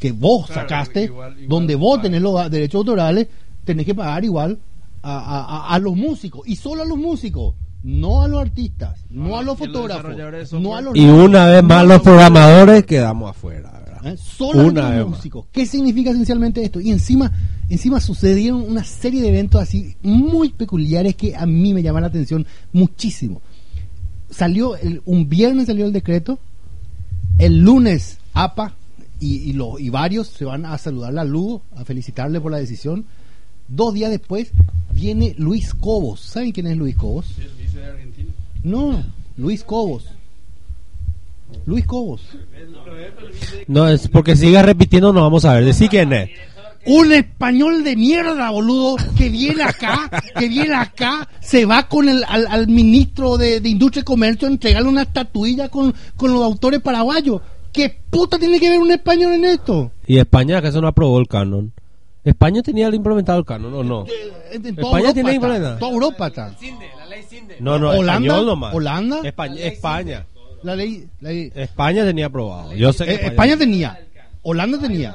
que 0.01 0.13
vos 0.13 0.47
Claro, 0.47 0.63
sacaste, 0.63 1.05
igual- 1.05 1.33
igual 1.35 1.49
donde 1.49 1.75
vos 1.75 2.03
tenés 2.03 2.21
los 2.23 2.51
derechos 2.51 2.81
autorales, 2.81 3.29
tenés 3.65 3.87
que 3.87 3.95
pagar 3.95 4.25
igual 4.25 4.59
a- 5.03 5.19
a- 5.69 5.75
a 5.75 5.79
los 5.79 5.95
músicos 5.95 6.43
y 6.47 6.57
solo 6.57 6.83
a 6.83 6.87
los 6.87 6.99
músicos, 6.99 7.55
no 7.89 8.23
a 8.23 8.29
los 8.29 8.41
artistas, 8.41 8.99
no, 9.11 9.39
a 9.39 9.43
los 9.43 9.59
y 9.61 9.65
a 9.65 9.67
los 9.69 9.73
fotógrafos, 9.75 10.53
no 10.61 10.75
a 10.77 10.81
los 10.81 10.97
Y 10.97 11.05
una 11.07 11.47
vez 11.47 11.63
más 11.63 11.83
no 11.85 11.95
los 11.95 12.03
programadores 12.03 12.85
quedamos 12.85 13.31
afuera, 13.31 13.71
¿verdad? 13.87 14.13
¿eh? 14.13 14.17
Solo 14.17 14.65
Una 14.67 14.91
los 14.97 15.09
más. 15.09 15.17
músicos. 15.19 15.47
¿Qué 15.53 15.67
significa 15.67 16.11
esencialmente 16.11 16.65
esto? 16.65 16.81
Y 16.81 16.91
encima, 16.91 17.31
encima 17.69 18.01
sucedieron 18.01 18.61
una 18.63 18.83
serie 18.83 19.23
de 19.23 19.29
eventos 19.29 19.61
así 19.63 19.95
muy 20.03 20.49
peculiares 20.49 21.15
que 21.15 21.37
a 21.37 21.47
mí 21.47 21.73
me 21.75 21.83
llaman 21.83 22.03
la 22.03 22.09
atención 22.09 22.45
muchísimo. 22.73 23.41
Salió 24.31 24.75
el- 24.77 25.01
un 25.05 25.29
viernes 25.29 25.67
salió 25.67 25.87
el 25.87 25.93
decreto, 25.93 26.39
El 27.39 27.59
lunes, 27.61 28.19
APA 28.33 28.75
y, 29.21 29.37
y, 29.51 29.53
lo- 29.53 29.79
y 29.79 29.91
varios 29.91 30.27
se 30.27 30.45
van 30.45 30.65
a 30.67 30.77
saludar 30.79 31.17
a 31.19 31.25
Lugo, 31.25 31.63
a 31.77 31.85
felicitarle 31.85 32.41
por 32.41 32.51
la 32.51 32.59
decisión. 32.59 33.05
Dos 33.69 33.95
días 33.95 34.11
después 34.11 34.51
viene 34.93 35.35
Luis 35.39 35.75
Cobos. 35.75 36.21
¿Saben 36.21 36.53
quién 36.53 36.67
es 36.69 36.77
Luis 36.77 36.97
Cobos? 36.97 37.27
No, 38.67 39.01
Luis 39.37 39.63
Cobos. 39.63 40.07
Luis 41.67 41.87
Cobos. 41.87 42.21
No, 43.69 43.89
es 43.89 44.09
porque 44.09 44.35
siga 44.35 44.61
repitiendo, 44.63 45.13
no 45.13 45.23
vamos 45.23 45.45
a 45.45 45.55
ver. 45.55 45.65
Decí 45.65 45.89
quién 45.89 46.13
es. 46.13 46.31
Un 46.85 47.13
español 47.13 47.85
de 47.85 47.95
mierda, 47.95 48.51
boludo, 48.51 48.97
que 49.17 49.29
viene 49.29 49.63
acá, 49.63 50.11
que 50.37 50.49
viene 50.49 50.75
acá, 50.75 51.29
se 51.41 51.65
va 51.65 51.87
con 51.87 52.09
el 52.09 52.25
al, 52.27 52.49
al 52.49 52.67
ministro 52.67 53.37
de, 53.37 53.61
de 53.61 53.69
Industria 53.69 54.01
y 54.01 54.05
Comercio 54.05 54.49
a 54.49 54.51
entregarle 54.51 54.89
una 54.89 55.03
estatuilla 55.03 55.69
con, 55.69 55.95
con 56.17 56.33
los 56.33 56.43
autores 56.43 56.81
paraguayos. 56.81 57.41
¿Qué 57.73 57.97
puta 58.11 58.37
tiene 58.37 58.59
que 58.59 58.69
ver 58.69 58.81
un 58.81 58.91
español 58.91 59.35
en 59.35 59.45
esto? 59.45 59.93
Y 60.09 60.19
España, 60.19 60.59
acaso 60.59 60.81
no 60.81 60.89
aprobó 60.89 61.21
el 61.21 61.29
canon. 61.29 61.73
¿España 62.27 62.63
tenía 62.63 62.89
implementado 62.95 63.39
el 63.39 63.45
canon 63.45 63.73
o 63.73 63.83
no? 63.85 64.05
En, 64.53 64.67
en 64.67 64.77
toda 64.77 64.99
España 64.99 64.99
Europa 64.99 65.15
tiene 65.15 65.31
está, 65.31 65.35
implementa. 65.35 65.79
Toda 65.79 65.93
Europa 65.93 66.27
está. 66.27 66.57
No, 67.61 67.79
no, 67.79 67.91
Holanda, 67.91 68.13
español 68.13 68.47
nomás. 68.47 68.75
Holanda. 68.75 69.21
España. 69.25 69.57
España. 69.61 70.27
La 70.63 70.75
ley, 70.75 71.07
la 71.21 71.31
ley- 71.31 71.53
España 71.55 72.05
tenía 72.05 72.27
aprobado. 72.27 72.73
Yo 72.75 72.93
sé 72.93 73.05
que 73.05 73.15
Eh, 73.15 73.21
España 73.27 73.57
tenía, 73.57 73.99
Holanda 74.43 74.79
tenía. 74.79 75.15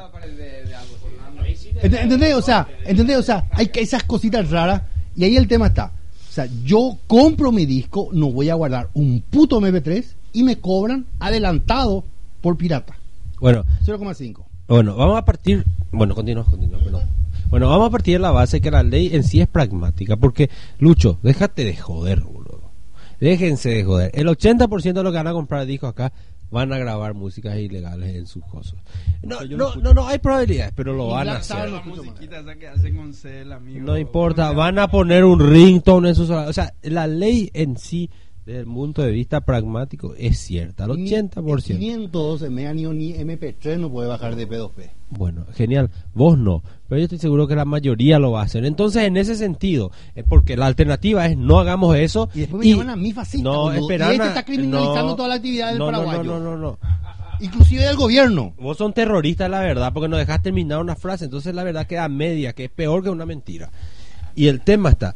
Ent- 1.82 2.00
¿Entendés? 2.04 2.34
O 2.36 2.42
sea, 2.42 2.68
¿entendés? 2.86 3.18
O 3.18 3.24
sea, 3.24 3.46
hay 3.52 3.68
que 3.68 3.82
esas 3.82 4.04
cositas 4.04 4.50
raras 4.50 4.84
y 5.16 5.24
ahí 5.24 5.36
el 5.36 5.48
tema 5.48 5.68
está. 5.68 5.92
O 6.30 6.34
sea, 6.34 6.48
yo 6.64 6.98
compro 7.08 7.52
mi 7.52 7.66
disco, 7.66 8.10
no 8.14 8.32
voy 8.32 8.50
a 8.50 8.54
guardar 8.56 8.90
un 8.94 9.22
puto 9.30 9.60
MP3 9.60 10.06
y 10.34 10.44
me 10.44 10.58
cobran 10.60 11.06
adelantado 11.20 12.06
por 12.40 12.56
pirata. 12.56 12.96
Bueno, 13.40 13.64
0,5. 13.86 14.46
Bueno, 14.72 14.96
vamos 14.96 15.18
a 15.18 15.26
partir. 15.26 15.66
Bueno, 15.92 16.16
continúa, 16.16 16.46
continúa, 16.46 16.80
perdón. 16.80 17.04
Bueno, 17.50 17.68
vamos 17.68 17.90
a 17.90 17.92
partir 17.92 18.14
de 18.14 18.20
la 18.20 18.32
base 18.32 18.62
que 18.62 18.72
la 18.72 18.84
ley 18.84 19.10
en 19.14 19.26
sí 19.26 19.42
es 19.42 19.48
pragmática. 19.50 20.16
Porque, 20.16 20.50
Lucho, 20.80 21.20
déjate 21.24 21.66
de 21.66 21.76
joder, 21.76 22.22
boludo. 22.22 22.72
Déjense 23.20 23.68
de 23.68 23.84
joder. 23.84 24.12
El 24.14 24.28
80% 24.30 24.94
de 24.94 25.04
los 25.04 25.12
que 25.12 25.18
van 25.18 25.28
a 25.28 25.34
comprar 25.34 25.66
discos 25.66 25.90
acá 25.90 26.14
van 26.52 26.72
a 26.72 26.78
grabar 26.78 27.14
músicas 27.14 27.58
ilegales 27.58 28.16
en 28.16 28.26
sus 28.28 28.46
cosas. 28.46 28.76
No, 29.24 29.42
no, 29.42 29.76
no, 29.76 29.94
no, 29.94 30.08
hay 30.08 30.20
probabilidades, 30.20 30.72
pero 30.74 30.94
lo 30.94 31.08
van 31.08 31.28
a 31.28 31.38
hacer. 31.38 31.66
no 31.66 31.72
La 31.72 31.78
escucho 31.80 32.04
más. 32.04 32.14
musiquita 32.14 32.40
esa 32.40 32.56
que 32.56 32.68
hacen 32.70 32.96
con 32.96 33.14
Cel, 33.14 33.52
amigo. 33.52 33.86
No 33.86 33.98
importa, 33.98 34.54
van 34.54 34.80
a 34.80 34.88
poner 34.88 35.26
un 35.26 35.40
ringtone 35.52 36.10
en 36.10 36.16
sus... 36.16 36.30
O 36.30 36.54
sea, 36.54 36.74
la 36.82 37.08
ley 37.08 37.52
en 37.54 37.78
sí, 37.78 38.10
desde 38.46 38.62
el 38.62 38.66
punto 38.66 39.04
de 39.04 39.12
vista 39.12 39.42
pragmático, 39.42 40.16
es 40.18 40.40
cierta. 40.40 40.86
El 40.86 41.04
Ni- 41.04 41.10
80%. 41.12 41.78
512 41.78 42.50
mega 42.50 42.74
ni, 42.74 42.86
ni 42.86 43.14
MP3 43.14 43.78
no 43.78 43.92
puede 43.92 44.08
bajar 44.08 44.36
de 44.36 44.48
P2P. 44.48 44.90
Bueno, 45.12 45.46
genial. 45.54 45.92
Vos 46.14 46.38
no, 46.38 46.64
pero 46.88 47.00
yo 47.00 47.04
estoy 47.04 47.20
seguro 47.20 47.48
que 47.48 47.56
la 47.56 47.66
mayoría 47.66 48.18
lo 48.18 48.32
va 48.32 48.42
a 48.42 48.46
hacer. 48.46 48.66
Entonces, 48.66 49.04
en 49.04 49.18
ese 49.18 49.36
sentido, 49.36 49.92
es 50.16 50.24
porque 50.24 50.58
la 50.58 50.66
alternativa 50.66 51.26
es 51.28 51.38
no 51.38 51.60
hagamos 51.60 51.96
eso. 51.98 52.30
Y 52.34 52.40
después 52.42 52.66
me 52.66 52.72
llaman 52.72 52.90
a 52.90 52.96
mí 52.96 53.12
fascista, 53.12 53.44
No, 53.44 53.74
Y 53.74 53.78
este 53.78 53.96
está 54.28 54.44
criminalizando 54.44 55.12
no, 55.12 55.16
toda 55.16 55.30
la 55.30 55.36
actividad 55.36 55.70
del 55.70 55.78
no, 55.80 55.86
paraguayo. 55.86 56.24
No, 56.24 56.40
no, 56.40 56.52
no, 56.52 56.58
no. 56.58 56.80
Inclusive 57.42 57.84
del 57.84 57.96
gobierno. 57.96 58.54
Vos 58.60 58.78
son 58.78 58.94
terroristas, 58.94 59.50
la 59.50 59.60
verdad, 59.62 59.92
porque 59.94 60.08
no 60.08 60.18
dejas 60.18 60.42
terminar 60.42 60.80
una 60.80 60.96
frase. 60.96 61.26
Entonces, 61.26 61.54
la 61.54 61.64
verdad 61.64 61.88
queda 61.88 62.08
media, 62.08 62.54
que 62.54 62.66
es 62.66 62.72
peor 62.72 63.04
que 63.04 63.10
una 63.10 63.26
mentira. 63.26 63.70
Y 64.36 64.48
el 64.48 64.62
tema 64.62 64.92
está: 64.92 65.16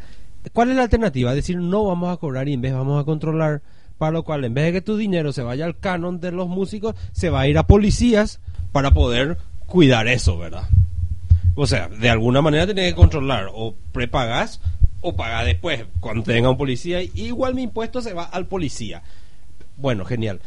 ¿cuál 0.53 0.71
es 0.71 0.75
la 0.75 0.83
alternativa? 0.83 1.33
Decir, 1.33 1.57
no 1.57 1.85
vamos 1.85 2.13
a 2.13 2.17
cobrar 2.17 2.47
y 2.47 2.53
en 2.53 2.61
vez 2.61 2.73
vamos 2.73 3.01
a 3.01 3.05
controlar. 3.05 3.61
Para 3.97 4.11
lo 4.11 4.23
cual, 4.23 4.43
en 4.43 4.53
vez 4.53 4.65
de 4.65 4.73
que 4.73 4.81
tu 4.81 4.97
dinero 4.97 5.31
se 5.31 5.41
vaya 5.41 5.65
al 5.65 5.77
canon 5.77 6.19
de 6.19 6.31
los 6.31 6.49
músicos, 6.49 6.95
se 7.13 7.29
va 7.29 7.41
a 7.41 7.47
ir 7.47 7.57
a 7.57 7.67
policías 7.67 8.41
para 8.73 8.91
poder 8.91 9.37
cuidar 9.67 10.07
eso, 10.07 10.37
¿verdad? 10.37 10.67
O 11.55 11.65
sea, 11.65 11.87
de 11.87 12.09
alguna 12.09 12.41
manera 12.41 12.67
tenés 12.67 12.91
que 12.91 12.95
controlar. 12.95 13.47
O 13.53 13.73
prepagas 13.93 14.59
o 15.01 15.15
pagas 15.15 15.45
después. 15.45 15.85
Cuando 16.01 16.23
te 16.23 16.33
venga 16.33 16.49
un 16.49 16.57
policía, 16.57 17.01
igual 17.01 17.55
mi 17.55 17.63
impuesto 17.63 18.01
se 18.01 18.13
va 18.13 18.23
al 18.23 18.47
policía. 18.47 19.01
Bueno, 19.77 20.03
genial. 20.03 20.41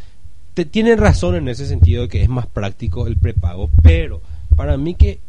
Te, 0.53 0.65
tienen 0.65 0.99
razón 0.99 1.37
en 1.37 1.49
ese 1.49 1.67
sentido 1.67 2.03
de 2.03 2.09
que 2.09 2.23
es 2.23 2.29
más 2.29 2.47
práctico 2.47 3.07
el 3.07 3.17
prepago, 3.17 3.71
pero 3.83 4.21
para 4.57 4.77
mí 4.77 4.95
que 4.95 5.21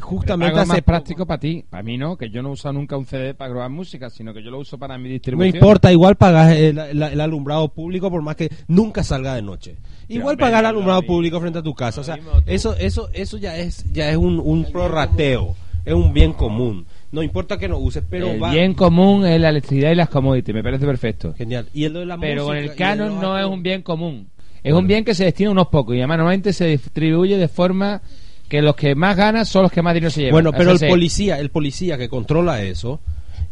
justamente 0.00 0.46
Algo 0.54 0.66
más 0.66 0.70
hace 0.70 0.82
práctico 0.82 1.26
para 1.26 1.40
ti. 1.40 1.64
Para 1.68 1.82
mí 1.82 1.96
no, 1.98 2.16
que 2.16 2.30
yo 2.30 2.42
no 2.42 2.50
uso 2.50 2.72
nunca 2.72 2.96
un 2.96 3.04
CD 3.06 3.34
para 3.34 3.50
grabar 3.50 3.70
música, 3.70 4.10
sino 4.10 4.32
que 4.32 4.42
yo 4.42 4.50
lo 4.50 4.58
uso 4.58 4.78
para 4.78 4.96
mi 4.98 5.08
no 5.08 5.12
distribución. 5.14 5.54
importa, 5.54 5.90
igual 5.92 6.16
pagas 6.16 6.52
el, 6.56 6.78
el- 6.78 7.02
el 7.02 7.20
alumbrado 7.20 7.68
público 7.68 8.10
por 8.10 8.22
más 8.22 8.36
que 8.36 8.50
nunca 8.68 9.02
salga 9.02 9.34
de 9.34 9.42
noche. 9.42 9.76
Igual 10.08 10.36
pagar 10.36 10.60
el 10.64 10.66
alumbrado 10.70 11.00
mismo. 11.02 11.14
público 11.14 11.40
frente 11.40 11.58
a 11.58 11.62
tu 11.62 11.74
casa, 11.74 12.00
o 12.00 12.04
sea, 12.04 12.18
eso 12.46 12.74
eso 12.76 13.08
eso 13.12 13.36
ya 13.38 13.56
es 13.58 13.84
ya 13.92 14.10
es 14.10 14.16
un, 14.16 14.38
un 14.38 14.64
prorrateo, 14.72 15.54
es 15.84 15.92
un 15.94 16.12
bien 16.12 16.32
común. 16.32 16.86
No 17.10 17.22
importa 17.22 17.56
que 17.58 17.68
no 17.68 17.78
uses, 17.78 18.04
pero 18.08 18.30
el 18.30 18.42
va 18.42 18.50
bien 18.50 18.74
común 18.74 19.24
es 19.26 19.40
la 19.40 19.48
electricidad 19.48 19.90
y 19.90 19.94
las 19.94 20.08
commodities, 20.10 20.54
me 20.54 20.62
parece 20.62 20.84
perfecto. 20.86 21.34
genial. 21.34 21.66
Y 21.72 21.84
el 21.84 21.92
de 21.94 22.06
la 22.06 22.18
Pero 22.18 22.44
con 22.46 22.56
música 22.56 22.72
el 22.72 22.78
canon 22.78 23.20
no 23.20 23.38
es 23.38 23.46
un 23.46 23.62
bien 23.62 23.82
común. 23.82 24.28
Es 24.62 24.72
un 24.74 24.86
bien 24.86 25.04
que 25.04 25.14
se 25.14 25.24
destina 25.24 25.48
a 25.50 25.52
unos 25.52 25.68
pocos 25.68 25.94
y 25.94 25.98
además 25.98 26.18
normalmente 26.18 26.52
se 26.52 26.66
distribuye 26.66 27.36
de 27.38 27.48
forma 27.48 28.02
que 28.48 28.62
los 28.62 28.74
que 28.76 28.94
más 28.94 29.16
ganan 29.16 29.44
son 29.46 29.62
los 29.64 29.72
que 29.72 29.82
más 29.82 29.94
dinero 29.94 30.10
se 30.10 30.20
llevan. 30.22 30.32
Bueno, 30.32 30.52
pero 30.52 30.72
el 30.72 30.78
policía, 30.88 31.38
el 31.38 31.50
policía 31.50 31.98
que 31.98 32.08
controla 32.08 32.62
eso, 32.62 33.00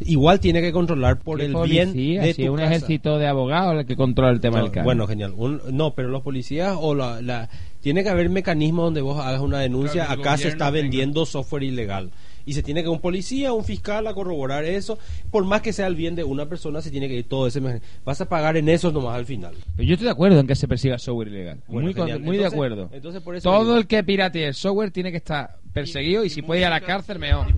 igual 0.00 0.40
tiene 0.40 0.60
que 0.62 0.72
controlar 0.72 1.18
por 1.18 1.38
¿Qué 1.38 1.46
el 1.46 1.52
policía? 1.52 1.84
bien 1.86 2.20
de 2.22 2.34
Si 2.34 2.44
tu 2.46 2.52
un 2.52 2.58
casa. 2.58 2.68
ejército 2.74 3.18
de 3.18 3.26
abogados 3.26 3.78
el 3.80 3.86
que 3.86 3.96
controla 3.96 4.30
el 4.32 4.40
tema 4.40 4.58
No, 4.58 4.64
del 4.64 4.72
canon. 4.72 4.84
bueno, 4.84 5.06
genial. 5.06 5.32
Un- 5.36 5.60
no, 5.72 5.92
pero 5.94 6.08
los 6.08 6.22
policías 6.22 6.76
o 6.80 6.94
la, 6.94 7.20
la- 7.22 7.48
tiene 7.80 8.02
que 8.02 8.08
haber 8.08 8.28
mecanismos 8.30 8.86
donde 8.86 9.00
vos 9.00 9.18
hagas 9.24 9.40
una 9.40 9.60
denuncia. 9.60 10.06
Claro, 10.06 10.20
Acá 10.22 10.36
se 10.38 10.48
está 10.48 10.66
tenga. 10.66 10.82
vendiendo 10.82 11.24
software 11.26 11.62
ilegal 11.64 12.10
y 12.46 12.54
se 12.54 12.62
tiene 12.62 12.82
que 12.82 12.88
un 12.88 13.00
policía, 13.00 13.52
un 13.52 13.64
fiscal 13.64 14.06
a 14.06 14.14
corroborar 14.14 14.64
eso. 14.64 14.98
Por 15.30 15.44
más 15.44 15.60
que 15.60 15.72
sea 15.74 15.86
el 15.88 15.96
bien 15.96 16.14
de 16.14 16.24
una 16.24 16.46
persona, 16.46 16.80
se 16.80 16.90
tiene 16.90 17.08
que 17.08 17.14
ir 17.14 17.28
todo 17.28 17.46
ese. 17.48 17.60
Vas 18.04 18.20
a 18.20 18.28
pagar 18.28 18.56
en 18.56 18.68
eso 18.70 18.90
nomás 18.92 19.16
al 19.16 19.26
final. 19.26 19.54
Pero 19.76 19.86
yo 19.86 19.94
estoy 19.94 20.06
de 20.06 20.12
acuerdo 20.12 20.40
en 20.40 20.46
que 20.46 20.54
se 20.54 20.66
persiga 20.68 20.98
software 20.98 21.28
ilegal. 21.28 21.58
Bueno, 21.66 21.86
muy 21.86 21.94
con- 21.94 22.06
muy 22.06 22.36
de 22.38 22.44
Entonces- 22.44 22.52
acuerdo. 22.52 22.90
entonces 22.92 23.20
por 23.22 23.36
eso 23.36 23.50
Todo 23.50 23.64
digo- 23.64 23.76
el 23.76 23.86
que 23.86 24.02
piratee 24.02 24.46
el 24.46 24.54
software 24.54 24.90
tiene 24.92 25.10
que 25.10 25.16
estar 25.18 25.56
perseguido 25.72 26.24
y, 26.24 26.30
si 26.30 26.40
puede 26.40 26.60
ir 26.60 26.66
a 26.66 26.70
la 26.70 26.80
cárcel, 26.80 27.18
mejor. 27.18 27.48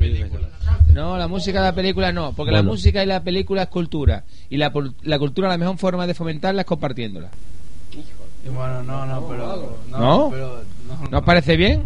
No, 0.92 1.16
la 1.18 1.28
música 1.28 1.60
de 1.60 1.66
la 1.68 1.74
película 1.74 2.10
no, 2.10 2.32
porque 2.32 2.50
la 2.50 2.58
Bueno. 2.60 2.72
música 2.72 3.02
y 3.04 3.06
la 3.06 3.22
película 3.22 3.64
es 3.64 3.68
cultura. 3.68 4.24
Y 4.48 4.56
la, 4.56 4.72
pul- 4.72 4.94
la 5.02 5.18
cultura, 5.18 5.48
la 5.48 5.58
mejor 5.58 5.76
forma 5.78 6.06
de 6.06 6.14
fomentarla 6.14 6.62
es 6.62 6.66
compartiéndola. 6.66 7.28
Y 8.44 8.48
bueno, 8.48 8.82
no, 8.82 9.04
no, 9.06 9.28
pero. 9.28 9.78
¿No? 9.90 10.30
pero, 10.30 10.62
no, 10.88 11.08
¿No 11.10 11.18
os 11.18 11.24
parece 11.24 11.56
bien? 11.56 11.82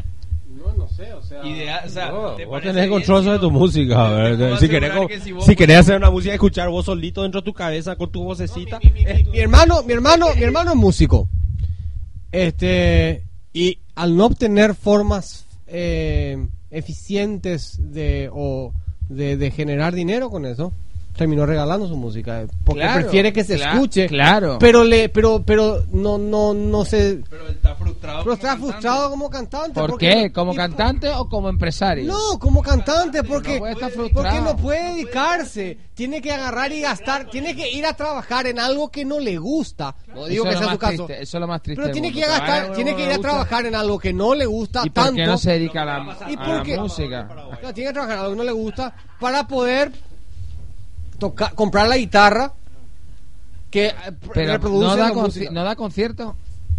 No, 0.83 0.89
no 0.89 0.89
sé, 0.89 1.13
o 1.13 1.23
sea. 1.23 1.45
Ideal, 1.47 1.83
o 1.87 1.89
sea, 1.89 2.11
No, 2.11 2.31
¿te 2.33 2.45
vos 2.45 2.61
tenés 2.63 2.89
control 2.89 3.19
si 3.21 3.25
sobre 3.25 3.37
no- 3.39 3.41
tu 3.41 3.51
música. 3.51 4.11
ver, 4.11 4.59
si 4.59 4.69
querés, 4.69 4.93
que 5.09 5.21
si 5.21 5.33
vos- 5.33 5.45
si 5.47 5.57
querés 5.57 5.79
hacer 5.79 5.97
una 5.97 6.11
música, 6.11 6.35
escuchar 6.35 6.69
vos 6.69 6.85
solito 6.87 7.23
dentro 7.23 7.41
de 7.41 7.45
tu 7.45 7.53
cabeza 7.53 7.97
con 7.97 8.11
tu 8.11 8.23
vocecita. 8.25 8.79
Eh, 8.83 9.25
mi 9.31 9.39
hermano, 9.41 9.83
mi 9.83 9.93
hermano, 9.93 10.27
mi 10.37 10.43
hermano 10.43 10.71
es 10.73 10.77
músico. 10.77 11.29
Este 12.31 13.23
y 13.53 13.79
al 13.95 14.17
no 14.17 14.27
obtener 14.27 14.75
formas 14.75 15.47
eh, 15.67 16.47
eficientes 16.71 17.79
de 17.93 18.31
o 18.33 18.73
de, 19.09 19.37
de 19.37 19.51
generar 19.51 19.95
dinero 19.95 20.31
con 20.31 20.47
eso, 20.47 20.73
terminó 21.17 21.45
regalando 21.47 21.87
su 21.87 21.97
música 21.97 22.43
eh, 22.43 22.47
porque 22.65 22.81
Claro, 22.83 23.03
prefiere 23.03 23.33
que 23.33 23.45
se 23.45 23.55
escuche. 23.57 24.07
claro. 24.07 24.57
Pero 24.59 24.83
le 24.85 25.09
pero 25.09 25.43
pero 25.45 25.85
no 25.93 26.19
no 26.19 26.55
no 26.55 26.85
se 26.85 27.21
Pero 27.29 27.47
él 27.47 27.53
está 27.53 27.75
frustrado. 27.75 28.23
pero 28.25 28.25
como 28.25 28.35
está 28.35 28.49
cantante. 28.49 28.71
frustrado 28.73 29.11
como 29.11 29.31
cantante. 29.31 29.81
¿Por 29.81 29.91
porque 29.91 30.11
qué? 30.11 30.33
¿Como 30.33 30.55
cantante 30.55 31.09
o 31.11 31.29
como 31.29 31.49
empresario? 31.49 32.05
No, 32.11 32.39
como 32.39 32.63
cantante, 32.63 33.23
porque, 33.23 33.61
No 33.61 33.67
estar 33.67 33.93
porque 33.93 34.41
no 34.41 34.57
puede 34.57 34.95
dedicarse. 34.95 35.79
Tiene 35.95 36.23
que 36.23 36.33
agarrar 36.33 36.73
y 36.73 36.81
gastar, 36.81 37.29
tiene 37.31 37.55
que 37.55 37.71
ir 37.71 37.85
a 37.85 37.93
trabajar 37.95 38.47
en 38.47 38.59
algo 38.59 38.91
que 38.91 39.05
no 39.05 39.21
le 39.21 39.37
gusta. 39.37 39.95
No 40.15 40.27
digo 40.27 40.45
Eso 40.45 40.45
que 40.45 40.49
es 40.51 40.59
sea 40.59 40.61
lo 40.61 40.65
su 40.65 40.71
más 40.71 40.79
caso. 40.79 41.05
triste, 41.07 41.23
eso 41.23 41.37
es 41.37 41.41
lo 41.41 41.47
más 41.47 41.63
triste 41.63 41.83
Pero 41.83 41.93
tiene 41.93 42.13
que, 42.13 42.21
gastar, 42.21 42.73
tiene 42.73 42.97
que 42.97 43.05
ir 43.05 43.13
a 43.13 43.19
trabajar 43.19 43.67
en 43.67 43.75
algo 43.75 43.99
que 43.99 44.13
no 44.13 44.35
le 44.35 44.47
gusta 44.47 44.81
¿Y 44.85 44.91
por 44.91 45.05
tanto. 45.05 45.17
qué 45.17 45.27
no 45.27 45.37
se 45.37 45.51
dedica 45.53 45.83
a 45.83 45.85
la, 45.85 46.17
¿Y 46.31 46.35
a 46.35 46.39
por 46.43 46.67
la 46.69 46.83
música? 46.83 47.29
No, 47.63 47.75
tiene 47.75 47.91
que 47.91 47.93
trabajar 47.93 48.17
en 48.17 48.21
algo 48.23 48.33
que 48.33 48.39
no 48.39 48.45
le 48.45 48.53
gusta 48.53 48.95
para 49.21 49.47
poder 49.47 49.93
tocar, 51.29 51.55
comprar 51.55 51.89
la 51.89 51.97
guitarra 51.97 52.53
que 53.71 53.87
eh, 53.87 53.95
Pero 54.35 54.53
reproduce 54.53 54.87
no 54.87 54.97
da, 54.97 55.09
la 55.09 55.15
conci- 55.15 55.23
música. 55.25 55.51
no 55.51 55.65
da 55.65 55.77
concierto. 55.77 56.37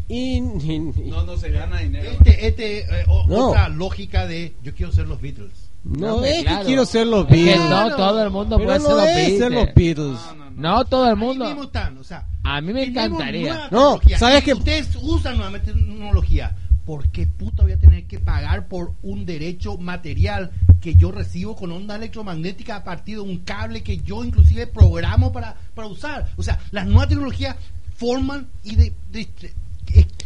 Y, 0.08 0.38
y- 0.38 0.94
y- 1.06 1.10
No, 1.10 1.24
no 1.24 1.38
se 1.38 1.50
gana 1.50 1.80
dinero. 1.80 2.12
Este, 2.12 2.48
este, 2.48 2.80
eh, 2.82 3.06
o- 3.08 3.26
No. 3.28 3.50
otra 3.50 3.70
lógica 3.70 4.28
de 4.28 4.54
yo 4.62 4.74
quiero 4.76 4.92
ser 4.92 5.08
los 5.08 5.20
Beatles. 5.22 5.70
no 5.84 6.16
hombre, 6.16 6.38
es 6.38 6.44
claro. 6.44 6.60
que 6.60 6.66
quiero 6.66 6.86
ser 6.86 7.08
los 7.08 7.22
Es 7.24 7.28
que 7.30 7.44
Beatles. 7.46 7.70
no 7.70 7.96
todo 7.96 8.24
el 8.24 8.30
mundo 8.30 8.58
pero 8.58 8.68
puede 8.68 8.80
no 8.80 8.86
ser 8.86 8.96
los 8.96 9.06
es 9.08 9.14
ser 9.14 9.50
Beatles. 9.50 9.66
los 9.66 9.76
Beatles. 9.76 10.20
No, 10.28 10.36
no, 10.36 10.52
no. 10.52 10.62
No 10.78 10.86
todo 10.86 11.04
el 11.06 11.10
Ahí 11.10 11.16
mismo 11.28 11.46
mundo. 11.46 11.64
están, 11.64 11.98
o 11.98 12.04
sea, 12.04 12.28
A 12.44 12.62
mí 12.62 12.74
me 12.74 12.84
encantaría. 12.84 13.68
No. 13.72 14.00
¿sabes 14.18 14.42
Y 14.42 14.46
qué? 14.46 14.54
Ustedes 14.54 14.90
usan 15.02 15.38
nueva 15.38 15.58
tecnología. 15.60 16.56
¿Por 16.86 17.10
qué 17.10 17.28
puta 17.28 17.64
voy 17.64 17.72
a 17.72 17.80
tener 17.80 18.04
que 18.06 18.20
pagar 18.20 18.68
por 18.68 18.94
un 19.04 19.26
derecho 19.26 19.78
material 19.78 20.52
que 20.82 20.96
yo 20.96 21.12
recibo 21.12 21.56
con 21.56 21.72
onda 21.72 21.96
electromagnética 21.96 22.76
a 22.76 22.84
partir 22.84 23.16
de 23.16 23.22
un 23.22 23.38
cable 23.40 23.84
que 23.84 23.98
yo 24.00 24.24
inclusive 24.24 24.68
programo 24.68 25.32
para, 25.32 25.56
para 25.76 25.88
usar? 25.88 26.30
O 26.36 26.44
sea, 26.44 26.60
las 26.72 26.86
nuevas 26.86 27.08
tecnologías 27.08 27.56
forman 27.96 28.48
y 28.64 28.76
de, 28.76 28.94
de- 29.12 29.54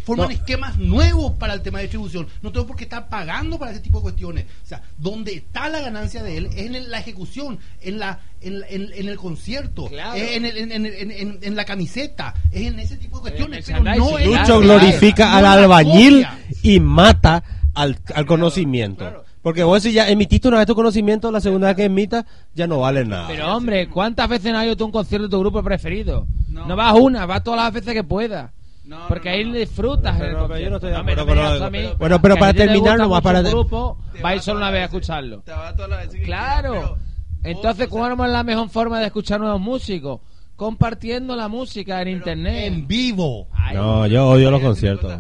forman 0.08 0.28
No. 0.30 0.34
esquemas 0.34 0.78
nuevos 0.78 1.34
para 1.34 1.53
el 1.53 1.62
tema 1.62 1.80
de 1.80 1.84
distribución. 1.84 2.28
No 2.41 2.51
tengo 2.53 2.66
por 2.66 2.78
qué 2.78 2.86
estar 2.86 3.10
pagando 3.10 3.60
para 3.60 3.72
ese 3.72 3.82
tipo 3.82 3.97
de 3.99 4.03
cuestiones. 4.03 4.45
O 4.64 4.66
sea, 4.66 4.82
donde 4.97 5.34
está 5.34 5.68
la 5.68 5.82
ganancia 5.82 6.24
de 6.24 6.38
él 6.38 6.45
es 6.55 6.66
en 6.74 6.89
la 6.89 6.99
ejecución, 6.99 7.60
en 7.82 7.99
la 7.99 8.20
en, 8.39 8.62
en- 8.70 8.91
en 8.93 9.10
el 9.10 9.18
concierto, 9.18 9.88
Claro. 9.88 10.14
es 10.16 10.38
en, 10.38 10.45
el- 10.45 10.58
en- 10.58 10.72
en- 10.72 10.86
en- 10.86 11.12
en- 11.12 11.39
en 11.41 11.55
la 11.55 11.66
camiseta, 11.66 12.34
es 12.51 12.68
en 12.68 12.80
ese 12.80 12.95
tipo 12.95 13.18
de 13.18 13.22
cuestiones. 13.24 13.66
Pero 13.66 13.84
no 13.84 13.95
Lucho 13.95 14.32
claro. 14.32 14.60
glorifica 14.62 15.36
al 15.36 15.43
la 15.43 15.53
albañil 15.53 16.26
y 16.64 16.80
mata 16.80 17.43
al, 17.74 17.97
al 18.16 18.26
conocimiento. 18.26 18.99
claro. 18.99 19.26
Porque 19.41 19.64
vos 19.64 19.82
si 19.82 19.91
ya 19.93 20.10
emitiste 20.10 20.47
una 20.49 20.58
vez 20.58 20.68
tu 20.68 20.76
conocimiento, 20.76 21.32
la 21.32 21.39
segunda 21.41 21.68
vez 21.68 21.76
que 21.78 21.86
emitas 21.86 22.26
ya 22.53 22.68
no 22.68 22.80
vale 22.80 23.05
nada. 23.05 23.28
Pero 23.30 23.55
hombre, 23.55 23.88
¿cuántas 23.88 24.28
veces 24.28 24.51
no 24.51 24.60
has 24.60 24.66
ido 24.66 24.76
tú 24.76 24.84
a 24.84 24.88
un 24.88 24.91
concierto 24.91 25.28
de 25.28 25.32
tu 25.32 25.39
grupo 25.39 25.64
preferido? 25.64 26.28
No. 26.49 26.66
No, 26.66 26.76
vas 26.76 26.93
una, 26.99 27.26
vas 27.26 27.43
todas 27.43 27.62
las 27.64 27.72
veces 27.74 27.93
que 27.93 28.03
puedas. 28.03 28.51
No, 28.88 29.08
porque 29.10 29.30
no, 29.30 29.36
ahí 29.36 29.46
no. 29.46 29.54
disfrutas. 29.54 30.16
Pero 30.18 30.30
en 30.30 30.36
el 30.36 30.42
no, 30.42 30.48
pero 30.48 30.60
yo 30.60 30.70
no 30.70 30.76
estoy 30.78 30.90
de 30.92 30.96
concierto. 30.96 31.22
acuerdo 31.22 31.44
con 31.50 31.60
lo- 31.60 31.66
a 31.66 31.70
mí 31.70 31.80
Bueno, 32.00 32.22
pero 32.22 32.36
para 32.38 32.54
terminar 32.54 32.98
nomás, 32.98 33.22
para- 33.22 33.40
un 33.42 33.46
grupo, 33.46 33.98
Te 34.14 34.22
vais 34.22 34.40
va 34.40 34.44
solo 34.44 34.58
una 34.60 34.72
vez 34.72 34.82
a 34.82 34.86
escucharlo. 34.86 35.42
Te 35.42 35.52
va 35.52 35.76
toda 35.76 35.88
la 35.90 35.98
vez 35.98 36.10
Claro. 36.24 36.98
Entonces, 37.44 37.88
¿cuál 37.88 38.14
es 38.14 38.30
la 38.32 38.44
mejor 38.44 38.70
forma 38.70 39.00
de 39.00 39.06
escuchar 39.08 39.40
nuevos 39.40 39.60
músicos? 39.62 40.22
Compartiendo 40.56 41.36
la 41.36 41.48
música 41.48 42.02
en 42.02 42.08
internet. 42.08 42.64
En 42.66 42.88
vivo. 42.88 43.48
Ay, 43.54 43.76
No, 43.76 44.08
yo 44.08 44.28
odio 44.30 44.50
los 44.52 44.62
conciertos. 44.62 45.20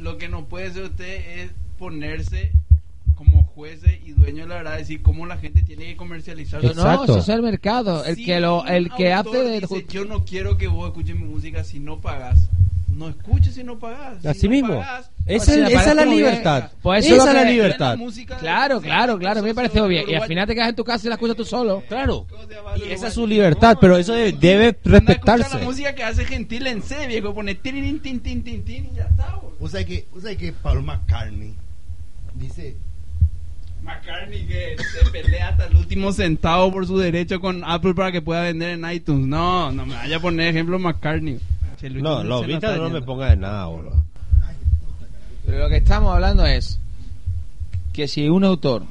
Lo 0.00 0.16
que 0.16 0.28
no 0.28 0.46
puede 0.46 0.68
hacer 0.68 0.84
usted 0.84 1.40
es 1.40 1.50
ponerse 1.78 2.52
como 3.18 3.42
juez 3.42 3.80
y 4.06 4.12
dueño 4.12 4.44
de 4.44 4.48
la 4.48 4.54
verdad, 4.56 4.78
decir 4.78 5.02
cómo 5.02 5.26
la 5.26 5.36
gente 5.36 5.62
tiene 5.62 5.86
que 5.86 5.96
comercializar. 5.96 6.62
No, 6.62 6.70
Exacto. 6.70 7.02
eso 7.12 7.18
es 7.18 7.28
el 7.28 7.42
mercado. 7.42 8.04
El 8.04 8.14
Si 8.16 8.24
que 8.24 8.38
lo, 8.40 8.64
el 8.66 8.90
que 8.94 9.12
hace 9.12 9.42
de 9.42 9.60
dice, 9.60 9.84
yo 9.90 10.04
no 10.04 10.24
quiero 10.24 10.56
que 10.56 10.68
vos 10.68 10.86
escuches 10.88 11.16
mi 11.16 11.24
música 11.24 11.64
si 11.64 11.80
no 11.80 12.00
pagas. 12.00 12.48
No 12.88 13.08
escuches 13.10 13.54
si 13.54 13.62
no 13.62 13.78
pagas. 13.78 14.22
Si 14.22 14.28
Así 14.28 14.46
no 14.46 14.52
mismo. 14.52 14.78
pagas, 14.78 15.10
Esa, 15.26 15.54
es- 15.54 15.60
me 15.60 15.66
esa 15.72 15.90
es 15.90 15.96
la 15.96 16.04
libertad. 16.04 16.70
Pues 16.82 17.04
eso 17.06 17.16
esa 17.16 17.28
es 17.28 17.34
la 17.34 17.44
libertad. 17.44 17.96
la 17.98 18.36
Claro, 18.38 18.80
de- 18.80 18.86
claro, 18.86 19.12
de- 19.14 19.18
claro. 19.20 19.38
A 19.40 19.42
mí 19.42 19.48
me 19.48 19.54
pareció 19.54 19.86
bien. 19.86 20.04
Y 20.08 20.14
al 20.14 20.26
final 20.26 20.46
te 20.46 20.54
quedas 20.54 20.70
en 20.70 20.74
tu 20.76 20.84
casa 20.84 21.06
y 21.06 21.08
la 21.08 21.14
escuchas 21.16 21.36
tú 21.36 21.44
solo. 21.44 21.82
Claro. 21.88 22.26
¿Cómo 22.30 22.46
se 22.46 22.54
llama 22.54 22.70
Y 22.78 22.90
esa 22.92 23.08
es 23.08 23.14
su 23.14 23.26
libertad, 23.26 23.76
pero 23.80 23.96
eso 23.98 24.14
de- 24.14 24.32
debe 24.32 24.68
escuchar 24.68 24.92
respetarse. 25.04 25.58
la 25.58 25.64
música 25.64 25.94
que 25.94 26.02
hace 26.02 26.24
Gentil 26.24 26.66
en 26.66 26.82
C, 26.82 27.06
viejo. 27.06 27.34
Pone 27.34 27.54
tin, 27.56 28.00
tin, 28.00 28.20
tin, 28.20 28.42
tin, 28.42 28.64
tin 28.64 28.86
y 28.92 28.96
ya 28.96 29.04
está. 29.04 29.38
O 29.60 29.68
sea 29.68 29.84
que, 29.84 30.06
o 30.16 30.20
sea 30.20 30.34
que 30.36 30.52
Paul 30.52 30.82
McCartney 30.82 31.54
dice 32.34 32.76
McCartney 33.88 34.46
que 34.46 34.76
se 34.78 35.10
pelea 35.10 35.48
hasta 35.48 35.66
el 35.66 35.76
último 35.76 36.12
centavo 36.12 36.70
por 36.72 36.86
su 36.86 36.98
derecho 36.98 37.40
con 37.40 37.62
Apple 37.64 37.94
para 37.94 38.12
que 38.12 38.22
pueda 38.22 38.42
vender 38.42 38.70
en 38.78 38.90
iTunes. 38.90 39.26
No, 39.26 39.72
no 39.72 39.86
me 39.86 39.94
vaya 39.94 40.16
a 40.16 40.20
poner 40.20 40.48
ejemplo 40.48 40.78
McCartney. 40.78 41.38
No, 41.94 42.22
los 42.24 42.46
Beatles 42.46 42.78
no 42.78 42.90
me 42.90 43.02
ponga 43.02 43.30
de 43.30 43.36
nada, 43.36 43.66
boludo. 43.66 44.02
Pero 45.46 45.58
lo 45.60 45.68
que 45.68 45.76
estamos 45.78 46.12
hablando 46.14 46.44
es 46.44 46.78
que 47.92 48.06
si 48.08 48.28
un 48.28 48.44
autor 48.44 48.82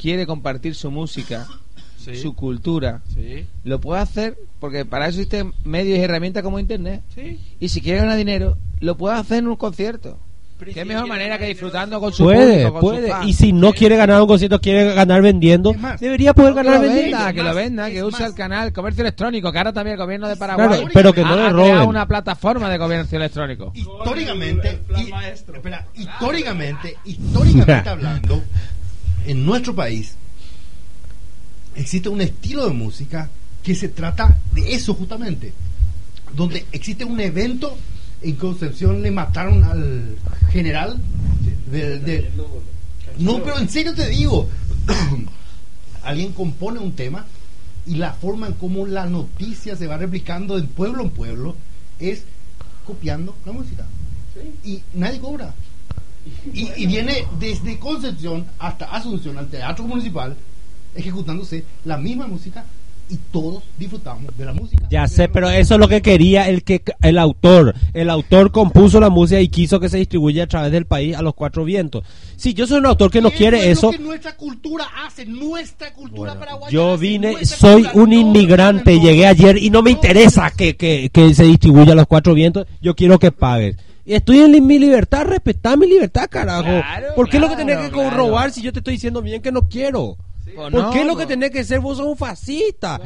quiere 0.00 0.26
compartir 0.26 0.74
su 0.74 0.90
música, 0.90 1.46
Sí. 1.98 2.16
su 2.16 2.34
cultura, 2.36 3.02
Sí, 3.12 3.46
lo 3.64 3.80
puede 3.80 4.00
hacer 4.00 4.38
porque 4.60 4.84
para 4.84 5.08
eso 5.08 5.18
existen 5.20 5.52
medios 5.64 5.98
y 5.98 6.02
herramientas 6.02 6.42
como 6.44 6.58
internet. 6.60 7.02
sí. 7.14 7.40
Y 7.58 7.68
si 7.68 7.80
quiere 7.80 7.98
ganar 7.98 8.16
dinero, 8.16 8.56
lo 8.80 8.96
puede 8.96 9.16
hacer 9.16 9.38
en 9.38 9.48
un 9.48 9.56
concierto. 9.56 10.16
Qué 10.72 10.84
mejor 10.86 11.06
manera 11.06 11.38
que 11.38 11.46
disfrutando 11.46 12.00
con 12.00 12.12
su 12.12 12.24
Puede, 12.24 12.66
público, 12.68 12.72
con 12.72 12.80
puede. 12.80 13.12
Y 13.26 13.32
si 13.34 13.52
no 13.52 13.72
quiere 13.72 13.96
ganar 13.96 14.22
un 14.22 14.26
concierto, 14.26 14.58
quiere 14.60 14.94
ganar 14.94 15.20
vendiendo, 15.20 15.74
más, 15.74 16.00
debería 16.00 16.32
poder 16.32 16.54
que 16.54 16.62
ganar 16.62 16.80
vendiendo. 16.80 17.16
venda, 17.18 17.32
que 17.34 17.42
lo 17.42 17.54
venda, 17.54 17.90
que 17.90 18.02
use 18.02 18.20
más. 18.22 18.30
el 18.30 18.34
canal 18.34 18.72
comercio 18.72 19.02
electrónico, 19.02 19.52
que 19.52 19.58
ahora 19.58 19.72
también 19.72 19.92
el 19.92 19.98
gobierno 19.98 20.28
de 20.28 20.36
Paraguay 20.36 20.68
Claro, 20.68 20.88
pero 20.94 21.12
que 21.12 21.20
no 21.22 21.34
ha- 21.34 21.36
le 21.36 21.50
roben. 21.50 21.88
una 21.88 22.06
plataforma 22.08 22.70
de 22.70 22.78
comercio 22.78 23.18
electrónico. 23.18 23.72
históricamente, 23.74 24.80
y- 24.96 25.12
espera, 25.30 25.86
históricamente, 25.94 26.96
históricamente 27.04 27.88
hablando, 27.90 28.42
en 29.26 29.44
nuestro 29.44 29.74
país 29.74 30.16
existe 31.74 32.08
un 32.08 32.20
estilo 32.20 32.66
de 32.66 32.72
música 32.72 33.28
que 33.62 33.74
se 33.74 33.88
trata 33.88 34.34
de 34.52 34.74
eso 34.74 34.94
justamente, 34.94 35.52
donde 36.34 36.64
existe 36.72 37.04
un 37.04 37.20
evento 37.20 37.76
en 38.30 38.36
Concepción 38.36 39.02
le 39.02 39.10
mataron 39.10 39.62
al 39.64 40.16
general 40.50 41.00
de- 41.70 41.98
no, 43.18 43.42
pero 43.42 43.58
en 43.58 43.68
serio 43.68 43.94
te 43.94 44.08
digo, 44.08 44.48
alguien 46.02 46.32
compone 46.32 46.78
un 46.78 46.92
tema 46.92 47.26
y 47.86 47.94
la 47.96 48.12
forma 48.12 48.46
en 48.48 48.54
cómo 48.54 48.86
la 48.86 49.06
noticia 49.06 49.76
se 49.76 49.86
va 49.86 49.96
replicando 49.96 50.56
de 50.56 50.64
pueblo 50.66 51.02
en 51.02 51.10
pueblo 51.10 51.56
es 51.98 52.24
copiando 52.86 53.34
la 53.44 53.52
música. 53.52 53.86
Y 54.64 54.82
nadie 54.94 55.18
cobra. 55.20 55.54
Y, 56.52 56.68
y 56.76 56.86
viene 56.86 57.24
desde 57.38 57.78
Concepción 57.78 58.44
hasta 58.58 58.86
Asunción, 58.86 59.38
al 59.38 59.48
Teatro 59.48 59.84
Municipal, 59.86 60.36
ejecutándose 60.94 61.64
la 61.84 61.96
misma 61.96 62.26
música 62.26 62.64
y 63.08 63.16
todos 63.32 63.62
disfrutamos 63.78 64.36
de 64.36 64.44
la 64.44 64.52
música. 64.52 64.86
Ya 64.90 65.06
sé, 65.06 65.28
pero 65.28 65.48
eso 65.50 65.74
es 65.74 65.80
lo 65.80 65.88
que 65.88 66.02
quería 66.02 66.48
el 66.48 66.64
que 66.64 66.82
el 67.02 67.18
autor. 67.18 67.74
El 67.94 68.10
autor 68.10 68.50
compuso 68.50 69.00
la 69.00 69.10
música 69.10 69.40
y 69.40 69.48
quiso 69.48 69.78
que 69.78 69.88
se 69.88 69.98
distribuya 69.98 70.44
a 70.44 70.46
través 70.46 70.72
del 70.72 70.86
país 70.86 71.16
a 71.16 71.22
los 71.22 71.34
cuatro 71.34 71.64
vientos. 71.64 72.04
Si 72.36 72.54
yo 72.54 72.66
soy 72.66 72.78
un 72.78 72.86
autor 72.86 73.10
que 73.10 73.20
no 73.20 73.30
quiere 73.30 73.58
es 73.58 73.78
eso, 73.78 73.92
lo 73.92 73.98
que 73.98 74.04
nuestra 74.04 74.36
cultura 74.36 74.86
hace, 75.06 75.24
nuestra 75.26 75.92
cultura 75.92 76.32
Bueno, 76.32 76.40
paraguaya. 76.40 76.72
yo 76.72 76.98
vine, 76.98 77.44
soy 77.44 77.82
cultura, 77.84 78.02
un 78.02 78.12
inmigrante, 78.12 78.96
no, 78.96 79.02
llegué 79.02 79.26
ayer 79.26 79.56
y 79.58 79.70
no 79.70 79.82
me 79.82 79.90
no, 79.90 79.96
interesa 79.96 80.50
que, 80.50 80.76
que, 80.76 81.10
que 81.10 81.34
se 81.34 81.44
distribuya 81.44 81.92
a 81.92 81.96
los 81.96 82.06
cuatro 82.06 82.34
vientos, 82.34 82.66
yo 82.80 82.94
quiero 82.94 83.18
que 83.18 83.32
pagues. 83.32 83.76
Y 84.04 84.14
estoy 84.14 84.38
en 84.38 84.64
mi 84.64 84.78
libertad, 84.78 85.24
respetar 85.26 85.76
mi 85.76 85.88
libertad, 85.88 86.28
carajo. 86.30 86.62
Claro, 86.62 87.06
¿Por 87.16 87.28
qué 87.28 87.40
lo 87.40 87.48
que 87.48 87.56
claro, 87.56 87.68
tenés 87.68 87.86
que 87.86 87.92
claro. 87.92 88.16
robar 88.16 88.52
si 88.52 88.62
yo 88.62 88.72
te 88.72 88.78
estoy 88.78 88.94
diciendo 88.94 89.20
bien 89.20 89.42
que 89.42 89.50
no 89.50 89.68
quiero? 89.68 90.16
Pues 90.54 90.56
¿Por 90.56 90.72
no, 90.72 90.90
qué 90.92 91.04
lo 91.04 91.14
pues. 91.14 91.26
que 91.26 91.32
tenés 91.34 91.50
que 91.50 91.64
ser 91.64 91.80
vos 91.80 91.98
sos 91.98 92.06
un 92.06 92.16
fascista? 92.16 93.00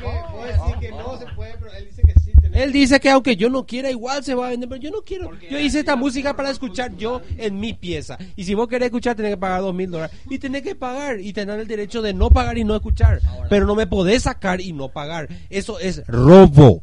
Pero 0.00 1.72
él 1.76 1.86
dice 1.86 2.02
que 2.02 2.12
sí. 2.20 2.30
Él 2.52 2.72
dice 2.72 2.98
que 2.98 3.10
aunque 3.10 3.36
yo 3.36 3.48
no 3.48 3.64
quiera, 3.64 3.90
igual 3.90 4.24
se 4.24 4.34
va 4.34 4.46
a 4.48 4.50
vender, 4.50 4.68
pero 4.68 4.80
yo 4.80 4.90
no 4.90 5.02
quiero. 5.02 5.30
Yo 5.50 5.58
hice 5.58 5.80
esta 5.80 5.94
música 5.94 6.34
para 6.34 6.50
escuchar 6.50 6.96
yo 6.96 7.20
en 7.38 7.60
mi 7.60 7.74
pieza. 7.74 8.18
Y 8.34 8.44
si 8.44 8.54
vos 8.54 8.66
querés 8.68 8.86
escuchar, 8.86 9.14
tenés 9.14 9.32
que 9.32 9.36
pagar 9.36 9.60
dos 9.60 9.74
mil 9.74 9.88
dólares. 9.90 10.16
Y 10.28 10.38
tenés 10.38 10.62
que 10.62 10.74
pagar 10.74 11.20
y 11.20 11.32
tener 11.32 11.60
el 11.60 11.68
derecho 11.68 12.02
de 12.02 12.12
no 12.12 12.30
pagar 12.30 12.58
y 12.58 12.64
no 12.64 12.74
escuchar. 12.74 13.20
Pero 13.48 13.66
no 13.66 13.74
me 13.76 13.86
podés 13.86 14.24
sacar 14.24 14.60
y 14.60 14.72
no 14.72 14.88
pagar. 14.88 15.28
Eso 15.48 15.78
es 15.78 16.04
robo. 16.08 16.82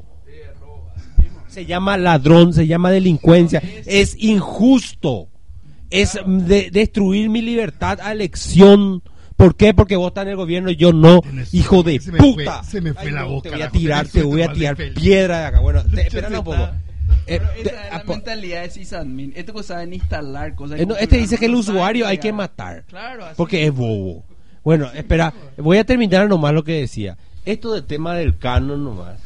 Se 1.48 1.66
llama 1.66 1.98
ladrón, 1.98 2.54
se 2.54 2.68
llama 2.68 2.92
delincuencia. 2.92 3.62
Es 3.86 4.16
injusto. 4.20 5.28
Es 5.90 6.18
de- 6.26 6.70
destruir 6.72 7.30
mi 7.30 7.42
libertad 7.42 8.00
a 8.02 8.12
elección. 8.12 9.02
¿Por 9.38 9.56
qué? 9.56 9.74
Porque 9.74 9.96
vos 9.96 10.08
estás 10.08 10.24
en 10.24 10.30
el 10.32 10.36
gobierno 10.36 10.70
y 10.72 10.76
yo 10.76 10.92
no, 10.92 11.22
hijo 11.54 11.84
de 11.84 12.00
se 12.00 12.12
me 12.12 12.18
fue- 12.18 12.34
puta. 12.34 12.64
se 12.64 12.82
me 12.82 12.94
fue 12.94 13.12
la 13.12 13.22
no, 13.22 13.30
boca, 13.30 13.50
Te 13.50 13.56
voy 13.56 13.62
a 13.64 13.70
tirar, 13.70 14.08
te 14.08 14.24
voy 14.24 14.42
a 14.42 14.52
tirar 14.52 14.76
piedra 14.96 15.40
de 15.42 15.46
acá. 15.46 15.60
Bueno, 15.60 15.84
Lucho 15.90 16.02
espera 16.02 16.28
un 16.40 16.44
poco. 16.44 16.58
Eh, 17.28 17.40
Pero 17.40 17.46
es 17.56 17.66
la 17.92 18.04
mentalidad 18.06 18.64
de 18.64 18.70
sysadmin. 18.72 19.34
Esto 19.36 19.54
que 19.54 19.64
saben 19.64 19.94
instalar 19.94 20.56
cosas. 20.56 20.80
eh, 20.80 20.86
no, 20.86 20.96
este 20.96 21.18
dice 21.18 21.38
que 21.38 21.46
el 21.46 21.56
usuario 21.56 22.08
hay 22.08 22.18
que 22.18 22.34
matar. 22.34 22.84
Claro, 22.88 23.26
así. 23.26 23.36
Porque 23.38 23.66
es 23.66 23.74
bobo. 23.74 24.24
Bueno, 24.64 24.90
espera, 24.94 25.34
voy 25.58 25.78
a 25.78 25.84
terminar 25.86 26.28
nomás 26.28 26.54
lo 26.54 26.64
que 26.64 26.74
decía. 26.82 27.18
Esto 27.46 27.74
del 27.74 27.84
tema 27.86 28.16
del 28.16 28.38
canon 28.38 28.84
nomás 28.84 29.20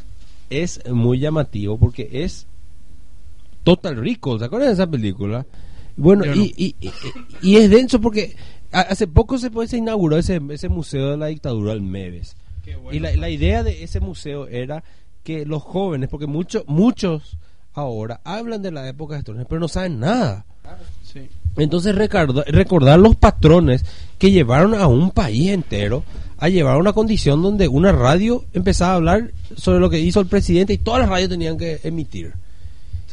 es 0.49 0.82
muy 0.91 1.20
llamativo 1.20 1.80
porque 1.80 2.09
es 2.12 2.45
Total 3.64 3.95
Rico. 3.95 4.38
¿Se 4.39 4.45
acuerdan 4.45 4.70
de 4.70 4.74
esa 4.74 4.88
película? 4.88 5.45
Bueno, 5.95 6.26
Yo 6.26 6.36
no. 6.36 6.41
y, 6.41 6.53
y, 6.57 6.76
y- 6.82 6.91
y 7.41 7.55
es 7.57 7.70
denso 7.70 7.99
porque 8.01 8.36
a- 8.36 8.51
hace 8.72 9.07
poco 9.07 9.38
se, 9.38 9.49
se 9.67 9.78
inauguró 9.78 10.17
ese, 10.17 10.39
ese 10.49 10.69
museo 10.69 11.11
de 11.11 11.17
la 11.17 11.28
dictadura, 11.28 11.74
el 11.74 11.82
MEVES. 11.82 12.36
Qué 12.63 12.76
bueno. 12.76 12.95
Y 12.95 12.99
la, 12.99 13.15
la 13.15 13.30
idea 13.30 13.63
de 13.63 13.84
ese 13.84 13.99
museo 13.99 14.47
era 14.47 14.84
que 15.24 15.45
los 15.45 15.61
jóvenes, 15.63 16.09
porque 16.09 16.28
muchos 16.28 16.63
muchos 16.67 17.38
ahora 17.74 18.22
hablan 18.24 18.61
de 18.61 18.72
la 18.72 18.88
época 18.88 19.15
de 19.15 19.22
Stroessner, 19.22 19.47
pero 19.47 19.61
no 19.61 19.67
saben 19.67 19.99
nada. 19.99 20.45
Sí. 21.03 21.28
Entonces 21.57 21.95
recardo- 21.95 22.45
recordar 22.45 22.97
los 22.99 23.15
patrones 23.15 23.84
que 24.17 24.32
llevaron 24.32 24.74
a 24.74 24.88
un 24.88 25.11
país 25.11 25.49
entero 25.51 26.03
a 26.38 26.47
llevar 26.49 26.76
a 26.76 26.80
una 26.80 26.93
condición 26.93 27.41
donde 27.41 27.67
una 27.67 27.91
radio 27.91 28.45
empezaba 28.53 28.93
a 28.93 28.95
hablar 28.95 29.32
sobre 29.57 29.80
lo 29.80 29.89
que 29.89 29.99
hizo 29.99 30.19
el 30.22 30.28
presidente 30.28 30.74
y 30.74 30.78
todas 30.78 31.01
las 31.01 31.09
radios 31.09 31.30
tenían 31.30 31.57
que 31.57 31.80
emitir. 31.84 32.34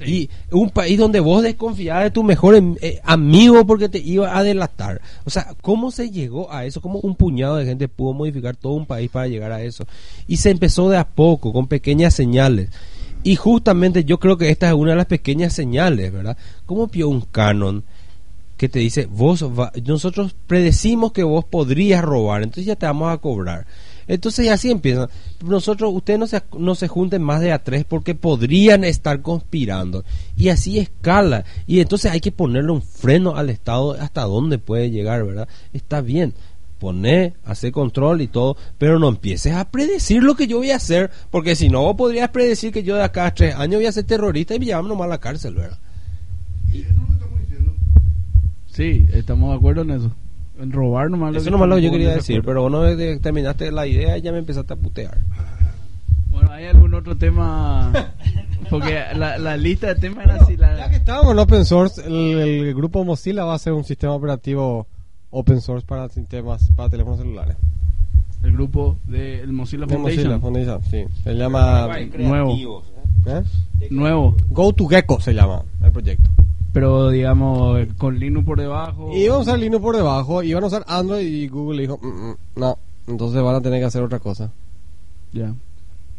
Y 0.07 0.31
un 0.51 0.71
país 0.71 0.99
donde 0.99 1.21
vos 1.21 1.43
desconfiabas 1.43 2.05
de 2.05 2.11
tu 2.11 2.23
mejor 2.23 2.55
em- 2.55 2.77
eh, 2.81 3.01
amigo 3.05 3.67
porque 3.67 3.89
te 3.89 3.99
iba 3.99 4.37
a 4.37 4.43
delatar. 4.43 5.01
O 5.25 5.31
sea, 5.31 5.55
¿cómo 5.63 5.91
se 5.91 6.11
llegó 6.11 6.53
a 6.53 6.65
eso? 6.65 6.81
¿Cómo 6.81 6.99
un 7.01 7.15
puñado 7.17 7.57
de 7.57 7.65
gente 7.65 7.89
pudo 7.89 8.13
modificar 8.15 8.57
todo 8.57 8.75
un 8.75 8.87
país 8.87 9.11
para 9.11 9.27
llegar 9.29 9.53
a 9.53 9.63
eso? 9.63 9.87
Y 10.27 10.37
se 10.37 10.51
empezó 10.51 10.89
de 10.91 10.97
a 10.99 11.07
poco, 11.07 11.53
con 11.53 11.67
pequeñas 11.67 12.15
señales. 12.15 12.71
Y 13.25 13.37
justamente 13.37 14.05
yo 14.05 14.19
creo 14.21 14.37
que 14.37 14.51
esta 14.51 14.69
es 14.69 14.75
una 14.75 14.93
de 14.93 14.97
las 14.99 15.07
pequeñas 15.07 15.53
señales, 15.53 16.13
¿verdad? 16.13 16.37
¿Cómo 16.67 16.89
pio 16.89 17.09
un 17.09 17.23
canon 17.23 17.83
que 18.57 18.69
te 18.69 18.79
dice, 18.81 19.07
vos 19.07 19.43
va- 19.45 19.73
nosotros 19.87 20.35
predecimos 20.47 21.13
que 21.13 21.23
vos 21.23 21.45
podrías 21.45 22.03
robar, 22.05 22.43
entonces 22.43 22.65
ya 22.67 22.75
te 22.77 22.87
vamos 22.87 23.13
a 23.13 23.19
cobrar. 23.19 23.67
Entonces 24.09 24.47
y 24.47 24.49
así 24.49 24.71
empiezan. 24.71 25.09
Nosotros, 25.45 25.93
ustedes 25.95 26.19
no 26.19 26.27
se, 26.27 26.43
no 26.59 26.75
se 26.75 26.89
junten 26.89 27.23
más 27.23 27.41
de 27.41 27.53
a 27.53 27.63
tres 27.63 27.85
porque 27.85 28.15
podrían 28.15 28.83
estar 28.83 29.21
conspirando. 29.23 30.05
Y 30.37 30.49
así 30.49 30.79
escala. 30.79 31.45
Y 31.67 31.81
entonces 31.81 32.11
hay 32.11 32.21
que 32.21 32.33
ponerle 32.33 32.73
un 32.73 32.83
freno 32.83 33.37
al 33.37 33.51
Estado 33.51 33.93
hasta 33.93 34.23
dónde 34.23 34.59
puede 34.59 34.91
llegar, 34.91 35.25
¿verdad? 35.25 35.49
Está 35.73 36.01
bien. 36.01 36.35
Poné, 36.79 37.35
hacer 37.45 37.73
control 37.73 38.21
y 38.23 38.29
todo, 38.29 38.57
pero 38.79 39.01
no 39.01 39.09
empieces 39.09 39.53
a 39.53 39.69
predecir 39.69 40.23
lo 40.23 40.37
que 40.37 40.47
yo 40.47 40.59
voy 40.59 40.71
a 40.71 40.77
hacer, 40.77 41.11
porque 41.29 41.57
si 41.57 41.69
no, 41.69 41.83
vos 41.83 41.97
podrías 41.97 42.29
predecir 42.31 42.73
que 42.73 42.85
yo 42.85 42.95
de 42.95 43.03
acá 43.03 43.27
a 43.27 43.35
tres 43.35 43.57
años 43.57 43.81
voy 43.81 43.87
a 43.87 43.93
ser 43.93 44.05
terrorista 44.05 44.55
y 44.55 44.61
me 44.61 44.67
llevan 44.67 44.87
nomás 44.87 45.07
a 45.07 45.09
la 45.09 45.19
cárcel, 45.19 45.55
¿verdad? 45.57 45.79
Sí, 48.67 49.09
estamos 49.13 49.51
de 49.51 49.57
acuerdo 49.57 49.83
en 49.83 49.91
eso. 49.91 50.13
Robar 50.71 51.11
nomás 51.11 51.35
Eso 51.37 51.45
que 51.47 51.51
nomás 51.51 51.69
lo 51.69 51.77
que 51.77 51.83
yo 51.83 51.91
quería 51.91 52.11
de 52.11 52.15
decir, 52.17 52.43
pero 52.45 52.63
vos 52.63 52.71
no 52.73 52.83
de- 52.83 53.19
terminaste 53.21 53.71
la 53.71 53.87
idea 53.87 54.19
y 54.19 54.23
ya 54.23 54.33
me 54.33 54.39
empezaste 54.39 54.73
a 54.73 54.77
putear. 54.77 55.19
Bueno, 56.31 56.51
¿hay 56.51 56.67
algún 56.67 56.95
otro 56.95 57.17
tema? 57.17 57.93
Porque 58.71 59.01
la, 59.17 59.39
la 59.39 59.57
lista 59.57 59.87
de 59.89 59.95
temas 60.01 60.25
era 60.27 60.35
así. 60.37 60.57
Ya 60.57 60.73
La, 60.73 60.91
que 60.91 60.97
estábamos 60.97 61.33
en 61.33 61.39
open 61.39 61.65
source, 61.65 62.03
el, 62.07 62.13
el 62.39 62.75
grupo 62.75 63.03
Mozilla 63.05 63.45
va 63.45 63.53
a 63.53 63.57
hacer 63.57 63.73
un 63.73 63.85
sistema 63.85 64.13
operativo 64.15 64.87
open 65.31 65.61
source 65.61 65.87
para 65.87 66.09
sistemas, 66.09 66.71
para 66.77 66.89
teléfonos 66.91 67.19
celulares. 67.21 67.57
el 68.43 68.53
grupo 68.53 68.99
del 69.05 69.53
Mozilla 69.53 69.87
De 69.87 69.97
Mozilla 69.97 70.39
Foundation. 70.39 70.81
Foundation, 70.81 71.09
sí. 71.09 71.23
Se 71.25 71.35
llama 71.35 71.89
Nuevo. 72.19 72.83
¿eh? 73.27 73.43
Nuevo. 73.91 74.37
Go 74.51 74.73
to 74.73 74.87
Gecko 74.87 75.21
se 75.21 75.33
llama 75.33 75.63
el 75.83 75.91
proyecto. 75.93 76.31
Pero 76.79 77.11
digamos, 77.11 77.77
con 77.99 78.19
Linux 78.21 78.47
por 78.47 78.61
debajo. 78.61 79.11
Y 79.13 79.25
iban 79.25 79.39
a 79.39 79.41
usar 79.41 79.59
Linux 79.59 79.83
por 79.83 79.97
debajo, 79.97 80.43
iban 80.45 80.63
a 80.63 80.69
usar 80.69 80.85
Android 80.87 81.27
y 81.27 81.49
Google 81.49 81.83
dijo, 81.83 81.99
"Mm, 82.01 82.07
mm, 82.31 82.37
no, 82.55 82.79
entonces 83.09 83.43
van 83.43 83.57
a 83.57 83.61
tener 83.61 83.81
que 83.81 83.87
hacer 83.87 84.01
otra 84.03 84.21
cosa. 84.21 84.53
Ya. 85.33 85.53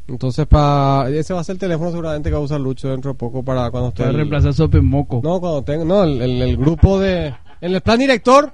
Entonces, 0.09 0.45
para 0.47 1.09
ese 1.11 1.33
va 1.33 1.39
a 1.39 1.43
ser 1.45 1.53
el 1.53 1.59
teléfono 1.59 1.91
seguramente 1.91 2.29
que 2.29 2.33
va 2.33 2.41
a 2.41 2.43
usar 2.43 2.59
Lucho 2.59 2.89
dentro 2.89 3.11
de 3.11 3.17
poco 3.17 3.41
para 3.43 3.71
cuando 3.71 3.89
esté... 3.89 3.99
Para 3.99 4.09
el- 4.09 4.15
reemplazar 4.17 4.53
Sope 4.53 4.81
Moco. 4.81 5.21
No, 5.23 5.39
cuando 5.39 5.61
tenga... 5.63 5.85
No, 5.85 6.03
el, 6.03 6.21
el- 6.21 6.41
el 6.41 6.57
grupo 6.57 6.99
de... 6.99 7.33
En 7.61 7.73
el 7.75 7.81
plan 7.81 7.99
director, 7.99 8.51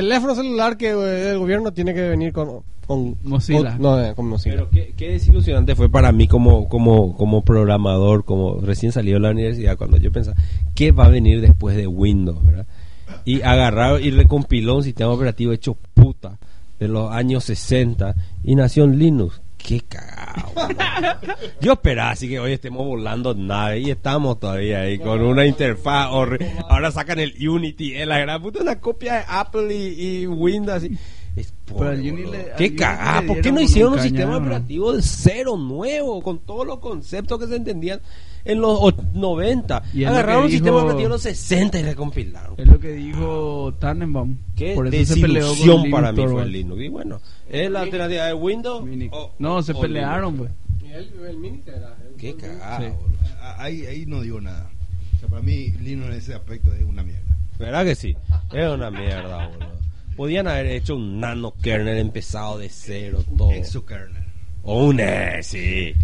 teléfono 0.00 0.34
celular 0.34 0.76
que 0.76 0.90
eh, 0.90 1.30
el 1.30 1.38
gobierno 1.38 1.72
tiene 1.72 1.94
que 1.94 2.02
venir 2.08 2.32
con... 2.32 2.60
con 2.86 3.16
Mozilla. 3.22 3.72
con- 3.72 3.82
no, 3.82 4.02
eh, 4.02 4.14
con 4.14 4.28
Mozilla. 4.28 4.56
Pero 4.56 4.70
qué, 4.70 4.92
qué 4.96 5.12
desilusionante 5.12 5.74
fue 5.74 5.88
para 5.88 6.12
mí 6.12 6.28
como, 6.28 6.68
como, 6.68 7.16
como 7.16 7.42
programador, 7.42 8.24
como 8.24 8.60
recién 8.60 8.92
salido 8.92 9.16
de 9.16 9.20
la 9.20 9.30
universidad, 9.30 9.76
cuando 9.76 9.96
yo 9.96 10.12
pensaba, 10.12 10.36
¿qué 10.74 10.92
va 10.92 11.06
a 11.06 11.08
venir 11.08 11.40
después 11.40 11.76
de 11.76 11.86
Windows? 11.86 12.44
¿verdad? 12.44 12.66
Y 13.24 13.40
agarraron 13.42 14.02
y 14.02 14.10
recompiló 14.10 14.76
un 14.76 14.82
sistema 14.84 15.10
operativo 15.12 15.52
hecho 15.52 15.76
puta 15.94 16.38
de 16.78 16.88
los 16.88 17.10
años 17.10 17.44
60 17.44 18.14
y 18.44 18.54
nació 18.54 18.84
en 18.84 18.98
Linux. 18.98 19.40
Qué 19.66 19.80
cagado. 19.80 20.52
Yo 21.60 21.72
esperaba 21.72 22.10
así 22.10 22.28
que 22.28 22.38
hoy 22.38 22.52
estemos 22.52 22.86
volando 22.86 23.34
nave 23.34 23.80
y 23.80 23.90
estamos 23.90 24.38
todavía 24.38 24.82
ahí 24.82 24.98
con 24.98 25.20
una 25.22 25.44
interfaz 25.44 26.08
horri- 26.10 26.64
Ahora 26.68 26.92
sacan 26.92 27.18
el 27.18 27.34
Unity, 27.48 27.96
es 27.96 28.06
la 28.06 28.18
gran 28.20 28.40
puta, 28.40 28.60
una 28.62 28.78
copia 28.80 29.14
de 29.14 29.24
Apple 29.28 29.74
y, 29.74 30.20
y 30.22 30.26
Windows. 30.28 30.84
y- 30.84 30.96
Es 31.36 31.52
Pero 31.66 31.80
al 31.90 31.96
pobre, 31.96 32.02
le- 32.02 32.12
al 32.50 32.56
Qué 32.56 32.64
Unity 32.64 32.76
cagada. 32.76 33.22
¿Por 33.26 33.40
qué 33.42 33.52
no 33.52 33.60
hicieron 33.60 33.92
un 33.92 33.98
un 33.98 34.02
sistema 34.04 34.36
operativo 34.38 34.92
de 34.94 35.02
cero 35.02 35.56
nuevo 35.58 36.22
con 36.22 36.38
todos 36.38 36.66
los 36.66 36.78
conceptos 36.78 37.38
que 37.38 37.46
se 37.46 37.56
entendían 37.56 38.00
en 38.46 38.60
los 38.62 38.78
och- 38.80 39.12
90? 39.12 39.82
Y 39.92 40.04
Agarraron 40.04 40.44
un 40.44 40.50
sistema 40.50 40.78
operativo 40.78 41.02
de 41.02 41.08
los 41.10 41.22
60 41.22 41.78
y 41.78 41.82
recompilaron. 41.82 42.54
Es 42.56 42.66
lo 42.66 42.78
que 42.80 42.92
dijo 42.92 43.74
Tannenbaum. 43.78 44.38
Qué 44.56 44.72
Por 44.74 44.92
eso 44.94 45.14
se 45.14 45.20
peleó 45.20 45.52
con 45.66 45.90
para 45.90 46.10
mí 46.12 46.26
fue 46.26 46.42
el 46.42 46.52
Linux. 46.52 46.80
Y 46.82 46.88
bueno, 46.88 47.20
es 47.50 47.70
la 47.70 47.80
alternativa 47.82 48.24
de 48.24 48.34
Windows. 48.34 48.82
Mini- 48.84 49.10
o- 49.12 49.32
no, 49.38 49.62
se 49.62 49.72
o 49.72 49.80
pelearon, 49.80 50.36
pues. 50.38 50.50
Qué 52.18 52.34
cagada, 52.34 52.78
Sí. 52.80 52.84
boludo. 52.96 53.16
Ah, 53.42 53.56
Ahí, 53.58 53.84
ahí 53.86 54.06
no 54.06 54.22
digo 54.22 54.40
nada. 54.40 54.70
O 55.16 55.20
sea, 55.20 55.28
para 55.28 55.42
mí, 55.42 55.68
Linux 55.82 56.06
en 56.08 56.12
ese 56.14 56.34
aspecto 56.34 56.72
es 56.72 56.82
una 56.82 57.02
mierda. 57.02 57.36
¿Verdad 57.58 57.84
que 57.84 57.94
sí? 57.94 58.16
Es 58.52 58.68
una 58.70 58.90
mierda, 58.90 59.48
boludo. 59.48 59.75
Podían 60.16 60.48
haber 60.48 60.66
hecho 60.66 60.96
un 60.96 61.20
nano 61.20 61.52
kernel 61.62 61.98
empezado 61.98 62.58
de 62.58 62.68
cero, 62.68 63.22
todo. 63.36 63.52
Exokernel. 63.52 64.22
O 64.62 64.86
un 64.86 65.00
E, 65.00 65.42
sí. 65.42 65.94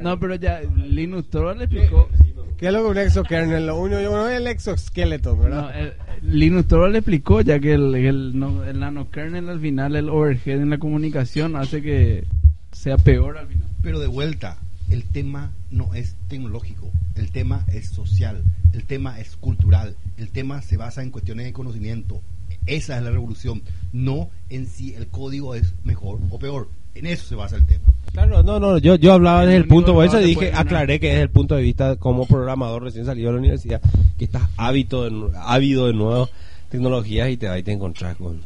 No, 0.00 0.18
pero 0.18 0.34
ya 0.36 0.60
Linux 0.62 1.28
Torvalds 1.30 1.58
le 1.58 1.64
explicó. 1.64 2.08
¿Qué 2.56 2.68
es 2.68 2.72
lo 2.72 2.82
que 2.84 2.88
un 2.90 2.98
exokernel? 2.98 3.66
Lo 3.66 3.76
único 3.78 4.00
no 4.02 4.28
es 4.28 4.36
el 4.36 4.46
exoskeleton, 4.46 5.36
No, 5.36 5.42
¿verdad? 5.42 5.70
eh, 5.86 5.92
Linux 6.22 6.68
Torvalds 6.68 6.92
le 6.92 6.98
explicó 7.00 7.40
ya 7.40 7.58
que 7.58 7.74
el, 7.74 7.94
el, 7.94 8.38
no- 8.38 8.64
el 8.64 8.78
nanokernel 8.78 9.48
al 9.48 9.60
final, 9.60 9.96
el 9.96 10.08
overhead 10.08 10.60
en 10.60 10.70
la 10.70 10.78
comunicación 10.78 11.56
hace 11.56 11.82
que 11.82 12.24
sea 12.72 12.96
peor 12.96 13.38
al 13.38 13.48
final. 13.48 13.68
Pero 13.82 13.98
de 13.98 14.06
vuelta, 14.06 14.58
el 14.88 15.04
tema 15.04 15.52
no 15.70 15.94
es 15.94 16.16
tecnológico, 16.28 16.90
el 17.16 17.30
tema 17.32 17.64
es 17.68 17.88
social, 17.88 18.42
el 18.72 18.84
tema 18.84 19.18
es 19.20 19.36
cultural, 19.36 19.96
el 20.16 20.30
tema 20.30 20.62
se 20.62 20.76
basa 20.76 21.02
en 21.02 21.10
cuestiones 21.10 21.46
de 21.46 21.52
conocimiento. 21.52 22.22
Esa 22.66 22.96
es 22.96 23.02
la 23.02 23.10
revolución, 23.10 23.62
no 23.92 24.30
en 24.48 24.66
si 24.66 24.94
el 24.94 25.08
código 25.08 25.54
es 25.54 25.74
mejor 25.84 26.18
o 26.30 26.38
peor. 26.38 26.68
En 26.94 27.06
eso 27.06 27.26
se 27.26 27.34
basa 27.34 27.56
el 27.56 27.66
tema. 27.66 27.84
Claro, 28.12 28.42
no, 28.44 28.60
no, 28.60 28.78
yo, 28.78 28.94
yo 28.94 29.12
hablaba 29.12 29.44
desde 29.44 29.56
el 29.56 29.66
punto, 29.66 29.92
por 29.92 30.04
eso 30.04 30.18
dije, 30.18 30.52
aclaré 30.54 31.00
que 31.00 31.12
es 31.12 31.18
el 31.18 31.30
punto 31.30 31.56
de 31.56 31.62
vista 31.62 31.96
como 31.96 32.26
programador 32.26 32.84
recién 32.84 33.04
salido 33.04 33.28
de 33.28 33.32
la 33.32 33.40
universidad, 33.40 33.80
que 34.16 34.26
estás 34.26 34.48
ávido 34.56 35.10
de, 35.10 35.36
ávido 35.36 35.88
de 35.88 35.94
nuevas 35.94 36.30
tecnologías 36.68 37.30
y 37.30 37.36
te, 37.36 37.48
ahí 37.48 37.64
te 37.64 37.72
encontrás 37.72 38.16
con 38.16 38.40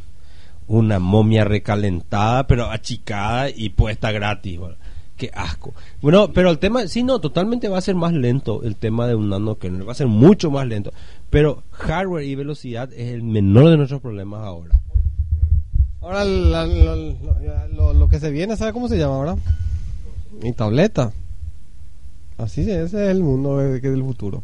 una 0.69 0.99
momia 0.99 1.45
recalentada, 1.45 2.47
pero 2.47 2.71
achicada 2.71 3.51
y 3.51 3.69
puesta 3.69 4.11
gratis. 4.11 4.59
¿verdad? 4.59 4.79
Qué 5.19 5.31
asco. 5.35 5.75
Bueno, 6.01 6.33
pero 6.33 6.51
el 6.51 6.59
tema, 6.59 6.87
sí, 6.87 7.03
no, 7.03 7.21
totalmente 7.21 7.69
va 7.69 7.79
a 7.79 7.83
ser 7.83 7.97
más 7.97 8.13
lento 8.13 8.63
el 8.63 8.77
tema 8.77 9.07
de 9.07 9.17
un 9.17 9.29
nanokernel, 9.29 9.87
va 9.87 9.93
a 9.93 9.97
ser 9.97 10.07
mucho 10.07 10.51
más 10.51 10.67
lento. 10.67 10.93
Pero 11.31 11.63
hardware 11.73 12.25
y 12.25 12.35
velocidad 12.35 12.93
es 12.93 13.13
el 13.13 13.23
menor 13.23 13.71
de 13.71 13.77
nuestros 13.77 14.01
problemas 14.01 14.41
ahora. 14.43 14.81
Ahora 16.01 16.25
la- 16.25 16.67
la- 16.67 16.97
lo, 16.97 17.69
lo- 17.75 17.93
lo 17.93 18.09
que 18.09 18.19
se 18.21 18.31
viene, 18.31 18.57
¿sabe 18.57 18.73
cómo 18.73 18.89
se 18.89 18.97
llama 18.99 19.17
ahora? 19.17 19.37
Mi 20.43 20.53
tableta. 20.53 21.13
Así 22.39 22.63
es, 22.63 22.69
ese 22.69 23.05
es 23.05 23.11
el 23.11 23.23
mundo 23.23 23.59
que 23.83 23.91
del 23.91 24.03
futuro. 24.05 24.43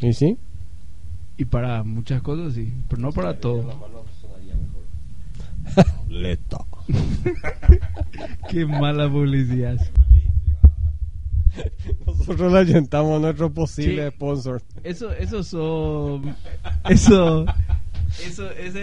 ¿Y 0.00 0.12
sí? 0.14 0.38
Y 1.36 1.44
para 1.46 1.82
muchas 1.82 2.22
cosas 2.22 2.54
sí, 2.54 2.72
pero 2.88 3.02
no 3.02 3.12
para 3.12 3.38
todo. 3.38 3.64
Tableta. 5.74 6.58
Qué 8.50 8.64
mala 8.66 9.10
publicidad. 9.10 9.78
Nosotros 12.06 12.52
le 12.52 12.58
ayuntamos 12.58 13.16
a 13.18 13.20
nuestro 13.20 13.52
posible 13.52 14.08
Sí. 14.08 14.14
sponsor. 14.16 14.62
Eso, 14.84 15.12
eso 15.12 15.42
son, 15.42 16.36
eso, 16.88 17.44
eso, 18.26 18.50
ese, 18.52 18.82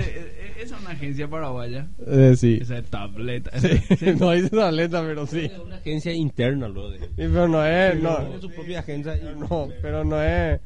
esa 0.59 0.75
es 0.75 0.81
una 0.81 0.91
agencia 0.91 1.29
paraguaya. 1.29 1.87
Eh, 2.05 2.33
sí. 2.37 2.59
Esa 2.61 2.77
es 2.79 2.85
tableta. 2.89 3.51
Sí. 3.59 3.69
no 4.19 4.31
dice 4.31 4.49
tableta, 4.49 5.01
pero 5.01 5.25
sí. 5.27 5.45
Es 5.45 5.57
una 5.59 5.75
agencia 5.77 6.13
interna, 6.13 6.67
lo 6.67 6.89
de. 6.91 6.99
Sí, 6.99 7.05
pero 7.17 7.47
no 7.47 7.65
es, 7.65 8.01
no. 8.01 8.17
Tiene 8.17 8.41
su 8.41 8.49
propia 8.51 8.79
agencia. 8.79 9.15
y- 9.17 9.39
No, 9.39 9.67
pero 9.81 10.03
no 10.03 10.21
es. 10.21 10.59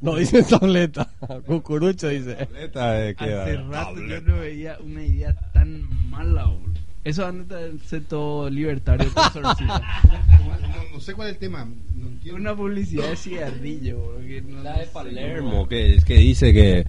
No 0.00 0.14
dice 0.14 0.44
tableta. 0.44 1.10
Cucurucho 1.46 2.08
dice. 2.08 2.34
Tableta, 2.36 3.08
eh, 3.08 3.14
queda. 3.16 3.42
Hace 3.44 3.56
rato 3.56 3.96
yo 4.06 4.20
no 4.20 4.38
veía 4.38 4.78
una 4.84 5.02
idea 5.02 5.34
tan 5.52 5.88
mala, 6.10 6.44
boludo. 6.44 6.67
Eso 7.04 7.30
de 7.32 7.78
ser 7.86 8.04
todo 8.04 8.50
libertario. 8.50 9.08
No, 9.14 9.52
no 10.92 11.00
sé 11.00 11.14
cuál 11.14 11.28
es 11.28 11.34
el 11.34 11.38
tema. 11.40 11.64
No 11.94 12.08
entiendo. 12.08 12.40
Una 12.40 12.54
publicidad 12.56 13.08
de 13.08 13.16
cigarrillo, 13.16 14.18
no- 14.46 14.62
La 14.62 14.78
de 14.78 14.84
sé. 14.84 14.90
Palermo, 14.92 15.66
que, 15.68 15.98
que 16.04 16.14
dice 16.16 16.52
que 16.52 16.86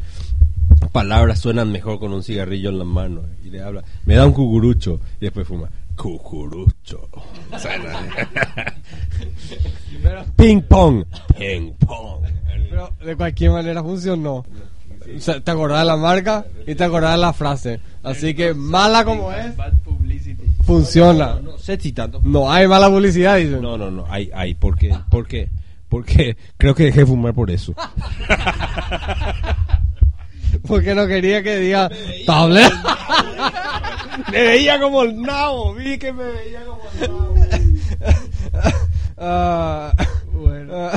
palabras 0.92 1.40
suenan 1.40 1.72
mejor 1.72 2.00
con 2.00 2.12
un 2.14 2.24
cigarrillo 2.24 2.70
en 2.70 2.80
la 2.80 2.86
mano. 2.86 3.22
Y 3.44 3.50
le 3.50 3.62
habla, 3.62 3.84
me 4.06 4.16
da 4.16 4.26
un 4.26 4.34
cucurucho. 4.34 5.00
Y 5.22 5.26
después 5.26 5.48
fuma, 5.48 5.70
cucurucho. 5.96 7.08
Ping 10.36 10.62
pong. 10.64 11.04
Ping 11.38 11.74
pong. 11.74 12.26
Pero 12.70 12.90
de 13.04 13.16
cualquier 13.16 13.52
manera 13.52 13.82
funcionó. 13.84 14.46
O 15.16 15.20
sea, 15.20 15.40
te 15.42 15.52
acordás 15.52 15.80
de 15.80 15.86
la 15.86 15.98
marca 15.98 16.46
y 16.68 16.76
te 16.76 16.84
acordás 16.84 17.14
de 17.14 17.18
la 17.22 17.34
frase. 17.34 17.80
Así 18.04 18.34
que 18.34 18.54
mala 18.54 19.04
como 19.04 19.32
es, 19.32 19.54
funciona. 20.66 21.40
No 21.42 21.58
sé 21.58 21.78
si 21.80 21.92
tanto. 21.92 22.22
No 22.24 22.52
hay 22.52 22.68
mala 22.68 22.90
publicidad, 22.90 23.38
dicen. 23.38 23.62
No, 23.62 23.78
no, 23.78 23.92
no, 23.92 24.06
hay, 24.10 24.30
hay. 24.34 24.54
¿Por 24.56 24.78
qué? 24.78 24.96
¿Por 25.10 25.28
qué? 25.28 25.50
Porque 25.90 26.38
creo 26.58 26.76
que 26.76 26.84
dejé 26.86 27.00
de 27.02 27.06
fumar 27.08 27.34
por 27.34 27.50
eso. 27.52 27.74
Porque 30.68 30.96
no 30.96 31.06
quería 31.08 31.44
que 31.44 31.58
diga 31.58 31.90
tableta. 32.26 32.98
me 34.32 34.42
veía 34.42 34.80
como 34.80 35.04
el 35.04 35.22
nabo, 35.22 35.76
vi 35.76 35.98
que 35.98 36.12
me 36.12 36.24
veía 36.24 36.64
como 36.66 36.82
el 36.94 37.12
nabo. 37.12 37.36
Ah, 39.22 39.94
Bueno. 40.32 40.90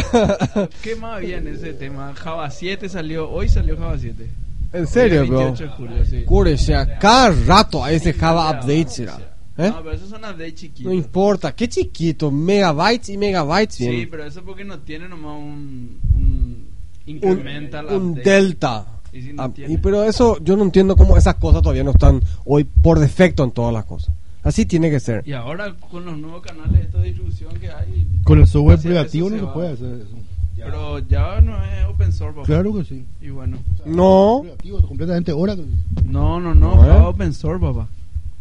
¿Qué 0.80 0.94
más 0.94 1.16
había 1.16 1.38
en 1.38 1.48
ese 1.48 1.72
tema? 1.72 2.14
Java 2.14 2.48
7 2.48 2.88
salió, 2.88 3.28
hoy 3.28 3.48
salió 3.48 3.76
Java 3.76 3.96
7. 3.98 4.28
En 4.72 4.86
serio, 4.86 5.26
bro. 5.26 5.38
28 5.38 5.64
de 5.64 5.70
julio, 5.70 6.04
sí. 6.04 6.22
Cure, 6.24 6.54
o 6.54 6.58
sea, 6.58 6.98
cada 6.98 7.30
rato 7.30 7.84
hay 7.84 7.96
ese 7.96 8.12
Java 8.12 8.50
update, 8.50 8.88
será. 8.88 9.18
¿Eh? 9.58 9.68
No, 9.68 9.82
pero 9.82 9.92
eso 9.92 10.06
son 10.08 10.20
updates 10.24 10.54
chiquitos. 10.54 10.84
No 10.84 10.92
importa, 10.92 11.54
qué 11.54 11.68
chiquito, 11.68 12.30
megabytes 12.30 13.10
y 13.10 13.18
megabytes. 13.18 13.74
Sí, 13.76 13.88
bien. 13.88 14.08
pero 14.10 14.24
eso 14.24 14.42
porque 14.42 14.64
no 14.64 14.78
tiene 14.80 15.08
nomás 15.08 15.38
un, 15.38 16.00
un 16.14 16.68
incremental 17.06 17.86
un, 17.86 17.94
un 17.94 18.14
delta. 18.14 18.86
Y 19.12 19.20
si 19.22 19.32
no 19.34 19.42
Ah, 19.42 19.50
y 19.56 19.76
pero 19.76 20.04
eso 20.04 20.38
yo 20.42 20.56
no 20.56 20.62
entiendo 20.62 20.96
cómo 20.96 21.18
esas 21.18 21.34
cosas 21.34 21.60
todavía 21.60 21.84
no 21.84 21.90
están 21.90 22.22
hoy 22.46 22.64
por 22.64 22.98
defecto 22.98 23.44
en 23.44 23.50
todas 23.50 23.74
las 23.74 23.84
cosas. 23.84 24.14
Así 24.42 24.66
tiene 24.66 24.90
que 24.90 24.98
ser. 25.00 25.22
Y 25.26 25.32
ahora 25.34 25.74
con 25.90 26.04
los 26.04 26.16
nuevos 26.18 26.42
canales 26.42 26.72
de 26.72 26.82
esta 26.82 27.02
distribución 27.02 27.54
que 27.60 27.70
hay, 27.70 28.08
Con 28.24 28.40
el 28.40 28.46
software 28.46 28.78
privativo 28.78 29.30
no 29.30 29.36
se 29.36 29.42
se 29.42 29.46
puede 29.48 29.72
hacer 29.72 29.94
eso. 30.00 30.16
Pero 30.64 30.98
ya 31.00 31.40
no 31.40 31.62
es 31.64 31.84
open 31.86 32.12
source. 32.12 32.34
papá. 32.34 32.46
Claro 32.46 32.74
que 32.74 32.84
sí. 32.84 33.04
Y 33.20 33.30
bueno. 33.30 33.58
No, 33.84 34.42
completamente 34.86 35.32
Oracle. 35.32 35.66
No, 36.04 36.40
no, 36.40 36.54
no, 36.54 36.76
No, 36.76 36.86
¿eh? 36.86 37.00
open 37.06 37.32
source, 37.32 37.60
papá. 37.64 37.88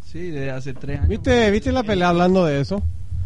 Sí, 0.05 0.29
desde 0.29 0.51
hace 0.51 0.73
tres 0.73 0.97
años. 0.99 1.09
¿viste, 1.09 1.49
¿viste 1.51 1.71
la 1.71 1.83
pelea 1.83 2.09
hablando 2.09 2.45
de 2.45 2.59
eso? 2.61 2.81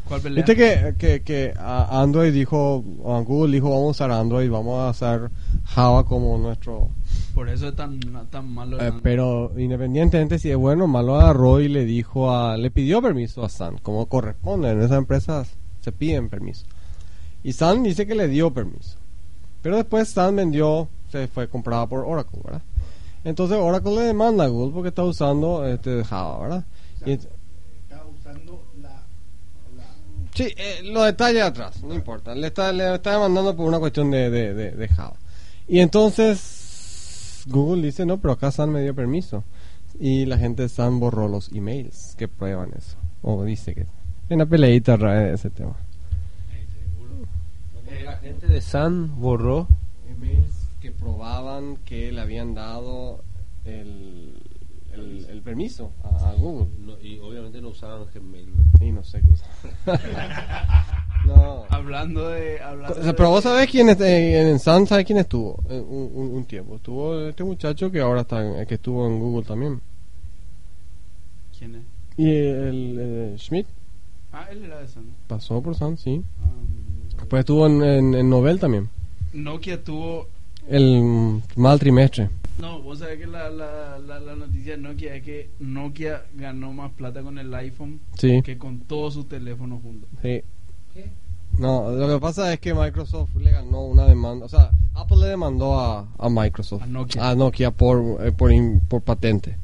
¿Cuál 0.08 0.22
pelea? 0.22 0.46
Viste 0.46 0.56
que, 0.56 0.94
que, 1.00 1.22
que 1.24 1.54
Android 1.60 2.32
dijo, 2.32 2.84
a 3.08 3.20
Google 3.22 3.54
dijo, 3.56 3.70
vamos 3.72 3.88
a 3.88 3.92
usar 3.92 4.12
Android, 4.12 4.52
vamos 4.52 4.80
a 4.80 4.90
hacer 4.90 5.32
Java 5.64 6.06
como 6.06 6.38
nuestro... 6.38 6.90
Por 7.34 7.50
eso 7.50 7.70
es 7.70 7.76
tan, 7.76 8.00
tan 8.30 8.48
malo. 8.54 8.80
eh, 8.80 8.94
pero 9.02 9.52
independientemente 9.58 10.38
si 10.40 10.52
es 10.52 10.58
bueno 10.58 10.84
o 10.86 10.88
malo, 10.88 11.16
agarró 11.20 11.60
y 11.60 11.68
le 11.70 11.86
dijo 11.86 12.32
a... 12.32 12.56
Le 12.56 12.70
pidió 12.70 13.02
permiso 13.02 13.44
a 13.44 13.50
Sun, 13.50 13.80
como 13.82 14.06
corresponde, 14.06 14.70
en 14.70 14.80
esas 14.82 15.00
empresas 15.00 15.58
se 15.82 15.92
piden 15.92 16.30
permiso. 16.30 16.66
Y 17.46 17.54
Sun 17.54 17.84
dice 17.84 18.08
que 18.08 18.16
le 18.16 18.28
dio 18.28 18.52
permiso. 18.52 18.98
Pero 19.62 19.76
después 19.78 20.10
Sun 20.10 20.36
vendió, 20.36 20.88
se 21.12 21.28
fue 21.28 21.48
comprada 21.48 21.86
por 21.88 22.00
Oracle, 22.00 22.40
¿verdad? 22.44 22.62
Entonces 23.24 23.58
Oracle 23.60 23.94
le 23.96 24.02
demanda 24.02 24.46
a 24.46 24.48
Google 24.48 24.74
porque 24.74 24.90
está 24.90 25.04
usando 25.04 25.66
este 25.66 26.04
Java, 26.04 26.40
¿verdad? 26.40 26.66
Y 27.06 27.12
ent- 27.12 27.28
Está 27.84 28.04
usando 28.06 28.64
la. 28.82 29.04
Sí, 30.34 30.46
eh, 30.58 30.82
los 30.84 31.06
detalles 31.06 31.44
atrás, 31.44 31.84
no 31.84 31.94
importa. 31.94 32.34
Le 32.34 32.48
está, 32.48 32.72
le 32.74 32.96
está 32.96 33.12
demandando 33.14 33.56
por 33.56 33.68
una 33.68 33.80
cuestión 33.80 34.10
de, 34.12 34.30
de, 34.32 34.54
de, 34.54 34.72
de 34.72 34.88
Java. 34.88 35.16
Y 35.68 35.80
entonces 35.80 37.44
Google 37.48 37.84
dice, 37.84 38.06
no, 38.08 38.18
pero 38.20 38.34
acá 38.34 38.52
Sun 38.52 38.72
me 38.72 38.82
dio 38.82 38.96
permiso. 38.96 39.44
Y 40.00 40.26
la 40.26 40.38
gente 40.38 40.64
de 40.64 40.70
Sun 40.70 41.00
borró 41.00 41.28
los 41.28 41.52
emails 41.52 42.16
que 42.18 42.28
prueban 42.28 42.72
eso. 42.78 42.98
O 43.22 43.44
dice 43.44 43.74
que... 43.76 43.82
Hay 44.30 44.36
una 44.36 44.46
peleita 44.48 44.98
rara 44.98 45.22
de 45.22 45.34
ese 45.36 45.50
tema. 45.52 45.76
La 48.06 48.18
gente 48.18 48.48
de 48.48 48.62
Sun 48.62 49.20
borró. 49.20 49.68
Emails 50.10 50.68
que 50.82 50.92
probaban 50.92 51.78
que 51.78 52.12
le 52.12 52.22
habían 52.22 52.54
dado 52.54 53.24
el, 53.66 54.42
el, 54.94 55.26
el 55.30 55.42
permiso 55.42 55.92
a, 56.04 56.30
a 56.30 56.34
Google. 56.34 56.68
no- 56.80 57.00
y 57.02 57.20
obviamente 57.20 57.62
no 57.62 57.70
usaban 57.70 58.06
Gmail. 58.14 58.50
Y 58.82 58.92
no 58.92 59.04
sé 59.04 59.22
qué 59.22 59.30
usan. 59.30 59.50
no. 61.26 61.66
Hablando 61.70 62.30
de. 62.30 62.62
Hablando 62.62 63.16
pero 63.16 63.30
vos 63.32 63.44
sabés 63.44 63.70
quién 63.70 63.90
es, 63.90 64.00
eh, 64.02 64.50
en 64.52 64.60
Sun, 64.60 64.86
¿sabés 64.88 65.06
quién 65.06 65.18
estuvo? 65.20 65.60
Eh, 65.70 65.80
un, 65.80 66.12
un- 66.14 66.32
un 66.36 66.46
tiempo. 66.46 66.76
Estuvo 66.76 67.20
este 67.22 67.44
muchacho 67.44 67.90
que 67.92 68.00
ahora 68.02 68.22
está, 68.22 68.46
en- 68.46 68.66
que 68.68 68.76
estuvo 68.76 69.08
en 69.08 69.20
Google 69.20 69.46
también. 69.46 69.82
¿Quién 71.58 71.76
es? 71.76 71.82
Y 72.18 72.30
el, 72.30 72.98
eh, 73.00 73.36
Schmidt 73.38 73.68
Ah, 74.32 74.48
él 74.52 74.64
era 74.66 74.80
de 74.80 74.88
Sun. 74.88 75.06
pasó 75.28 75.62
por 75.62 75.76
Sun, 75.76 75.98
sí. 75.98 76.22
Um, 76.44 76.85
Después 77.18 77.40
estuvo 77.42 77.66
en, 77.68 77.82
en, 77.84 78.14
en 78.16 78.30
Novel 78.30 78.60
también. 78.60 78.90
Nokia 79.34 79.84
tuvo. 79.84 80.28
El 80.68 81.42
mal 81.56 81.80
trimestre. 81.80 82.30
No, 82.60 82.82
vos 82.82 83.00
sabés 83.00 83.20
que 83.20 83.28
la, 83.28 83.50
la, 83.50 84.00
la, 84.00 84.20
la 84.20 84.36
noticia 84.36 84.72
de 84.76 84.78
Nokia 84.82 85.16
es 85.16 85.24
que 85.24 85.50
Nokia 85.60 86.24
ganó 86.36 86.72
más 86.74 86.92
plata 86.94 87.22
con 87.22 87.38
el 87.38 87.54
iPhone 87.54 88.00
Sí, 88.18 88.42
que 88.42 88.58
con 88.58 88.80
todos 88.80 89.14
sus 89.14 89.28
teléfonos 89.28 89.82
juntos. 89.84 90.10
sí. 90.24 90.42
No, 91.60 91.90
lo 91.90 92.08
que 92.16 92.20
pasa 92.20 92.52
es 92.52 92.60
que 92.60 92.74
Microsoft 92.74 93.34
le 93.38 93.50
ganó 93.52 93.86
una 93.86 94.06
demanda. 94.06 94.46
O 94.46 94.50
sea, 94.50 94.72
Apple 94.94 95.18
le 95.22 95.28
demandó 95.28 95.80
a, 95.80 96.06
a 96.18 96.30
Microsoft. 96.30 96.82
A 97.18 97.34
Nokia. 97.36 97.72
por, 97.72 98.26
eh, 98.26 98.32
por, 98.34 98.52
in- 98.52 98.82
por 98.90 99.02
patente. 99.02 99.58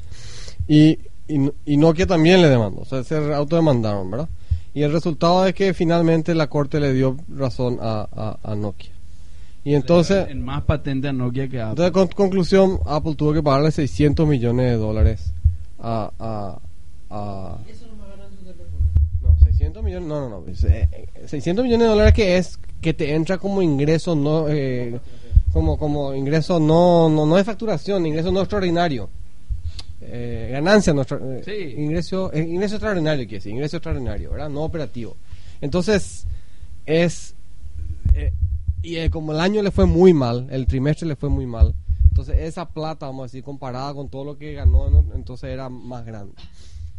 Y, 0.70 1.00
y, 1.28 1.52
y 1.66 1.76
Nokia 1.78 2.08
también 2.08 2.42
le 2.42 2.48
demandó. 2.48 2.82
O 2.82 2.86
sea, 2.86 3.04
se 3.04 3.16
autodemandaron, 3.34 4.10
¿verdad? 4.10 4.30
Y 4.74 4.84
el 4.84 4.92
resultado 4.92 5.46
es 5.46 5.54
que 5.54 5.74
finalmente 5.74 6.34
la 6.34 6.48
corte 6.48 6.80
le 6.80 6.94
dio 6.94 7.18
razón 7.28 7.78
a, 7.82 8.08
a, 8.12 8.52
a 8.52 8.56
Nokia. 8.56 8.92
Y 9.64 9.76
entonces, 9.76 10.28
En 10.30 10.44
más 10.44 10.64
patente 10.64 11.08
a 11.08 11.14
Nokia 11.14 11.48
que 11.48 11.60
a 11.60 11.72
Apple. 11.72 11.86
entonces, 11.86 11.92
con 11.92 12.08
conclusión, 12.26 12.80
Apple 12.86 13.16
tuvo 13.16 13.34
que 13.34 13.44
pagarle 13.44 13.72
600 13.72 14.28
millones 14.28 14.72
de 14.72 14.78
dólares 14.78 15.34
a... 15.80 16.12
a, 16.20 16.60
a 17.10 17.58
no, 19.22 19.38
600 19.44 19.84
millones, 19.84 20.08
no, 20.08 20.30
no, 20.30 20.42
no. 20.42 20.48
es, 20.48 20.64
eh, 20.64 20.88
eh, 20.92 21.28
600 21.28 21.64
millones 21.64 21.86
de 21.86 21.90
dólares 21.90 22.14
que 22.14 22.38
es 22.38 22.58
que 22.82 22.94
te 22.94 23.14
entra 23.14 23.38
como 23.38 23.62
ingreso 23.62 24.16
no 24.16 24.50
eh, 24.50 25.00
como 25.54 25.78
como 25.78 26.16
ingreso 26.16 26.60
no 26.60 27.10
no 27.10 27.26
no 27.28 27.36
de 27.36 27.44
facturación, 27.44 28.06
ingreso 28.06 28.32
no 28.32 28.40
extraordinario. 28.40 29.10
Eh, 30.04 30.50
ganancia 30.52 30.94
no 30.94 31.02
extra- 31.04 31.20
eh, 31.22 31.42
Sí. 31.46 31.80
ingreso 31.80 32.34
eh, 32.34 32.40
ingreso 32.42 32.76
extraordinario 32.76 33.24
quiere 33.26 33.38
decir, 33.38 33.52
ingreso 33.52 33.78
extraordinario, 33.78 34.32
¿verdad? 34.32 34.50
No 34.50 34.62
operativo. 34.64 35.16
Entonces 35.62 36.26
es 36.86 37.36
eh, 38.14 38.34
y 38.82 38.96
eh, 38.98 39.10
como 39.12 39.32
el 39.32 39.40
año 39.40 39.62
le 39.62 39.70
fue 39.72 39.86
muy 39.86 40.14
mal, 40.14 40.48
el 40.50 40.66
trimestre 40.66 41.08
le 41.08 41.16
fue 41.16 41.30
muy 41.30 41.46
mal. 41.46 41.76
Entonces 42.10 42.40
esa 42.40 42.68
plata, 42.70 43.06
vamos 43.06 43.22
a 43.22 43.26
decir, 43.28 43.44
comparada 43.44 43.94
con 43.94 44.10
todo 44.10 44.26
lo 44.26 44.38
que 44.38 44.54
ganó, 44.54 44.90
¿no? 44.90 45.06
entonces 45.16 45.50
era 45.52 45.70
más 45.70 46.04
grande. 46.06 46.34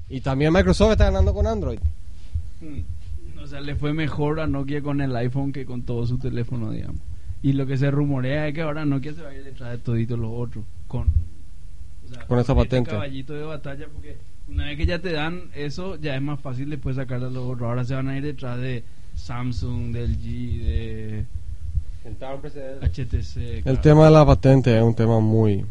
Y 0.08 0.20
también 0.20 0.52
Microsoft 0.52 0.92
está 0.92 1.04
ganando 1.06 1.34
con 1.34 1.46
Android. 1.46 1.80
Mm. 2.60 3.40
O 3.42 3.46
sea, 3.46 3.60
le 3.60 3.74
fue 3.74 3.92
mejor 3.92 4.38
a 4.40 4.46
Nokia 4.46 4.80
con 4.82 5.00
el 5.00 5.14
iPhone 5.16 5.52
que 5.52 5.64
con 5.66 5.82
todo 5.82 6.06
su 6.06 6.18
teléfono, 6.18 6.70
digamos. 6.70 7.00
Y 7.42 7.54
lo 7.54 7.66
que 7.66 7.76
se 7.76 7.90
rumorea 7.90 8.46
es 8.46 8.54
que 8.54 8.62
ahora 8.62 8.84
Nokia 8.84 9.12
se 9.14 9.22
va 9.22 9.30
a 9.30 9.34
ir 9.34 9.42
detrás 9.42 9.72
de 9.72 9.78
toditos 9.78 10.16
los 10.18 10.30
otros. 10.32 10.64
Con, 10.86 11.08
sea, 12.12 12.26
Con 12.26 12.38
esa 12.38 12.52
este 12.52 12.64
patente. 12.64 12.90
caballito 12.90 13.32
de 13.34 13.42
batalla, 13.42 13.86
porque 13.92 14.16
una 14.48 14.66
vez 14.66 14.76
que 14.76 14.86
ya 14.86 14.98
te 15.00 15.12
dan 15.12 15.42
eso, 15.54 15.96
ya 15.96 16.14
es 16.16 16.22
más 16.22 16.40
fácil 16.40 16.70
después 16.70 16.96
sacarle 16.96 17.30
los 17.30 17.44
otros. 17.44 17.62
Ahora 17.68 17.84
se 17.84 17.94
van 17.94 18.08
a 18.08 18.16
ir 18.16 18.22
detrás 18.24 18.60
de 18.60 18.84
Samsung, 19.14 19.92
del 19.92 20.18
G, 20.18 20.58
de. 20.64 21.24
HTC. 22.04 23.36
El 23.58 23.62
claro. 23.62 23.80
tema 23.80 24.04
de 24.06 24.10
la 24.10 24.26
patente 24.26 24.76
es 24.76 24.82
un 24.82 24.94
tema 24.94 25.20
muy 25.20 25.64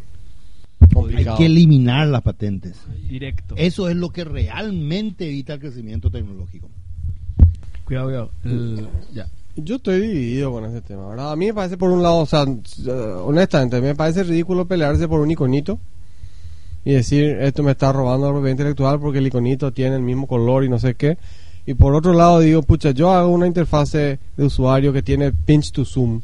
Hay 0.80 0.88
complicado. 0.94 1.38
que 1.38 1.46
eliminar 1.46 2.08
las 2.08 2.22
patentes. 2.22 2.78
Directo. 3.10 3.56
Eso 3.58 3.90
es 3.90 3.96
lo 3.96 4.10
que 4.12 4.24
realmente 4.24 5.28
evita 5.28 5.54
el 5.56 5.60
crecimiento 5.60 6.10
tecnológico. 6.10 6.70
Cuidado, 7.86 8.08
cuidado. 8.08 8.32
El- 8.46 8.88
ya. 9.14 9.28
Yo 9.58 9.76
estoy 9.76 10.00
dividido 10.00 10.50
con 10.54 10.64
ese 10.64 10.80
tema, 10.82 11.10
¿verdad? 11.10 11.34
A 11.34 11.36
mí 11.36 11.48
me 11.48 11.54
parece 11.54 11.76
por 11.76 11.92
un 11.92 12.02
lado, 12.02 12.20
o 12.20 12.26
sea, 12.26 12.46
honestamente, 13.24 13.82
me 13.82 13.94
parece 13.96 14.24
ridículo 14.24 14.66
pelearse 14.66 15.10
por 15.10 15.20
un 15.20 15.30
iconito 15.30 15.78
y 16.84 16.94
decir, 16.94 17.38
esto 17.42 17.62
me 17.64 17.72
está 17.72 17.92
robando 17.92 18.26
la 18.28 18.34
propiedad 18.34 18.52
intelectual 18.52 19.00
porque 19.00 19.20
el 19.20 19.28
iconito 19.28 19.72
tiene 19.72 19.96
el 19.96 20.02
mismo 20.02 20.28
color 20.28 20.64
y 20.64 20.70
no 20.70 20.80
sé 20.80 20.96
qué. 20.96 21.18
Y 21.66 21.76
por 21.76 21.94
otro 21.94 22.14
lado 22.14 22.40
digo, 22.40 22.64
pucha, 22.64 22.92
yo 22.92 23.12
hago 23.12 23.30
una 23.30 23.46
interfase 23.48 24.18
de 24.36 24.44
usuario 24.46 24.92
que 24.92 25.04
tiene 25.04 25.32
pinch 25.32 25.72
to 25.72 25.86
zoom, 25.86 26.22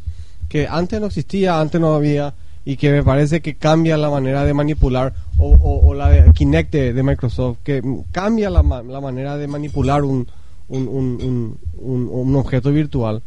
que 0.49 0.67
antes 0.67 0.99
no 0.99 1.07
existía, 1.07 1.59
antes 1.59 1.79
no 1.79 1.93
había, 1.93 2.33
y 2.65 2.75
que 2.75 2.91
me 2.91 3.03
parece 3.03 3.39
que 3.41 3.53
cambia 3.55 3.97
la 3.97 4.09
manera 4.09 4.43
de 4.43 4.53
manipular, 4.53 5.13
o, 5.37 5.93
la 5.93 6.09
de 6.09 6.31
Kinect 6.33 6.71
de, 6.71 6.93
de 6.93 7.03
Microsoft, 7.03 7.59
que 7.63 7.81
cambia 8.11 8.49
la, 8.49 8.63
la 8.63 8.99
manera 8.99 9.37
de 9.37 9.47
manipular 9.47 10.03
un, 10.03 10.27
un- 10.67 11.57
un- 11.79 12.09
un 12.11 12.35
objeto 12.35 12.71
virtual. 12.71 13.21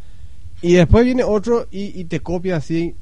Y 0.62 0.74
después 0.74 1.04
viene 1.04 1.22
otro 1.24 1.66
y, 1.70 1.98
y 1.98 2.04
te 2.04 2.20
copia 2.20 2.56
así. 2.56 2.94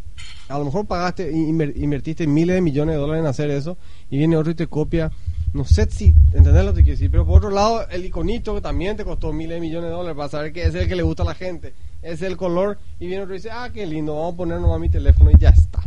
A 0.49 0.59
lo 0.59 0.65
mejor 0.65 0.87
pagaste, 0.87 1.33
inver- 1.33 1.75
invertiste 1.77 2.27
miles 2.27 2.55
de 2.57 2.61
millones 2.63 2.95
de 2.95 3.01
dólares 3.01 3.21
en 3.23 3.27
hacer 3.27 3.51
eso, 3.51 3.77
y 4.11 4.19
viene 4.19 4.37
otro 4.37 4.51
y 4.53 4.55
te 4.55 4.67
copia. 4.67 5.11
No 5.53 5.65
sé 5.65 5.89
si 5.91 6.15
entendés 6.33 6.65
lo 6.65 6.75
que 6.75 6.83
quiero 6.83 6.97
decir, 6.97 7.11
pero 7.11 7.27
por 7.27 7.39
otro 7.39 7.51
lado, 7.51 7.89
el 7.89 8.05
iconito 8.05 8.55
que 8.55 8.61
también 8.61 8.97
te 8.97 9.05
costó 9.05 9.33
miles 9.33 9.57
de 9.57 9.61
millones 9.61 9.91
de 9.91 9.97
dólares 9.97 10.17
para 10.17 10.29
saber 10.29 10.53
que 10.53 10.65
es 10.65 10.75
el 10.75 10.89
que 10.89 10.97
le 10.97 11.03
gusta 11.03 11.23
a 11.23 11.27
la 11.27 11.35
gente, 11.35 11.73
es 12.03 12.21
el 12.23 12.37
color, 12.37 12.79
y 13.01 13.07
viene 13.07 13.23
otro 13.23 13.35
y 13.35 13.39
dice, 13.39 13.51
ah, 13.51 13.71
qué 13.73 13.87
lindo, 13.87 14.15
vamos 14.15 14.35
a 14.35 14.37
poner 14.37 14.61
nomás 14.61 14.79
mi 14.81 14.89
teléfono 14.91 15.31
y 15.31 15.39
ya 15.39 15.51
está. 15.51 15.81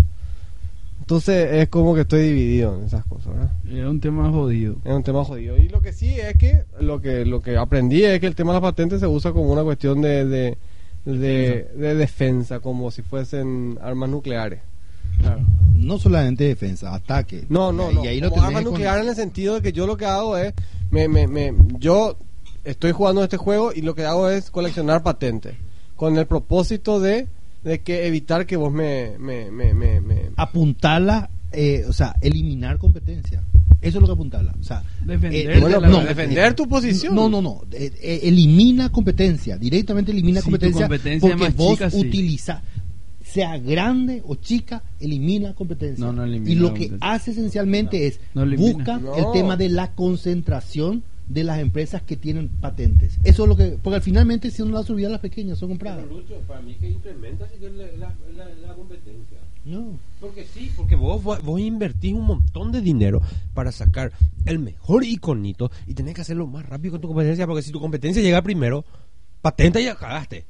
Entonces 1.00 1.50
es 1.54 1.68
como 1.68 1.94
que 1.94 2.02
estoy 2.02 2.22
dividido 2.24 2.78
en 2.78 2.86
esas 2.86 3.04
cosas, 3.06 3.34
¿verdad? 3.34 3.52
Es 3.68 3.86
un 3.86 4.00
tema 4.00 4.30
jodido. 4.32 4.78
Es 4.86 4.94
un 4.94 5.04
tema 5.04 5.26
jodido. 5.26 5.58
Y 5.58 5.68
lo 5.68 5.82
que 5.82 5.92
sí 5.92 6.18
es 6.18 6.38
que 6.38 6.64
lo 6.80 7.02
que 7.02 7.26
lo 7.26 7.42
que 7.42 7.58
aprendí 7.58 8.04
es 8.04 8.20
que 8.22 8.28
el 8.28 8.36
tema 8.36 8.54
de 8.54 8.62
las 8.62 8.72
patentes 8.72 9.02
se 9.02 9.08
usa 9.08 9.34
como 9.34 9.52
una 9.52 9.64
cuestión 9.64 10.02
de, 10.02 10.26
de, 10.26 10.58
de, 11.06 11.70
de 11.76 11.96
defensa, 11.96 12.60
como 12.60 12.92
si 12.92 13.02
fuesen 13.02 13.78
armas 13.82 14.10
nucleares. 14.10 14.60
Claro. 15.20 15.42
No 15.76 15.98
solamente 16.00 16.44
defensa, 16.46 16.94
ataque. 16.94 17.46
No, 17.50 17.72
no, 17.72 17.92
Y 17.92 17.96
no. 17.96 18.02
ahí 18.04 18.20
como 18.22 18.32
tenés 18.34 18.48
arma 18.48 18.62
con- 18.64 18.72
nuclear 18.72 19.00
en 19.02 19.10
el 19.10 19.16
sentido 19.16 19.56
de 19.56 19.62
que 19.62 19.72
yo 19.74 19.86
lo 19.88 19.98
que 19.98 20.06
hago 20.06 20.38
es, 20.38 20.54
me, 20.90 21.08
me, 21.08 21.28
me, 21.28 21.54
yo 21.80 22.18
estoy 22.64 22.92
jugando 22.92 23.24
este 23.24 23.38
juego 23.38 23.72
y 23.74 23.82
lo 23.82 23.96
que 23.96 24.06
hago 24.06 24.30
es 24.30 24.52
coleccionar 24.52 25.04
patentes. 25.04 25.56
Con 25.96 26.18
el 26.18 26.26
propósito 26.28 27.00
de, 27.00 27.28
de 27.64 27.82
que 27.82 28.08
evitar 28.08 28.46
que 28.46 28.58
vos 28.58 28.72
me... 28.72 29.16
me, 29.20 29.52
me, 29.52 29.74
me, 29.74 30.02
me- 30.02 30.30
apuntarla, 30.38 31.30
eh, 31.52 31.86
o 31.88 31.94
sea, 31.94 32.16
eliminar 32.22 32.78
competencia. 32.78 33.44
Eso 33.82 33.98
es 33.98 34.02
lo 34.02 34.08
que 34.08 34.14
apuntala. 34.14 34.54
O 34.60 34.64
sea, 34.64 34.84
Defender 35.04 35.52
eh, 35.58 35.60
Bueno, 35.60 35.80
la- 35.80 35.88
pero 35.88 36.06
defender 36.06 36.54
tu 36.54 36.68
posición. 36.68 37.16
No, 37.16 37.30
no, 37.30 37.42
no. 37.42 37.64
Eh, 37.72 37.92
eh, 38.02 38.20
elimina 38.24 38.92
competencia. 38.92 39.58
Directamente 39.58 40.12
elimina 40.12 40.40
Si 40.40 40.46
competencia. 40.46 40.88
porque 40.88 41.36
más 41.36 41.56
vos 41.56 41.74
chica, 41.74 41.90
sí. 41.90 41.98
utiliza, 42.00 42.62
sea 43.24 43.58
grande 43.58 44.22
o 44.26 44.36
chica, 44.36 44.84
elimina 45.00 45.54
competencia. 45.56 46.06
No, 46.06 46.14
no 46.14 46.24
elimina 46.26 46.52
y 46.52 46.56
lo 46.56 46.68
la 46.70 46.74
que 46.76 46.92
hace 47.02 47.32
esencialmente 47.32 48.06
es 48.06 48.20
no 48.36 48.46
busca 48.56 48.98
No. 49.00 49.16
el 49.16 49.26
tema 49.34 49.58
de 49.58 49.70
la 49.70 49.94
concentración 49.94 51.04
de 51.28 51.44
las 51.46 51.60
empresas 51.60 52.02
que 52.02 52.18
tienen 52.18 52.50
patentes. 52.50 53.18
Eso 53.24 53.44
es 53.44 53.50
lo 53.50 53.56
que. 53.56 53.78
Porque 53.82 54.02
finalmente, 54.02 54.52
si 54.52 54.62
uno 54.62 54.78
las 54.78 54.90
olvida, 54.90 55.10
las 55.10 55.22
pequeñas 55.22 55.58
son 55.58 55.70
compradas. 55.70 56.06
para 56.48 56.62
mí 56.62 56.76
que 56.76 56.90
incrementa 56.90 57.48
la, 57.98 58.76
competencia. 58.76 59.38
No. 59.64 60.00
Porque 60.20 60.46
sí, 60.46 60.72
porque 60.76 60.96
vos, 60.96 61.24
vos, 61.24 61.60
invertís 61.60 62.14
un 62.14 62.26
montón 62.26 62.72
de 62.72 62.82
dinero 62.82 63.22
para 63.54 63.72
sacar 63.72 64.12
el 64.46 64.60
mejor 64.60 65.04
iconito 65.04 65.72
y 65.86 65.94
tenés 65.94 66.16
que 66.16 66.22
hacerlo 66.22 66.48
más 66.48 66.66
rápido 66.66 66.94
que 66.94 67.00
tu 67.00 67.08
competencia, 67.08 67.46
porque 67.46 67.62
si 67.62 67.72
tu 67.72 67.80
competencia 67.80 68.22
llega 68.22 68.42
primero, 68.42 68.84
patenta 69.42 69.80
y 69.80 69.86
ya 69.86 69.96
cagaste. 69.96 70.46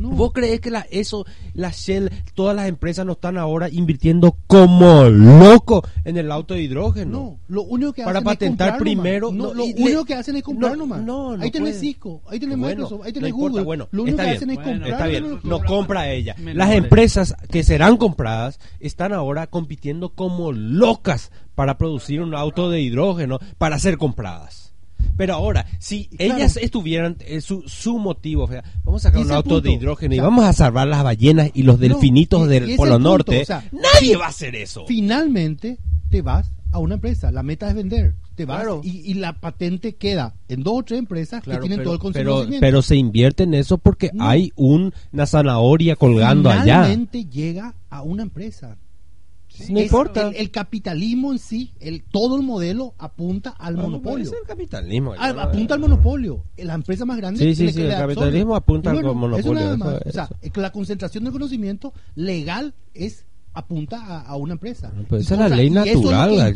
No. 0.00 0.10
¿Vos 0.10 0.32
crees 0.32 0.60
que 0.60 0.70
la, 0.70 0.86
eso, 0.90 1.26
la 1.52 1.70
Shell, 1.70 2.10
todas 2.34 2.56
las 2.56 2.68
empresas 2.68 3.04
no 3.04 3.12
están 3.12 3.36
ahora 3.36 3.68
invirtiendo 3.68 4.36
como 4.46 5.04
loco 5.04 5.82
en 6.04 6.16
el 6.16 6.32
auto 6.32 6.54
de 6.54 6.62
hidrógeno? 6.62 7.10
No, 7.10 7.38
lo 7.48 7.62
único 7.62 7.92
que 7.92 8.02
Para 8.02 8.18
hacen 8.20 8.24
patentar 8.24 8.68
es 8.68 8.72
comprar 8.72 8.80
primero. 8.82 9.30
No, 9.30 9.48
no, 9.48 9.54
lo 9.54 9.66
le- 9.66 9.74
único 9.82 10.04
que 10.06 10.14
hacen 10.14 10.36
es 10.36 10.42
comprar 10.42 10.72
no, 10.72 10.76
nomás. 10.78 11.02
no, 11.02 11.36
no 11.36 11.42
ahí 11.42 11.50
tenés 11.50 11.74
puede. 11.76 11.80
Cisco, 11.80 12.22
ahí 12.28 12.40
tenés 12.40 12.56
Bueno, 12.58 12.76
Microsoft, 12.84 13.00
ahí 13.06 13.12
no 13.12 13.14
tenés 13.14 13.32
Google. 13.32 13.62
bueno, 13.62 13.88
lo 13.90 14.02
único 14.04 14.14
está 14.14 14.22
que 14.22 14.28
bien. 14.30 14.36
hacen 14.38 14.50
es 14.50 14.56
Bueno, 14.56 14.70
comprar. 14.72 14.92
Está 14.92 15.06
bien, 15.06 15.40
no, 15.44 15.58
no 15.58 15.64
compra 15.66 16.10
ella. 16.10 16.34
Menores. 16.38 16.56
Las 16.56 16.70
empresas 16.72 17.34
que 17.50 17.62
serán 17.62 17.96
compradas 17.98 18.58
están 18.80 19.12
ahora 19.12 19.46
compitiendo 19.48 20.14
como 20.14 20.52
locas 20.52 21.30
para 21.54 21.76
producir 21.76 22.22
un 22.22 22.34
auto 22.34 22.70
de 22.70 22.80
hidrógeno 22.80 23.38
para 23.58 23.78
ser 23.78 23.98
compradas. 23.98 24.69
Pero 25.16 25.34
ahora, 25.34 25.66
si 25.78 26.06
Claro. 26.06 26.36
ellas 26.36 26.56
estuvieran, 26.56 27.16
eh, 27.20 27.40
su, 27.40 27.62
su 27.66 27.98
motivo, 27.98 28.44
o 28.44 28.48
sea, 28.48 28.62
vamos 28.84 29.04
a 29.04 29.08
sacar 29.08 29.20
Y 29.20 29.24
un 29.24 29.32
auto 29.32 29.48
punto, 29.50 29.60
de 29.62 29.72
hidrógeno 29.72 30.12
o 30.12 30.14
y 30.14 30.16
sea, 30.16 30.24
vamos 30.24 30.44
a 30.44 30.52
salvar 30.52 30.86
las 30.88 31.02
ballenas 31.02 31.50
y 31.54 31.62
los 31.62 31.76
No, 31.76 31.82
delfinitos 31.82 32.46
y- 32.46 32.48
del 32.48 32.70
y 32.70 32.76
Polo 32.76 32.92
punto, 32.94 33.08
Norte, 33.08 33.42
o 33.42 33.44
sea, 33.44 33.64
nadie 33.72 34.16
va 34.16 34.26
a 34.26 34.28
hacer 34.30 34.54
eso. 34.56 34.84
Finalmente 34.86 35.78
te 36.10 36.22
vas 36.22 36.50
a 36.72 36.78
una 36.78 36.94
empresa. 36.94 37.30
La 37.32 37.42
meta 37.42 37.68
es 37.68 37.74
vender. 37.74 38.14
Te 38.36 38.44
vas 38.46 38.58
Claro. 38.60 38.80
y, 38.82 39.00
y 39.10 39.14
la 39.14 39.34
patente 39.40 39.96
queda 39.96 40.34
en 40.48 40.62
dos 40.62 40.74
o 40.78 40.82
tres 40.82 40.98
empresas 41.00 41.42
Claro, 41.42 41.60
que 41.60 41.68
tienen 41.68 41.84
todo 41.84 41.94
el 41.94 42.00
pero, 42.00 42.12
pero, 42.12 42.30
conocimiento. 42.32 42.60
pero 42.66 42.82
se 42.82 42.96
invierte 42.96 43.42
en 43.42 43.54
eso 43.54 43.76
porque 43.76 44.10
No. 44.14 44.26
hay 44.26 44.52
un- 44.56 44.94
una 45.12 45.26
zanahoria 45.26 45.96
colgando 45.96 46.48
allá. 46.48 46.62
Finalmente 46.84 47.24
llega 47.26 47.74
a 47.90 48.02
una 48.02 48.22
empresa. 48.22 48.78
No 49.68 49.78
Es 49.78 49.84
importa. 49.86 50.28
El, 50.28 50.36
el 50.36 50.50
capitalismo 50.50 51.32
en 51.32 51.38
sí, 51.38 51.74
el, 51.80 52.02
todo 52.04 52.36
el 52.36 52.42
modelo 52.42 52.94
apunta 52.98 53.50
al 53.50 53.74
No, 53.76 53.82
no 53.82 53.88
monopolio. 53.88 54.24
puede 54.24 54.38
ser 54.38 54.46
capitalismo. 54.46 55.14
Ah, 55.18 55.32
yo- 55.32 55.40
apunta 55.40 55.74
al 55.74 55.80
monopolio. 55.80 56.44
La 56.56 56.74
empresa 56.74 57.04
más 57.04 57.16
grande. 57.16 57.40
Sí, 57.40 57.54
sí, 57.54 57.72
sí, 57.72 57.80
el 57.82 57.88
le 57.88 57.94
absorbe. 57.94 58.14
capitalismo 58.14 58.54
apunta 58.56 58.94
Y 58.94 58.98
al 58.98 59.02
monopolio, 59.04 59.36
Eso 59.38 59.54
nada 59.54 59.68
eso- 59.74 59.76
más. 59.78 59.94
O 60.06 60.10
sea, 60.12 60.24
eso. 60.24 60.36
es 60.40 60.50
que 60.52 60.60
la 60.60 60.70
concentración 60.72 61.24
del 61.24 61.32
conocimiento 61.32 61.92
legal 62.14 62.74
es 62.94 63.26
apunta 63.52 63.96
a, 64.00 64.20
a 64.22 64.36
una 64.36 64.52
empresa. 64.52 64.92
Y 65.10 65.14
esa 65.16 65.34
es 65.34 65.40
la 65.40 65.48
ley 65.48 65.66
y 65.66 65.70
natural. 65.70 66.54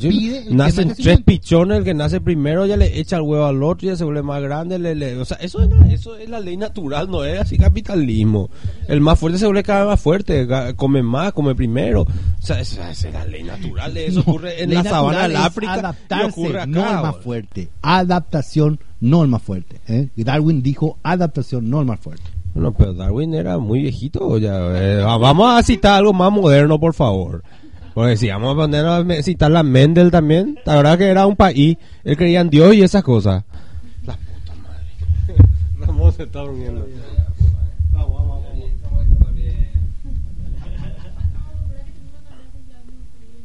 Nacen 0.51 0.95
tres 0.95 1.21
pichones, 1.23 1.79
el 1.79 1.85
que 1.85 1.93
nace 1.95 2.21
primero 2.21 2.67
ya 2.67 2.77
le 2.77 2.99
echa 3.01 3.17
el 3.17 3.23
huevo 3.23 3.47
al 3.47 3.63
otro, 3.63 3.89
ya 3.89 3.97
se 3.97 4.05
vuelve 4.05 4.23
más 4.23 4.41
grande. 4.43 4.79
le- 4.79 4.95
le- 4.95 5.17
o 5.19 5.25
sea, 5.25 5.37
eso 5.39 5.63
es, 5.63 5.71
la, 5.71 5.87
eso 5.93 6.17
es 6.17 6.29
la 6.29 6.41
ley 6.41 6.57
natural, 6.57 7.11
no 7.11 7.25
es 7.25 7.41
así 7.41 7.59
capitalismo. 7.59 8.49
El 8.89 9.01
más 9.01 9.19
fuerte 9.19 9.39
se 9.39 9.47
vuelve 9.47 9.63
cada 9.63 9.81
vez 9.81 9.89
más 9.91 10.01
fuerte, 10.01 10.47
come 10.77 11.03
más, 11.03 11.33
come 11.33 11.55
primero. 11.55 12.03
O 12.03 12.07
sea, 12.47 12.61
esa, 12.61 12.91
esa 12.91 13.09
es 13.09 13.15
la 13.15 13.25
ley 13.27 13.43
natural. 13.43 13.97
Eso 13.97 14.23
No, 14.25 14.33
ocurre 14.33 14.63
en 14.63 14.73
la 14.75 14.85
sabana 14.85 15.23
del 15.29 15.37
África 15.37 15.77
y 15.77 15.79
Adaptarse, 15.81 16.27
ocurre 16.31 16.59
acá. 16.59 16.67
no 16.67 16.89
el 16.89 17.03
más 17.03 17.17
fuerte. 17.17 17.69
Adaptación, 17.83 18.79
no 19.01 19.23
el 19.23 19.29
más 19.31 19.43
fuerte. 19.43 19.81
¿eh? 19.89 20.09
Y 20.15 20.25
Darwin 20.25 20.63
dijo 20.63 20.99
adaptación, 21.03 21.69
no 21.69 21.81
el 21.81 21.87
más 21.87 21.99
fuerte. 22.01 22.25
Bueno, 22.55 22.73
pero 22.73 22.95
Darwin 22.95 23.35
era 23.35 23.59
muy 23.59 23.81
viejito. 23.81 24.39
Ya, 24.39 24.57
eh, 24.77 25.03
vamos 25.03 25.59
a 25.59 25.63
citar 25.63 25.99
algo 25.99 26.13
más 26.13 26.31
moderno, 26.31 26.79
por 26.79 26.95
favor. 26.95 27.43
Porque 27.95 28.17
si 28.17 28.29
vamos 28.29 28.53
a 28.53 28.57
poner 28.57 28.87
a 28.87 29.23
citar 29.23 29.51
la 29.51 29.65
Mendel 29.65 30.11
también, 30.11 30.59
la 30.65 30.77
verdad 30.77 30.99
que 30.99 31.09
era 31.09 31.27
un 31.27 31.37
país, 31.37 31.77
él 32.05 32.17
creía 32.17 32.41
en 32.41 32.51
Dios 32.51 32.75
y 32.75 32.83
esas 32.83 33.03
cosas. 33.03 33.45
La 34.05 34.15
puta 34.15 34.55
madre. 34.63 34.87
Ramón 35.79 36.13
se 36.13 36.23
está 36.23 36.41
durmiendo. 36.41 36.87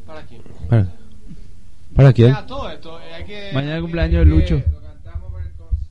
¿Para 0.06 0.24
quién? 0.24 0.42
¿Para, 0.68 0.88
para 1.96 2.14
quién? 2.14 2.36
todo 2.48 2.70
esto, 2.70 3.00
eh, 3.00 3.14
hay 3.16 3.26
que... 3.26 3.52
Mañana 3.54 3.76
el 3.76 3.82
cumpleaños 3.82 4.20
de 4.20 4.26
Lucho. 4.26 4.64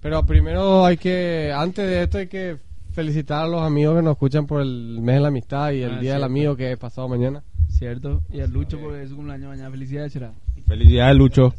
Pero 0.00 0.24
primero 0.26 0.84
hay 0.84 0.96
que, 0.96 1.52
antes 1.54 1.86
de 1.86 2.02
esto 2.02 2.18
hay 2.18 2.26
que 2.26 2.67
felicitar 3.02 3.44
a 3.44 3.46
los 3.46 3.62
amigos 3.62 3.94
que 3.94 4.02
nos 4.02 4.12
escuchan 4.14 4.44
por 4.44 4.60
el 4.60 4.98
mes 5.00 5.14
de 5.14 5.20
la 5.20 5.28
amistad 5.28 5.70
y 5.70 5.82
el 5.82 5.94
Ah, 5.94 6.00
día 6.00 6.14
del 6.14 6.24
amigo 6.24 6.56
que 6.56 6.72
es 6.72 6.78
pasado 6.78 7.06
mañana. 7.08 7.44
¿Cierto? 7.68 8.22
Y 8.32 8.40
a 8.40 8.46
Lucho 8.48 8.76
porque 8.80 9.04
es 9.04 9.10
su 9.10 9.14
cumpleaños 9.14 9.48
mañana. 9.50 9.70
Felicidades, 9.70 10.12
será. 10.12 10.32
Felicidades, 10.66 11.16
Lucho. 11.16 11.54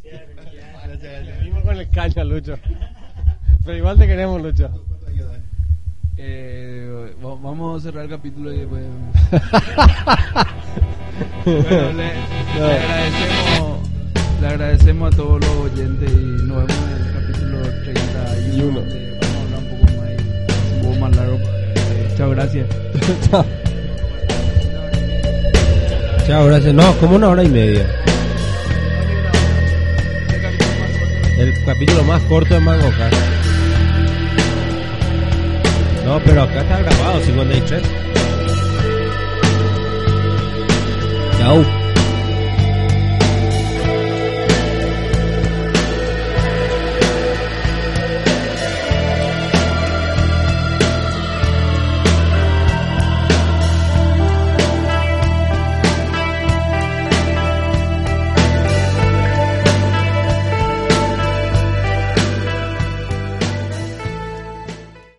Seguimos 1.38 1.62
con 1.62 1.76
el 1.78 1.88
caño, 1.88 2.24
Lucho. 2.24 2.56
Pero 3.64 3.76
igual 3.78 3.96
te 3.98 4.06
queremos, 4.06 4.42
Lucho. 4.42 4.68
Eh, 6.18 7.14
va- 7.24 7.36
vamos 7.36 7.80
a 7.80 7.82
cerrar 7.86 8.04
el 8.04 8.10
capítulo 8.10 8.52
y 8.52 8.58
después... 8.58 8.84
Bueno, 11.44 11.92
le, 11.92 12.12
le 12.54 12.76
agradecemos, 12.76 13.88
le 14.40 14.46
agradecemos 14.46 15.12
a 15.14 15.16
todos 15.16 15.40
los 15.40 15.50
oyentes 15.72 16.10
y 16.12 16.14
nos 16.46 16.66
vemos 16.66 16.70
en 16.70 17.06
el 17.06 17.12
capítulo 17.14 17.62
31. 17.84 18.80
Y 18.80 19.09
más 21.00 21.16
largo. 21.16 21.38
Chao, 22.16 22.30
gracias. 22.30 22.66
Chao, 26.26 26.46
gracias. 26.46 26.74
No, 26.74 26.92
como 26.98 27.16
una 27.16 27.28
hora 27.28 27.42
y 27.42 27.48
media. 27.48 27.86
El 31.38 31.64
capítulo 31.64 32.04
más 32.04 32.22
corto 32.24 32.54
de 32.54 32.60
Mango 32.60 32.90
Cast. 32.90 33.16
No, 36.04 36.20
pero 36.24 36.42
acá 36.42 36.60
está 36.60 36.78
grabado 36.80 37.20
53. 37.20 37.82
Chao. 41.38 41.79